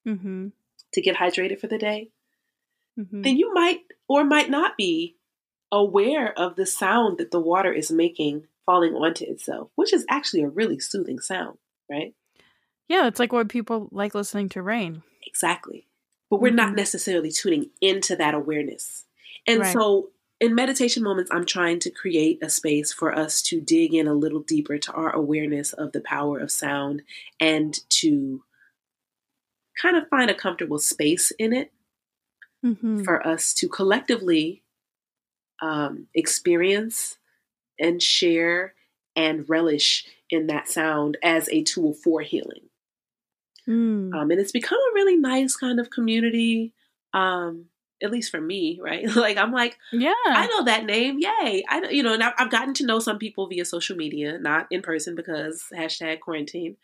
mm-hmm. 0.07 0.49
to 0.93 1.01
get 1.01 1.17
hydrated 1.17 1.61
for 1.61 1.67
the 1.67 1.79
day, 1.79 2.11
mm-hmm. 2.99 3.23
then 3.23 3.37
you 3.37 3.53
might 3.55 3.81
or 4.09 4.25
might 4.25 4.51
not 4.51 4.77
be 4.77 5.16
aware 5.73 6.33
of 6.39 6.57
the 6.57 6.67
sound 6.67 7.19
that 7.19 7.31
the 7.31 7.41
water 7.41 7.73
is 7.73 7.91
making 7.91 8.47
falling 8.65 8.95
onto 8.95 9.25
itself, 9.25 9.71
which 9.77 9.93
is 9.93 10.05
actually 10.09 10.43
a 10.43 10.49
really 10.49 10.79
soothing 10.79 11.21
sound, 11.21 11.59
right? 11.91 12.15
Yeah, 12.89 13.07
it's 13.07 13.19
like 13.19 13.33
what 13.33 13.49
people 13.49 13.89
like 13.91 14.15
listening 14.15 14.49
to 14.51 14.63
rain. 14.63 15.03
Exactly. 15.25 15.87
But 16.31 16.41
we're 16.41 16.49
mm-hmm. 16.49 16.57
not 16.57 16.75
necessarily 16.75 17.31
tuning 17.31 17.71
into 17.81 18.17
that 18.17 18.35
awareness. 18.35 19.05
And 19.47 19.61
right. 19.61 19.73
so 19.73 20.11
in 20.41 20.55
meditation 20.55 21.03
moments, 21.03 21.31
I'm 21.33 21.47
trying 21.47 21.79
to 21.81 21.91
create 21.91 22.43
a 22.43 22.51
space 22.51 22.93
for 22.93 23.17
us 23.17 23.41
to 23.43 23.61
dig 23.61 23.95
in 23.95 24.07
a 24.07 24.15
little 24.15 24.41
deeper 24.41 24.79
to 24.79 24.93
our 24.93 25.15
awareness 25.15 25.73
of 25.73 25.93
the 25.93 26.01
power 26.01 26.39
of 26.39 26.51
sound 26.51 27.03
and 27.41 27.79
to 27.91 28.43
kind 29.81 29.97
of 29.97 30.09
find 30.09 30.31
a 30.31 30.35
comfortable 30.35 30.79
space 30.79 31.31
in 31.39 31.53
it 31.53 31.73
mm-hmm. 32.65 33.03
for 33.03 33.27
us 33.27 33.55
to 33.55 33.69
collectively 33.69 34.63
um, 35.61 36.07
experience 36.15 37.19
and 37.79 38.03
share 38.03 38.75
and 39.15 39.49
relish 39.49 40.05
in 40.31 40.47
that 40.49 40.69
sound 40.69 41.17
as 41.23 41.49
a 41.51 41.63
tool 41.63 41.95
for 41.95 42.21
healing. 42.21 42.69
Mm. 43.69 44.15
Um, 44.15 44.31
and 44.31 44.41
it's 44.41 44.53
become 44.53 44.79
a 44.79 44.95
really 44.95 45.17
nice 45.17 45.57
kind 45.57 45.81
of 45.81 45.91
community, 45.91 46.73
um, 47.13 47.67
at 48.03 48.11
least 48.11 48.31
for 48.31 48.41
me, 48.41 48.79
right? 48.83 49.05
like 49.17 49.39
I'm 49.39 49.53
like, 49.53 49.77
yeah, 49.93 50.13
I 50.27 50.47
know 50.47 50.65
that 50.65 50.85
name, 50.85 51.19
yay! 51.19 51.65
I 51.69 51.81
know, 51.81 51.89
you 51.89 52.03
know, 52.03 52.15
and 52.15 52.23
I've, 52.23 52.35
I've, 52.39 52.51
gotten 52.51 52.75
to 52.75 52.87
know 52.87 52.99
some 52.99 53.19
people 53.19 53.49
via 53.49 53.65
social 53.65 53.97
media, 53.97 54.39
not 54.39 54.67
in 54.71 54.83
person 54.83 55.15
because 55.15 55.65
hashtag 55.77 56.21
quarantine. 56.21 56.77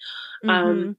Um, 0.44 0.50
mm-hmm. 0.50 0.68
Um, 0.68 0.96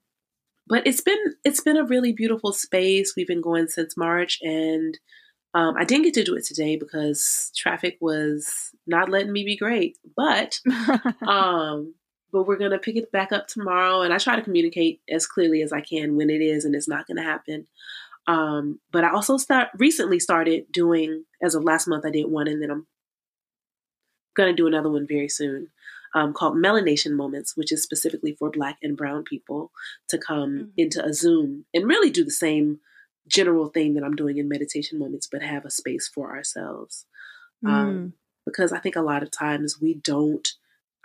but 0.68 0.88
it's 0.88 1.02
been 1.02 1.36
it's 1.44 1.60
been 1.60 1.78
a 1.78 1.84
really 1.84 2.14
beautiful 2.14 2.54
space. 2.54 3.14
We've 3.18 3.28
been 3.28 3.42
going 3.42 3.68
since 3.68 3.98
March, 3.98 4.40
and 4.42 4.98
um, 5.56 5.76
I 5.78 5.86
didn't 5.86 6.06
get 6.06 6.16
to 6.16 6.24
do 6.24 6.36
it 6.36 6.46
today 6.46 6.78
because 6.78 7.52
traffic 7.56 7.98
was 8.02 8.72
not 8.88 9.10
letting 9.10 9.32
me 9.32 9.44
be 9.44 9.56
great, 9.56 9.98
but 10.16 10.60
um, 11.28 11.94
but 12.32 12.48
we're 12.48 12.58
gonna 12.58 12.80
pick 12.80 12.96
it 12.96 13.12
back 13.12 13.32
up 13.32 13.48
tomorrow, 13.48 14.02
and 14.02 14.14
I 14.14 14.18
try 14.18 14.36
to 14.36 14.42
communicate 14.42 15.02
as 15.10 15.28
clearly 15.28 15.62
as 15.62 15.72
I 15.72 15.82
can 15.82 16.18
when 16.18 16.30
it 16.30 16.42
is 16.42 16.66
and 16.66 16.76
it's 16.76 16.88
not 16.88 17.08
gonna 17.08 17.24
happen. 17.24 17.68
Um, 18.26 18.80
but 18.92 19.04
I 19.04 19.12
also 19.12 19.38
start 19.38 19.70
recently 19.78 20.20
started 20.20 20.72
doing 20.72 21.26
as 21.42 21.56
of 21.56 21.64
last 21.64 21.88
month. 21.88 22.06
I 22.06 22.10
did 22.10 22.30
one, 22.30 22.48
and 22.48 22.62
then 22.62 22.72
I'm 22.72 22.88
gonna 24.36 24.54
do 24.54 24.68
another 24.68 24.90
one 24.90 25.06
very 25.08 25.30
soon. 25.30 25.70
Um, 26.16 26.32
called 26.32 26.56
Melanation 26.56 27.14
Moments, 27.14 27.58
which 27.58 27.72
is 27.72 27.82
specifically 27.82 28.36
for 28.38 28.52
Black 28.52 28.78
and 28.84 28.96
Brown 28.96 29.24
people 29.24 29.72
to 30.10 30.20
come 30.20 30.52
mm-hmm. 30.52 30.70
into 30.78 31.04
a 31.04 31.12
Zoom 31.12 31.66
and 31.74 31.88
really 31.88 32.12
do 32.12 32.24
the 32.24 32.30
same 32.30 32.82
general 33.28 33.68
thing 33.68 33.94
that 33.94 34.04
I'm 34.04 34.16
doing 34.16 34.38
in 34.38 34.50
meditation 34.50 35.00
moments, 35.00 35.28
but 35.32 35.42
have 35.42 35.66
a 35.66 35.72
space 35.72 36.08
for 36.08 36.36
ourselves. 36.36 37.06
Um, 37.66 37.72
mm. 37.72 37.74
Um, 37.74 38.14
because 38.46 38.74
I 38.74 38.80
think 38.80 38.96
a 38.96 39.02
lot 39.02 39.24
of 39.24 39.32
times 39.32 39.80
we 39.80 39.94
don't 39.94 40.48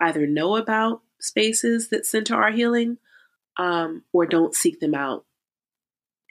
either 0.00 0.26
know 0.26 0.56
about 0.56 1.02
spaces 1.20 1.88
that 1.90 2.06
center 2.06 2.34
our 2.34 2.50
healing 2.50 2.98
um, 3.58 4.04
or 4.12 4.26
don't 4.26 4.54
seek 4.54 4.80
them 4.80 4.94
out. 4.94 5.24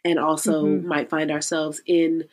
And 0.04 0.20
also 0.20 0.66
mm-hmm. 0.66 0.88
might 0.88 1.10
find 1.10 1.32
ourselves 1.32 1.82
in, 1.86 2.26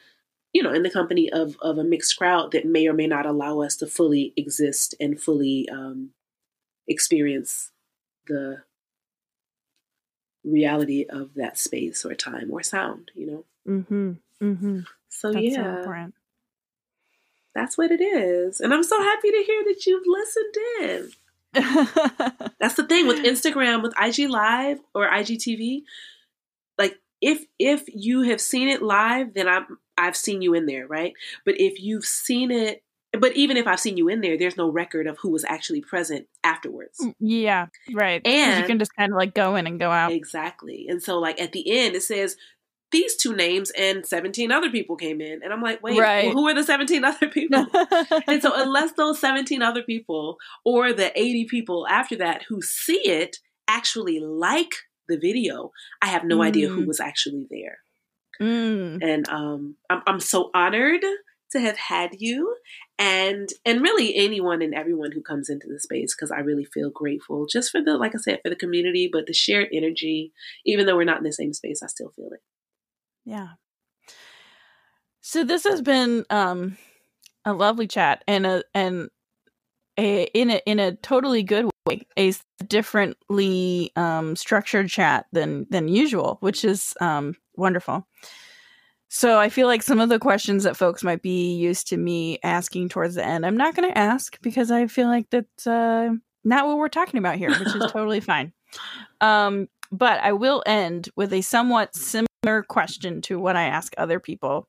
you 0.52 0.62
know, 0.62 0.72
in 0.72 0.82
the 0.82 0.90
company 0.90 1.30
of, 1.32 1.56
of 1.60 1.78
a 1.78 1.84
mixed 1.84 2.16
crowd 2.16 2.52
that 2.52 2.66
may 2.66 2.86
or 2.86 2.92
may 2.92 3.06
not 3.06 3.26
allow 3.26 3.60
us 3.60 3.76
to 3.76 3.86
fully 3.86 4.32
exist 4.36 4.94
and 5.00 5.20
fully 5.20 5.68
um, 5.68 6.10
experience 6.86 7.72
the 8.26 8.58
reality 10.44 11.06
of 11.08 11.34
that 11.34 11.58
space 11.58 12.04
or 12.04 12.14
time 12.14 12.50
or 12.50 12.62
sound, 12.62 13.10
you 13.14 13.26
know? 13.26 13.44
Mm-hmm. 13.66 14.12
Mm-hmm. 14.42 14.80
So 15.08 15.32
that's 15.32 15.44
yeah. 15.44 15.84
So 15.84 16.12
that's 17.54 17.78
what 17.78 17.90
it 17.90 18.02
is. 18.02 18.60
And 18.60 18.74
I'm 18.74 18.82
so 18.82 19.00
happy 19.00 19.30
to 19.30 19.44
hear 19.46 19.64
that 19.64 19.86
you've 19.86 20.06
listened 20.06 20.54
in. 20.80 21.10
that's 22.60 22.74
the 22.74 22.86
thing 22.86 23.06
with 23.06 23.24
Instagram, 23.24 23.82
with 23.82 23.94
IG 24.00 24.28
Live 24.28 24.80
or 24.94 25.08
IGTV. 25.08 25.82
Like 26.76 26.98
if 27.20 27.44
if 27.58 27.84
you 27.86 28.22
have 28.22 28.40
seen 28.40 28.68
it 28.68 28.82
live, 28.82 29.34
then 29.34 29.48
I'm 29.48 29.78
I've 29.96 30.16
seen 30.16 30.42
you 30.42 30.54
in 30.54 30.66
there, 30.66 30.86
right? 30.86 31.14
But 31.44 31.60
if 31.60 31.80
you've 31.80 32.04
seen 32.04 32.50
it 32.50 32.82
but 33.20 33.36
even 33.36 33.56
if 33.56 33.66
I've 33.66 33.80
seen 33.80 33.96
you 33.96 34.08
in 34.08 34.20
there, 34.20 34.38
there's 34.38 34.56
no 34.56 34.70
record 34.70 35.06
of 35.06 35.18
who 35.20 35.30
was 35.30 35.44
actually 35.44 35.80
present 35.80 36.26
afterwards. 36.42 36.98
Mm, 37.00 37.14
yeah, 37.20 37.66
right. 37.92 38.20
And 38.24 38.60
you 38.60 38.66
can 38.66 38.78
just 38.78 38.94
kind 38.94 39.12
of 39.12 39.16
like 39.16 39.34
go 39.34 39.56
in 39.56 39.66
and 39.66 39.78
go 39.78 39.90
out. 39.90 40.12
Exactly. 40.12 40.86
And 40.88 41.02
so, 41.02 41.18
like 41.18 41.40
at 41.40 41.52
the 41.52 41.70
end, 41.70 41.94
it 41.94 42.02
says 42.02 42.36
these 42.94 43.16
two 43.16 43.34
names 43.34 43.72
and 43.76 44.06
17 44.06 44.52
other 44.52 44.70
people 44.70 44.96
came 44.96 45.20
in. 45.20 45.42
And 45.42 45.52
I'm 45.52 45.60
like, 45.60 45.82
wait, 45.82 45.98
right. 45.98 46.26
well, 46.26 46.34
who 46.34 46.48
are 46.48 46.54
the 46.54 46.62
17 46.62 47.04
other 47.04 47.28
people? 47.28 47.66
and 48.28 48.40
so, 48.40 48.52
unless 48.54 48.92
those 48.92 49.18
17 49.18 49.62
other 49.62 49.82
people 49.82 50.38
or 50.64 50.92
the 50.92 51.16
80 51.18 51.46
people 51.50 51.86
after 51.88 52.16
that 52.16 52.44
who 52.48 52.62
see 52.62 53.00
it 53.04 53.38
actually 53.68 54.20
like 54.20 54.74
the 55.08 55.18
video, 55.18 55.72
I 56.00 56.06
have 56.06 56.24
no 56.24 56.38
mm. 56.38 56.46
idea 56.46 56.68
who 56.68 56.84
mm. 56.84 56.86
was 56.86 57.00
actually 57.00 57.46
there. 57.50 57.78
Mm. 58.40 59.02
And 59.02 59.28
um, 59.28 59.76
I'm, 59.90 60.02
I'm 60.06 60.20
so 60.20 60.50
honored 60.54 61.04
to 61.54 61.60
have 61.60 61.76
had 61.76 62.10
you 62.18 62.56
and 62.98 63.48
and 63.64 63.80
really 63.80 64.14
anyone 64.14 64.60
and 64.60 64.74
everyone 64.74 65.12
who 65.12 65.22
comes 65.22 65.48
into 65.48 65.66
the 65.68 65.80
space 65.80 66.14
because 66.14 66.30
I 66.30 66.40
really 66.40 66.64
feel 66.64 66.90
grateful 66.90 67.46
just 67.50 67.70
for 67.70 67.80
the 67.80 67.96
like 67.96 68.14
I 68.14 68.18
said 68.18 68.40
for 68.42 68.50
the 68.50 68.56
community 68.56 69.08
but 69.10 69.26
the 69.26 69.32
shared 69.32 69.68
energy 69.72 70.32
even 70.66 70.86
though 70.86 70.96
we're 70.96 71.04
not 71.04 71.18
in 71.18 71.24
the 71.24 71.32
same 71.32 71.52
space 71.52 71.82
I 71.82 71.86
still 71.86 72.10
feel 72.10 72.28
it. 72.32 72.40
Yeah. 73.24 73.48
So 75.20 75.44
this 75.44 75.64
has 75.64 75.80
been 75.80 76.24
um 76.28 76.76
a 77.44 77.52
lovely 77.52 77.86
chat 77.86 78.22
and 78.26 78.46
a 78.46 78.64
and 78.74 79.08
a 79.98 80.24
in 80.34 80.50
a 80.50 80.60
in 80.66 80.78
a 80.78 80.96
totally 80.96 81.42
good 81.42 81.70
way 81.86 82.06
a 82.18 82.32
differently 82.66 83.92
um 83.96 84.36
structured 84.36 84.88
chat 84.88 85.26
than 85.32 85.66
than 85.70 85.88
usual 85.88 86.38
which 86.40 86.64
is 86.64 86.94
um 87.00 87.36
wonderful. 87.56 88.06
So 89.14 89.38
I 89.38 89.48
feel 89.48 89.68
like 89.68 89.84
some 89.84 90.00
of 90.00 90.08
the 90.08 90.18
questions 90.18 90.64
that 90.64 90.76
folks 90.76 91.04
might 91.04 91.22
be 91.22 91.54
used 91.54 91.86
to 91.90 91.96
me 91.96 92.40
asking 92.42 92.88
towards 92.88 93.14
the 93.14 93.24
end, 93.24 93.46
I'm 93.46 93.56
not 93.56 93.76
going 93.76 93.88
to 93.88 93.96
ask 93.96 94.42
because 94.42 94.72
I 94.72 94.88
feel 94.88 95.06
like 95.06 95.30
that's 95.30 95.68
uh, 95.68 96.14
not 96.42 96.66
what 96.66 96.78
we're 96.78 96.88
talking 96.88 97.18
about 97.18 97.36
here, 97.36 97.50
which 97.50 97.76
is 97.76 97.86
totally 97.92 98.18
fine. 98.18 98.52
Um, 99.20 99.68
but 99.92 100.18
I 100.20 100.32
will 100.32 100.64
end 100.66 101.10
with 101.14 101.32
a 101.32 101.42
somewhat 101.42 101.94
similar 101.94 102.64
question 102.68 103.20
to 103.22 103.38
what 103.38 103.54
I 103.54 103.66
ask 103.66 103.94
other 103.96 104.18
people. 104.18 104.66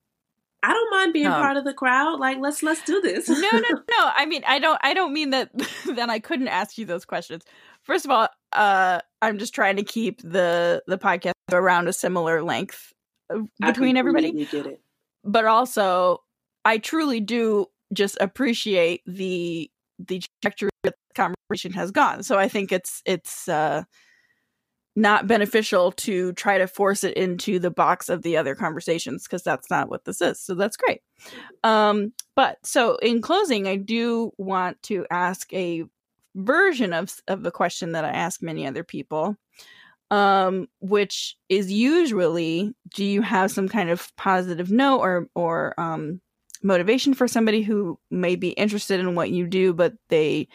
I 0.62 0.74
don't 0.74 0.92
mind 0.92 1.14
being 1.14 1.26
um, 1.26 1.42
part 1.42 1.58
of 1.58 1.66
the 1.66 1.74
crowd. 1.74 2.20
Like, 2.20 2.38
let's 2.40 2.62
let's 2.62 2.84
do 2.84 3.02
this. 3.02 3.28
no, 3.28 3.36
no, 3.36 3.60
no. 3.72 4.12
I 4.16 4.28
mean, 4.28 4.44
I 4.46 4.60
don't. 4.60 4.80
I 4.84 4.94
don't 4.94 5.12
mean 5.12 5.32
that. 5.32 5.50
that 5.96 6.12
I 6.12 6.20
couldn't 6.20 6.50
ask 6.50 6.78
you 6.78 6.86
those 6.86 7.04
questions. 7.04 7.44
First 7.82 8.06
of 8.06 8.12
all, 8.12 8.28
uh, 8.54 9.00
I'm 9.24 9.40
just 9.40 9.56
trying 9.56 9.78
to 9.78 9.84
keep 9.84 10.22
the 10.22 10.84
the 10.86 11.00
podcast 11.00 11.34
around 11.52 11.88
a 11.88 11.94
similar 11.94 12.44
length 12.44 12.94
between 13.60 13.98
everybody. 13.98 14.48
But 15.24 15.46
also, 15.46 16.24
I 16.64 16.78
truly 16.78 17.20
do 17.20 17.68
just 17.94 18.18
appreciate 18.20 19.02
the 19.06 19.70
the 20.00 20.22
trajectory 20.42 20.70
that 20.84 20.96
the 21.10 21.14
conversation 21.50 21.72
has 21.74 21.92
gone. 21.92 22.24
So 22.24 22.38
I 22.38 22.48
think 22.48 22.72
it's 22.72 23.02
it's 23.06 23.48
uh, 23.48 23.84
not 24.96 25.28
beneficial 25.28 25.92
to 25.92 26.34
try 26.34 26.58
to 26.58 26.68
force 26.68 27.04
it 27.04 27.16
into 27.18 27.60
the 27.60 27.72
box 27.72 28.10
of 28.10 28.22
the 28.22 28.38
other 28.38 28.56
conversations 28.56 29.24
because 29.24 29.44
that's 29.44 29.70
not 29.70 29.90
what 29.90 30.06
this 30.06 30.22
is. 30.22 30.40
So 30.40 30.56
that's 30.56 30.78
great. 30.78 31.02
Um, 31.64 32.14
but 32.36 32.58
so 32.64 32.98
in 32.98 33.22
closing, 33.22 33.68
I 33.68 33.76
do 33.76 34.32
want 34.38 34.82
to 34.84 35.06
ask 35.10 35.52
a 35.54 35.84
version 36.36 36.94
of 36.94 37.16
of 37.28 37.44
the 37.44 37.52
question 37.52 37.94
that 37.94 38.06
I 38.06 38.10
ask 38.10 38.42
many 38.42 38.68
other 38.68 38.84
people, 38.84 39.38
um, 40.12 40.68
which 40.80 41.36
is 41.50 41.72
usually 41.72 42.74
do 42.94 43.04
you 43.04 43.22
have 43.22 43.52
some 43.52 43.68
kind 43.68 43.90
of 43.90 44.16
positive 44.18 44.72
note 44.72 45.00
or 45.00 45.28
or 45.36 45.80
um, 45.80 46.22
motivation 46.64 47.14
for 47.14 47.28
somebody 47.28 47.62
who 47.62 48.00
may 48.12 48.36
be 48.36 48.50
interested 48.50 49.00
in 49.00 49.16
what 49.16 49.32
you 49.32 49.48
do, 49.48 49.74
but 49.74 49.94
they 50.10 50.48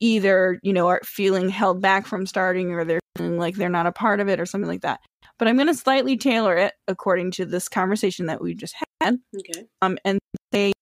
either 0.00 0.58
you 0.62 0.72
know 0.72 0.88
are 0.88 1.00
feeling 1.04 1.48
held 1.48 1.80
back 1.80 2.06
from 2.06 2.26
starting 2.26 2.72
or 2.72 2.84
they're 2.84 3.00
feeling 3.16 3.38
like 3.38 3.56
they're 3.56 3.68
not 3.68 3.86
a 3.86 3.92
part 3.92 4.20
of 4.20 4.28
it 4.28 4.40
or 4.40 4.46
something 4.46 4.68
like 4.68 4.82
that. 4.82 5.00
But 5.38 5.48
I'm 5.48 5.56
going 5.56 5.66
to 5.66 5.74
slightly 5.74 6.16
tailor 6.16 6.56
it 6.56 6.74
according 6.86 7.32
to 7.32 7.44
this 7.44 7.68
conversation 7.68 8.26
that 8.26 8.40
we 8.40 8.54
just 8.54 8.74
had. 9.00 9.18
Okay. 9.36 9.66
Um, 9.82 9.98
and 10.04 10.20
say, 10.52 10.72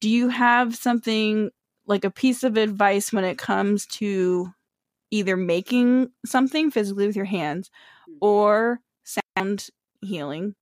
do 0.00 0.08
you 0.08 0.30
have 0.30 0.74
something 0.74 1.50
like 1.86 2.04
a 2.04 2.10
piece 2.10 2.44
of 2.44 2.56
advice 2.56 3.12
when 3.12 3.24
it 3.24 3.36
comes 3.36 3.84
to 3.86 4.53
either 5.14 5.36
making 5.36 6.10
something 6.26 6.72
physically 6.72 7.06
with 7.06 7.14
your 7.14 7.24
hands 7.24 7.70
mm-hmm. 8.10 8.18
or 8.20 8.80
sound 9.36 9.68
healing 10.00 10.56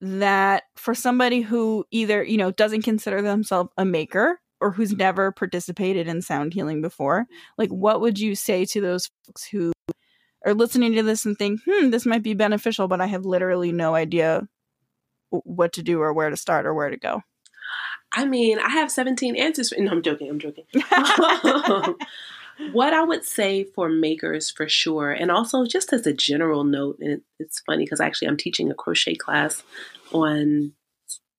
that 0.00 0.64
for 0.74 0.96
somebody 0.96 1.42
who 1.42 1.84
either 1.92 2.24
you 2.24 2.36
know 2.36 2.50
doesn't 2.50 2.82
consider 2.82 3.22
themselves 3.22 3.70
a 3.78 3.84
maker 3.84 4.40
or 4.60 4.72
who's 4.72 4.92
never 4.92 5.30
participated 5.30 6.08
in 6.08 6.20
sound 6.20 6.52
healing 6.52 6.82
before 6.82 7.26
like 7.56 7.70
what 7.70 8.00
would 8.00 8.18
you 8.18 8.34
say 8.34 8.64
to 8.64 8.80
those 8.80 9.08
folks 9.24 9.44
who 9.44 9.72
are 10.44 10.54
listening 10.54 10.92
to 10.92 11.04
this 11.04 11.24
and 11.24 11.38
think 11.38 11.60
hmm 11.64 11.90
this 11.90 12.04
might 12.04 12.24
be 12.24 12.34
beneficial 12.34 12.88
but 12.88 13.00
i 13.00 13.06
have 13.06 13.24
literally 13.24 13.70
no 13.70 13.94
idea 13.94 14.42
what 15.30 15.72
to 15.72 15.84
do 15.84 16.00
or 16.00 16.12
where 16.12 16.30
to 16.30 16.36
start 16.36 16.66
or 16.66 16.74
where 16.74 16.90
to 16.90 16.98
go? 16.98 17.22
I 18.14 18.26
mean 18.26 18.58
i 18.58 18.68
have 18.70 18.90
17 18.90 19.36
answers. 19.36 19.68
For 19.70 19.80
no 19.80 19.92
i'm 19.92 20.02
joking 20.02 20.28
i'm 20.28 20.40
joking 20.40 20.64
what 22.72 22.92
I 22.92 23.02
would 23.02 23.24
say 23.24 23.64
for 23.64 23.88
makers 23.88 24.50
for 24.50 24.68
sure, 24.68 25.10
and 25.10 25.30
also 25.30 25.66
just 25.66 25.92
as 25.92 26.06
a 26.06 26.12
general 26.12 26.64
note, 26.64 26.98
and 27.00 27.22
it's 27.38 27.60
funny 27.60 27.84
because 27.84 28.00
actually 28.00 28.28
I'm 28.28 28.36
teaching 28.36 28.70
a 28.70 28.74
crochet 28.74 29.14
class 29.14 29.62
on 30.12 30.72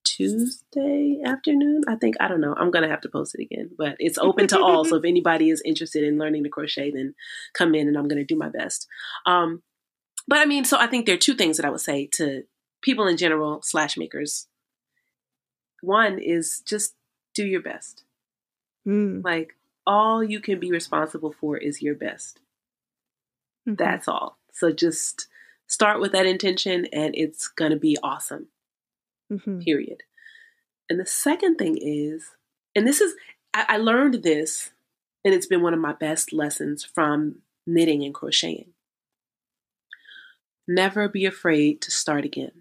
Tuesday 0.04 1.20
afternoon. 1.24 1.82
I 1.88 1.96
think 1.96 2.16
I 2.20 2.28
don't 2.28 2.40
know. 2.40 2.54
I'm 2.56 2.70
gonna 2.70 2.88
have 2.88 3.00
to 3.02 3.08
post 3.08 3.34
it 3.34 3.42
again, 3.42 3.70
but 3.76 3.96
it's 3.98 4.18
open 4.18 4.46
to 4.48 4.60
all. 4.60 4.84
so 4.84 4.96
if 4.96 5.04
anybody 5.06 5.50
is 5.50 5.62
interested 5.64 6.04
in 6.04 6.18
learning 6.18 6.44
to 6.44 6.50
crochet, 6.50 6.90
then 6.90 7.14
come 7.54 7.74
in, 7.74 7.88
and 7.88 7.96
I'm 7.96 8.08
gonna 8.08 8.24
do 8.24 8.36
my 8.36 8.48
best. 8.48 8.86
Um, 9.26 9.62
but 10.28 10.38
I 10.38 10.44
mean, 10.44 10.64
so 10.64 10.78
I 10.78 10.86
think 10.86 11.06
there 11.06 11.14
are 11.14 11.18
two 11.18 11.34
things 11.34 11.56
that 11.56 11.66
I 11.66 11.70
would 11.70 11.80
say 11.80 12.08
to 12.14 12.44
people 12.82 13.06
in 13.06 13.16
general 13.16 13.60
slash 13.62 13.96
makers. 13.96 14.46
One 15.82 16.18
is 16.18 16.62
just 16.66 16.94
do 17.34 17.44
your 17.46 17.62
best. 17.62 18.04
Mm. 18.86 19.24
Like 19.24 19.54
all 19.86 20.22
you 20.22 20.40
can 20.40 20.58
be 20.58 20.70
responsible 20.70 21.32
for 21.32 21.56
is 21.56 21.82
your 21.82 21.94
best. 21.94 22.40
Mm-hmm. 23.68 23.76
That's 23.76 24.08
all. 24.08 24.38
So 24.52 24.72
just 24.72 25.28
start 25.66 26.00
with 26.00 26.12
that 26.12 26.26
intention 26.26 26.86
and 26.92 27.14
it's 27.16 27.48
going 27.48 27.70
to 27.70 27.78
be 27.78 27.98
awesome. 28.02 28.48
Mm-hmm. 29.32 29.60
Period. 29.60 30.02
And 30.88 31.00
the 31.00 31.06
second 31.06 31.56
thing 31.56 31.78
is, 31.80 32.30
and 32.74 32.86
this 32.86 33.00
is, 33.00 33.14
I, 33.54 33.64
I 33.70 33.76
learned 33.78 34.22
this, 34.22 34.70
and 35.24 35.32
it's 35.32 35.46
been 35.46 35.62
one 35.62 35.72
of 35.72 35.80
my 35.80 35.94
best 35.94 36.32
lessons 36.32 36.84
from 36.84 37.36
knitting 37.66 38.04
and 38.04 38.14
crocheting. 38.14 38.72
Never 40.68 41.08
be 41.08 41.24
afraid 41.24 41.80
to 41.82 41.90
start 41.90 42.24
again. 42.24 42.52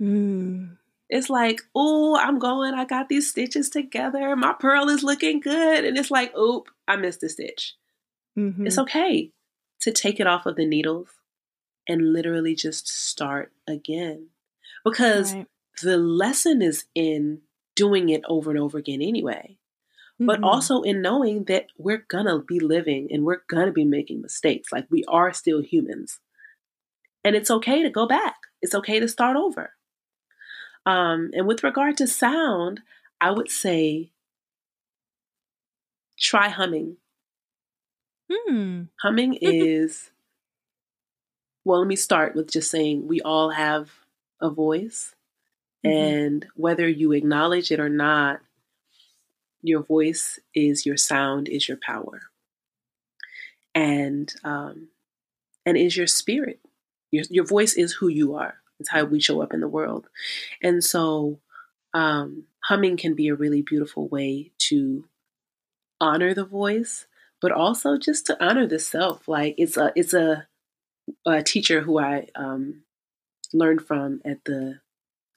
Mm. 0.00 0.78
It's 1.12 1.28
like, 1.28 1.60
oh, 1.74 2.16
I'm 2.16 2.38
going, 2.38 2.72
I 2.72 2.86
got 2.86 3.10
these 3.10 3.28
stitches 3.28 3.68
together. 3.68 4.34
My 4.34 4.54
purl 4.54 4.88
is 4.88 5.02
looking 5.02 5.40
good. 5.40 5.84
And 5.84 5.98
it's 5.98 6.10
like, 6.10 6.34
oop, 6.34 6.70
I 6.88 6.96
missed 6.96 7.22
a 7.22 7.28
stitch. 7.28 7.74
Mm-hmm. 8.38 8.66
It's 8.66 8.78
okay 8.78 9.30
to 9.82 9.92
take 9.92 10.20
it 10.20 10.26
off 10.26 10.46
of 10.46 10.56
the 10.56 10.64
needles 10.64 11.10
and 11.86 12.14
literally 12.14 12.54
just 12.54 12.88
start 12.88 13.52
again. 13.68 14.28
Because 14.86 15.34
right. 15.34 15.46
the 15.82 15.98
lesson 15.98 16.62
is 16.62 16.86
in 16.94 17.42
doing 17.76 18.08
it 18.08 18.22
over 18.26 18.50
and 18.50 18.58
over 18.58 18.78
again 18.78 19.02
anyway. 19.02 19.58
Mm-hmm. 20.14 20.24
But 20.24 20.42
also 20.42 20.80
in 20.80 21.02
knowing 21.02 21.44
that 21.44 21.66
we're 21.76 22.06
gonna 22.08 22.38
be 22.38 22.58
living 22.58 23.08
and 23.10 23.24
we're 23.24 23.42
gonna 23.50 23.70
be 23.70 23.84
making 23.84 24.22
mistakes. 24.22 24.72
Like 24.72 24.86
we 24.90 25.04
are 25.08 25.34
still 25.34 25.60
humans. 25.60 26.20
And 27.22 27.36
it's 27.36 27.50
okay 27.50 27.82
to 27.82 27.90
go 27.90 28.06
back. 28.06 28.36
It's 28.62 28.74
okay 28.74 28.98
to 28.98 29.08
start 29.08 29.36
over. 29.36 29.74
Um, 30.84 31.30
and 31.34 31.46
with 31.46 31.62
regard 31.62 31.96
to 31.98 32.06
sound, 32.06 32.80
I 33.20 33.30
would 33.30 33.50
say 33.50 34.10
try 36.18 36.48
humming. 36.48 36.96
Hmm. 38.30 38.84
Humming 39.02 39.34
is, 39.40 40.10
well, 41.64 41.80
let 41.80 41.88
me 41.88 41.96
start 41.96 42.34
with 42.34 42.50
just 42.50 42.70
saying 42.70 43.06
we 43.06 43.20
all 43.20 43.50
have 43.50 43.90
a 44.40 44.50
voice. 44.50 45.14
Mm-hmm. 45.84 45.96
And 45.96 46.46
whether 46.54 46.88
you 46.88 47.12
acknowledge 47.12 47.70
it 47.70 47.80
or 47.80 47.88
not, 47.88 48.40
your 49.62 49.82
voice 49.82 50.40
is 50.54 50.84
your 50.84 50.96
sound, 50.96 51.48
is 51.48 51.68
your 51.68 51.78
power. 51.78 52.22
And 53.74 54.32
um, 54.44 54.88
and 55.64 55.76
is 55.76 55.96
your 55.96 56.06
spirit. 56.06 56.60
Your, 57.10 57.24
your 57.30 57.44
voice 57.44 57.74
is 57.74 57.94
who 57.94 58.08
you 58.08 58.34
are. 58.34 58.61
It's 58.82 58.90
how 58.90 59.04
we 59.04 59.20
show 59.20 59.40
up 59.42 59.54
in 59.54 59.60
the 59.60 59.68
world. 59.68 60.08
And 60.62 60.82
so 60.82 61.38
um, 61.94 62.44
humming 62.64 62.96
can 62.96 63.14
be 63.14 63.28
a 63.28 63.34
really 63.34 63.62
beautiful 63.62 64.08
way 64.08 64.50
to 64.68 65.04
honor 66.00 66.34
the 66.34 66.44
voice, 66.44 67.06
but 67.40 67.52
also 67.52 67.96
just 67.96 68.26
to 68.26 68.44
honor 68.44 68.66
the 68.66 68.78
self. 68.80 69.28
Like 69.28 69.54
it's 69.56 69.76
a 69.76 69.92
it's 69.94 70.12
a, 70.12 70.48
a 71.24 71.42
teacher 71.42 71.82
who 71.82 71.98
I 71.98 72.26
um, 72.34 72.82
learned 73.52 73.82
from 73.82 74.20
at 74.24 74.44
the 74.44 74.80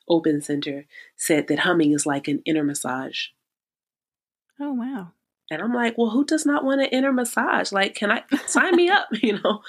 Open 0.10 0.42
Center 0.42 0.86
said 1.16 1.48
that 1.48 1.60
humming 1.60 1.94
is 1.94 2.06
like 2.06 2.28
an 2.28 2.42
inner 2.46 2.64
massage. 2.64 3.28
Oh 4.60 4.74
wow. 4.74 5.12
And 5.52 5.62
I'm 5.62 5.74
like, 5.74 5.96
well, 5.98 6.10
who 6.10 6.26
does 6.26 6.46
not 6.46 6.64
want 6.64 6.82
an 6.82 6.88
inner 6.88 7.14
massage? 7.14 7.72
Like, 7.72 7.94
can 7.94 8.12
I 8.12 8.24
sign 8.48 8.76
me 8.76 8.90
up? 8.90 9.08
You 9.22 9.40
know? 9.40 9.62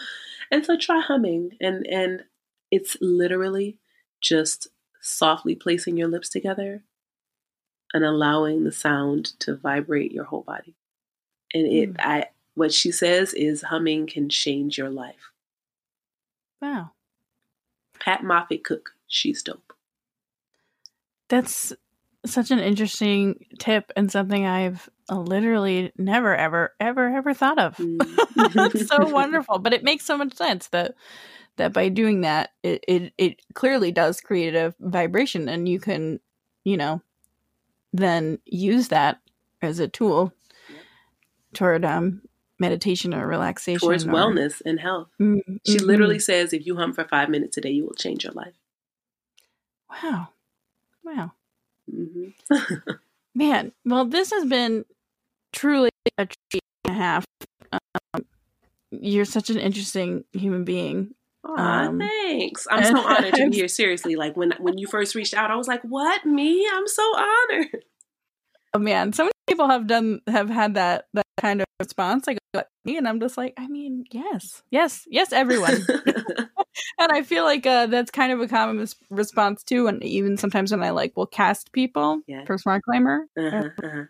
And 0.51 0.65
so 0.65 0.77
try 0.77 1.01
humming. 1.01 1.51
And 1.61 1.87
and 1.87 2.25
it's 2.71 2.97
literally 3.01 3.79
just 4.21 4.69
softly 5.01 5.55
placing 5.55 5.97
your 5.97 6.09
lips 6.09 6.29
together 6.29 6.83
and 7.95 8.05
allowing 8.05 8.65
the 8.65 8.73
sound 8.73 9.27
to 9.41 9.57
vibrate 9.57 10.13
your 10.13 10.25
whole 10.25 10.43
body. 10.43 10.75
And 11.55 11.67
it, 11.67 11.95
mm. 11.95 12.01
I, 12.01 12.27
what 12.55 12.73
she 12.73 12.91
says 12.91 13.33
is 13.35 13.63
humming 13.63 14.07
can 14.07 14.29
change 14.29 14.77
your 14.77 14.91
life. 14.91 15.31
Wow. 16.61 16.93
Pat 18.01 18.25
Moffitt 18.25 18.65
Cook, 18.65 18.91
she's 19.07 19.43
dope. 19.43 19.73
That's 21.29 21.73
such 22.25 22.51
an 22.51 22.59
interesting 22.59 23.47
tip 23.59 23.93
and 23.97 24.11
something 24.11 24.45
I've 24.45 24.89
literally 25.11 25.93
never, 25.97 26.35
ever, 26.35 26.75
ever, 26.81 27.17
ever 27.17 27.35
thought 27.35 27.59
of. 27.59 27.77
Mm. 27.77 28.53
That's 28.55 28.89
so 28.89 29.09
wonderful. 29.13 29.59
But 29.59 29.73
it 29.73 29.85
makes 29.85 30.05
so 30.05 30.17
much 30.17 30.35
sense 30.35 30.69
that 30.69 30.95
that 31.57 31.73
by 31.73 31.89
doing 31.89 32.23
that, 32.23 32.51
it, 32.63 32.85
it 32.87 33.13
it 33.19 33.41
clearly 33.55 33.93
does 33.93 34.21
create 34.21 34.55
a 34.55 34.75
vibration, 34.81 35.49
and 35.49 35.69
you 35.69 35.81
can, 35.81 36.21
you 36.65 36.77
know, 36.77 37.03
then 37.93 38.39
use 38.45 38.89
that 38.89 39.21
as 39.63 39.79
a 39.79 39.89
tool 39.89 40.33
toward 41.55 41.85
um 41.85 42.21
meditation 42.59 43.15
or 43.15 43.27
relaxation 43.27 43.81
towards 43.81 44.07
or, 44.07 44.11
wellness 44.11 44.63
and 44.65 44.81
health. 44.81 45.09
Mm-hmm. 45.21 45.57
She 45.67 45.79
literally 45.79 46.19
says, 46.19 46.53
if 46.53 46.67
you 46.67 46.77
hum 46.77 46.95
for 46.95 47.05
five 47.05 47.29
minutes 47.29 47.57
a 47.57 47.61
day, 47.61 47.71
you 47.71 47.85
will 47.85 47.95
change 47.95 48.25
your 48.25 48.33
life. 48.33 48.55
Wow. 49.91 50.29
Wow. 51.05 51.33
Mm-hmm. 51.93 52.91
Man, 53.35 53.73
well, 53.85 54.07
this 54.07 54.31
has 54.31 54.47
been 54.47 54.85
truly 55.53 55.91
a 56.17 56.27
treat 56.27 56.63
and 56.85 56.97
a 56.97 56.99
half. 56.99 57.25
Um, 57.73 58.25
you're 58.91 59.27
such 59.27 59.51
an 59.51 59.59
interesting 59.59 60.25
human 60.33 60.65
being. 60.65 61.15
Aw, 61.47 61.87
um, 61.87 61.99
thanks. 61.99 62.67
I'm 62.71 62.85
so 62.85 62.99
honored 62.99 63.35
to 63.35 63.51
be 63.51 63.57
here. 63.57 63.69
Seriously, 63.69 64.17
like 64.17 64.37
when 64.37 64.53
when 64.59 64.79
you 64.79 64.87
first 64.87 65.15
reached 65.15 65.35
out, 65.35 65.51
I 65.51 65.57
was 65.57 65.69
like, 65.69 65.83
"What? 65.83 66.25
Me? 66.25 66.69
I'm 66.73 66.87
so 66.87 67.03
honored." 67.03 67.85
Oh 68.75 68.79
man, 68.79 69.13
so 69.13 69.25
many 69.25 69.33
people 69.49 69.69
have 69.69 69.87
done 69.87 70.21
have 70.27 70.51
had 70.51 70.75
that 70.75 71.07
that 71.15 71.27
kind 71.41 71.61
of 71.61 71.67
response. 71.81 72.27
Like 72.27 72.39
me, 72.87 72.97
and 72.97 73.07
I'm 73.07 73.21
just 73.21 73.37
like, 73.37 73.53
I 73.59 73.67
mean, 73.67 74.05
yes, 74.11 74.63
yes, 74.71 75.07
yes, 75.11 75.33
everyone. 75.33 75.85
and 76.99 77.13
I 77.13 77.23
feel 77.23 77.45
like 77.45 77.67
uh, 77.67 77.87
that's 77.87 78.11
kind 78.11 78.33
of 78.33 78.41
a 78.41 78.49
common 78.49 78.87
response 79.11 79.63
too. 79.63 79.89
And 79.89 80.03
even 80.03 80.37
sometimes 80.37 80.71
when 80.71 80.83
I 80.83 80.91
like 80.91 81.17
will 81.17 81.27
cast 81.27 81.73
people 81.73 82.21
yeah. 82.27 82.45
for 82.45 82.57
Smart 82.57 82.83
Glamour, 82.83 83.27
uh-huh, 83.37 83.69
uh-huh. 83.83 84.03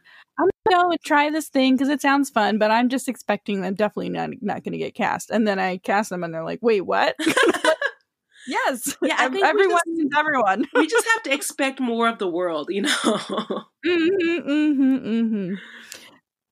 I'm 0.73 0.83
go 0.83 0.91
and 0.91 1.01
try 1.03 1.31
this 1.31 1.49
thing 1.49 1.75
because 1.75 1.89
it 1.89 2.01
sounds 2.01 2.31
fun, 2.31 2.59
but 2.59 2.71
I'm 2.71 2.89
just 2.89 3.09
expecting 3.09 3.61
them 3.61 3.75
definitely 3.75 4.11
not 4.11 4.31
not 4.41 4.64
gonna 4.64 4.79
get 4.79 4.95
cast. 4.95 5.31
And 5.31 5.47
then 5.47 5.59
I 5.59 5.79
cast 5.79 6.11
them, 6.11 6.25
and 6.25 6.33
they're 6.33 6.45
like, 6.45 6.61
"Wait, 6.62 6.83
what?" 6.83 7.17
yes, 8.47 8.97
yeah, 9.03 9.17
I 9.19 9.29
think 9.29 9.45
everyone 9.45 9.81
just, 9.87 10.17
everyone. 10.17 10.67
we 10.75 10.87
just 10.87 11.07
have 11.14 11.23
to 11.25 11.35
expect 11.35 11.81
more 11.81 12.09
of 12.09 12.19
the 12.19 12.29
world, 12.29 12.69
you 12.71 12.83
know. 12.83 12.89
mm-hmm, 13.05 14.49
mm-hmm, 14.49 14.97
mm-hmm. 14.97 15.55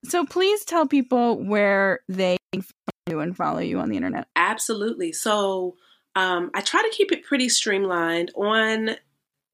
So 0.05 0.27
please 0.27 0.65
tell 0.65 0.87
people 0.87 1.43
where 1.43 2.01
they 2.09 2.37
can 2.53 2.62
find 2.62 3.09
you 3.09 3.21
and 3.21 3.37
follow 3.37 3.61
you 3.61 3.79
on 3.79 3.89
the 3.89 3.97
internet. 3.97 4.29
Absolutely. 4.37 5.12
So 5.12 5.77
um, 6.15 6.51
I 6.55 6.61
try 6.61 6.83
to 6.83 6.95
keep 6.95 7.11
it 7.11 7.25
pretty 7.25 7.49
streamlined 7.49 8.31
on 8.35 8.97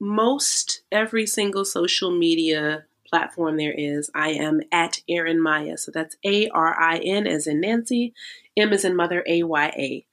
most 0.01 0.83
every 0.91 1.27
single 1.27 1.65
social 1.65 2.11
media 2.11 2.85
platform 3.11 3.57
there 3.57 3.75
is. 3.77 4.11
I 4.15 4.31
am 4.31 4.61
at 4.73 5.01
Arin 5.11 5.39
Maya. 5.39 5.77
So 5.77 5.91
that's 5.93 6.17
A 6.25 6.49
R 6.49 6.81
I 6.81 6.99
N 6.99 7.27
as 7.27 7.47
in 7.47 7.61
Nancy, 7.61 8.15
M 8.57 8.73
as 8.73 8.85
in 8.85 8.97
Mother, 8.97 9.25
A 9.27 9.43
Y 9.43 9.67
A. 9.67 10.07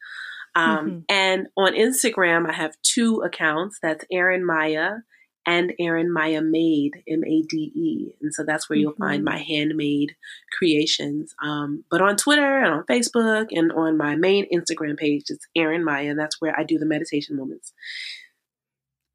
Um, 0.55 0.77
mm-hmm. 0.77 0.99
And 1.09 1.47
on 1.55 1.73
Instagram, 1.73 2.49
I 2.49 2.53
have 2.53 2.75
two 2.81 3.21
accounts. 3.21 3.77
That's 3.81 4.03
Arin 4.11 4.43
Maya 4.43 4.97
and 5.45 5.71
Arin 5.79 6.09
Maya 6.09 6.41
Made, 6.41 7.03
M 7.07 7.23
A 7.23 7.41
D 7.43 7.71
E. 7.73 8.15
And 8.21 8.33
so 8.33 8.43
that's 8.43 8.69
where 8.69 8.77
you'll 8.77 8.91
mm-hmm. 8.91 9.03
find 9.03 9.23
my 9.23 9.37
handmade 9.37 10.15
creations. 10.57 11.33
Um, 11.41 11.85
but 11.89 12.01
on 12.01 12.17
Twitter 12.17 12.57
and 12.57 12.73
on 12.73 12.83
Facebook 12.83 13.47
and 13.51 13.71
on 13.71 13.97
my 13.97 14.15
main 14.15 14.45
Instagram 14.53 14.97
page, 14.97 15.25
it's 15.29 15.47
Arin 15.57 15.83
Maya. 15.83 16.09
And 16.09 16.19
that's 16.19 16.41
where 16.41 16.57
I 16.59 16.63
do 16.63 16.77
the 16.77 16.85
meditation 16.85 17.37
moments. 17.37 17.71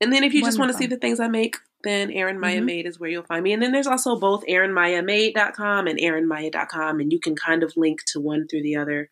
And 0.00 0.12
then 0.12 0.24
if 0.24 0.32
you 0.32 0.42
Wonderful. 0.42 0.48
just 0.48 0.58
want 0.58 0.72
to 0.72 0.78
see 0.78 0.86
the 0.86 0.96
things 0.96 1.20
I 1.20 1.28
make, 1.28 1.56
then 1.84 2.10
Arin 2.10 2.38
Maya 2.38 2.56
mm-hmm. 2.56 2.66
Made 2.66 2.86
is 2.86 2.98
where 2.98 3.10
you'll 3.10 3.22
find 3.24 3.42
me. 3.42 3.52
And 3.52 3.62
then 3.62 3.72
there's 3.72 3.86
also 3.86 4.16
both 4.16 4.44
ArinMayaMade.com 4.46 5.86
and 5.86 5.98
ArinMaya.com. 5.98 7.00
And 7.00 7.12
you 7.12 7.20
can 7.20 7.34
kind 7.36 7.62
of 7.62 7.76
link 7.76 8.00
to 8.08 8.20
one 8.20 8.46
through 8.46 8.62
the 8.62 8.76
other. 8.76 9.10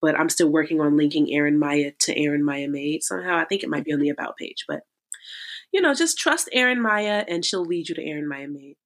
But 0.00 0.18
I'm 0.18 0.28
still 0.28 0.48
working 0.48 0.80
on 0.80 0.96
linking 0.96 1.28
Arin 1.28 1.56
Maya 1.58 1.92
to 2.00 2.14
Arin 2.14 2.42
Maya 2.42 2.68
Made 2.68 3.02
somehow. 3.02 3.36
I 3.36 3.44
think 3.44 3.62
it 3.62 3.70
might 3.70 3.84
be 3.84 3.92
on 3.92 4.00
the 4.00 4.10
About 4.10 4.36
page. 4.36 4.64
But, 4.68 4.80
you 5.72 5.80
know, 5.80 5.94
just 5.94 6.18
trust 6.18 6.50
Arin 6.54 6.80
Maya 6.80 7.24
and 7.26 7.44
she'll 7.44 7.64
lead 7.64 7.88
you 7.88 7.94
to 7.94 8.04
Arin 8.04 8.26
Maya 8.26 8.48
Made. 8.48 8.76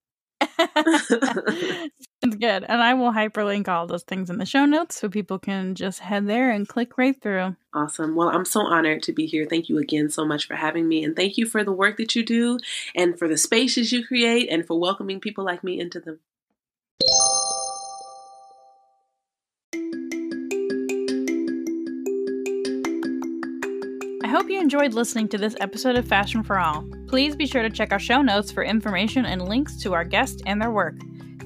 Sounds 2.23 2.35
good. 2.35 2.65
And 2.65 2.83
I 2.83 2.95
will 2.95 3.13
hyperlink 3.13 3.69
all 3.69 3.87
those 3.87 4.03
things 4.03 4.29
in 4.29 4.39
the 4.39 4.47
show 4.47 4.65
notes 4.65 4.97
so 4.97 5.09
people 5.09 5.39
can 5.39 5.77
just 5.77 6.01
head 6.01 6.27
there 6.27 6.51
and 6.51 6.67
click 6.67 6.99
right 6.99 7.21
through. 7.21 7.55
Awesome. 7.73 8.17
Well, 8.17 8.29
I'm 8.29 8.45
so 8.45 8.61
honored 8.63 9.05
to 9.05 9.13
be 9.13 9.27
here. 9.27 9.47
Thank 9.49 9.69
you 9.69 9.79
again 9.79 10.11
so 10.11 10.27
much 10.27 10.49
for 10.49 10.57
having 10.57 10.89
me. 10.89 11.05
And 11.05 11.15
thank 11.15 11.37
you 11.39 11.47
for 11.47 11.63
the 11.63 11.71
work 11.71 11.97
that 11.99 12.17
you 12.17 12.25
do 12.25 12.59
and 12.97 13.17
for 13.17 13.29
the 13.29 13.37
spaces 13.37 13.93
you 13.93 14.05
create 14.05 14.49
and 14.51 14.67
for 14.67 14.79
welcoming 14.79 15.21
people 15.21 15.45
like 15.45 15.63
me 15.63 15.79
into 15.79 16.01
them. 16.01 16.19
I 24.25 24.29
hope 24.31 24.51
you 24.51 24.61
enjoyed 24.61 24.93
listening 24.93 25.29
to 25.29 25.39
this 25.39 25.55
episode 25.61 25.97
of 25.97 26.09
Fashion 26.09 26.43
for 26.43 26.59
All. 26.59 26.85
Please 27.07 27.37
be 27.37 27.47
sure 27.47 27.63
to 27.63 27.71
check 27.71 27.93
our 27.93 28.01
show 28.01 28.23
notes 28.23 28.51
for 28.51 28.65
information 28.65 29.25
and 29.25 29.49
links 29.49 29.77
to 29.83 29.95
our 29.95 30.05
guests 30.05 30.43
and 30.47 30.61
their 30.61 30.73
work. 30.73 30.97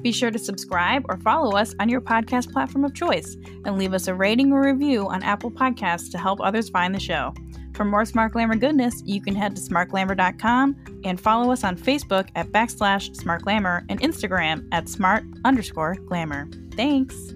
Be 0.02 0.12
sure 0.12 0.30
to 0.30 0.38
subscribe 0.38 1.04
or 1.08 1.16
follow 1.18 1.56
us 1.56 1.74
on 1.78 1.88
your 1.88 2.00
podcast 2.00 2.52
platform 2.52 2.84
of 2.84 2.94
choice 2.94 3.36
and 3.64 3.78
leave 3.78 3.94
us 3.94 4.08
a 4.08 4.14
rating 4.14 4.52
or 4.52 4.62
review 4.62 5.08
on 5.08 5.22
Apple 5.22 5.50
Podcasts 5.50 6.10
to 6.10 6.18
help 6.18 6.40
others 6.40 6.68
find 6.68 6.94
the 6.94 7.00
show. 7.00 7.32
For 7.74 7.84
more 7.84 8.04
Smart 8.04 8.32
Glamour 8.32 8.56
goodness, 8.56 9.02
you 9.06 9.22
can 9.22 9.34
head 9.34 9.56
to 9.56 9.62
smartglamour.com 9.62 10.76
and 11.04 11.20
follow 11.20 11.52
us 11.52 11.64
on 11.64 11.76
Facebook 11.76 12.28
at 12.34 12.48
backslash 12.48 13.10
smartglamour 13.16 13.84
and 13.88 14.00
Instagram 14.00 14.66
at 14.72 14.88
smart 14.88 15.24
underscore 15.44 15.94
glamour. 15.94 16.48
Thanks. 16.76 17.34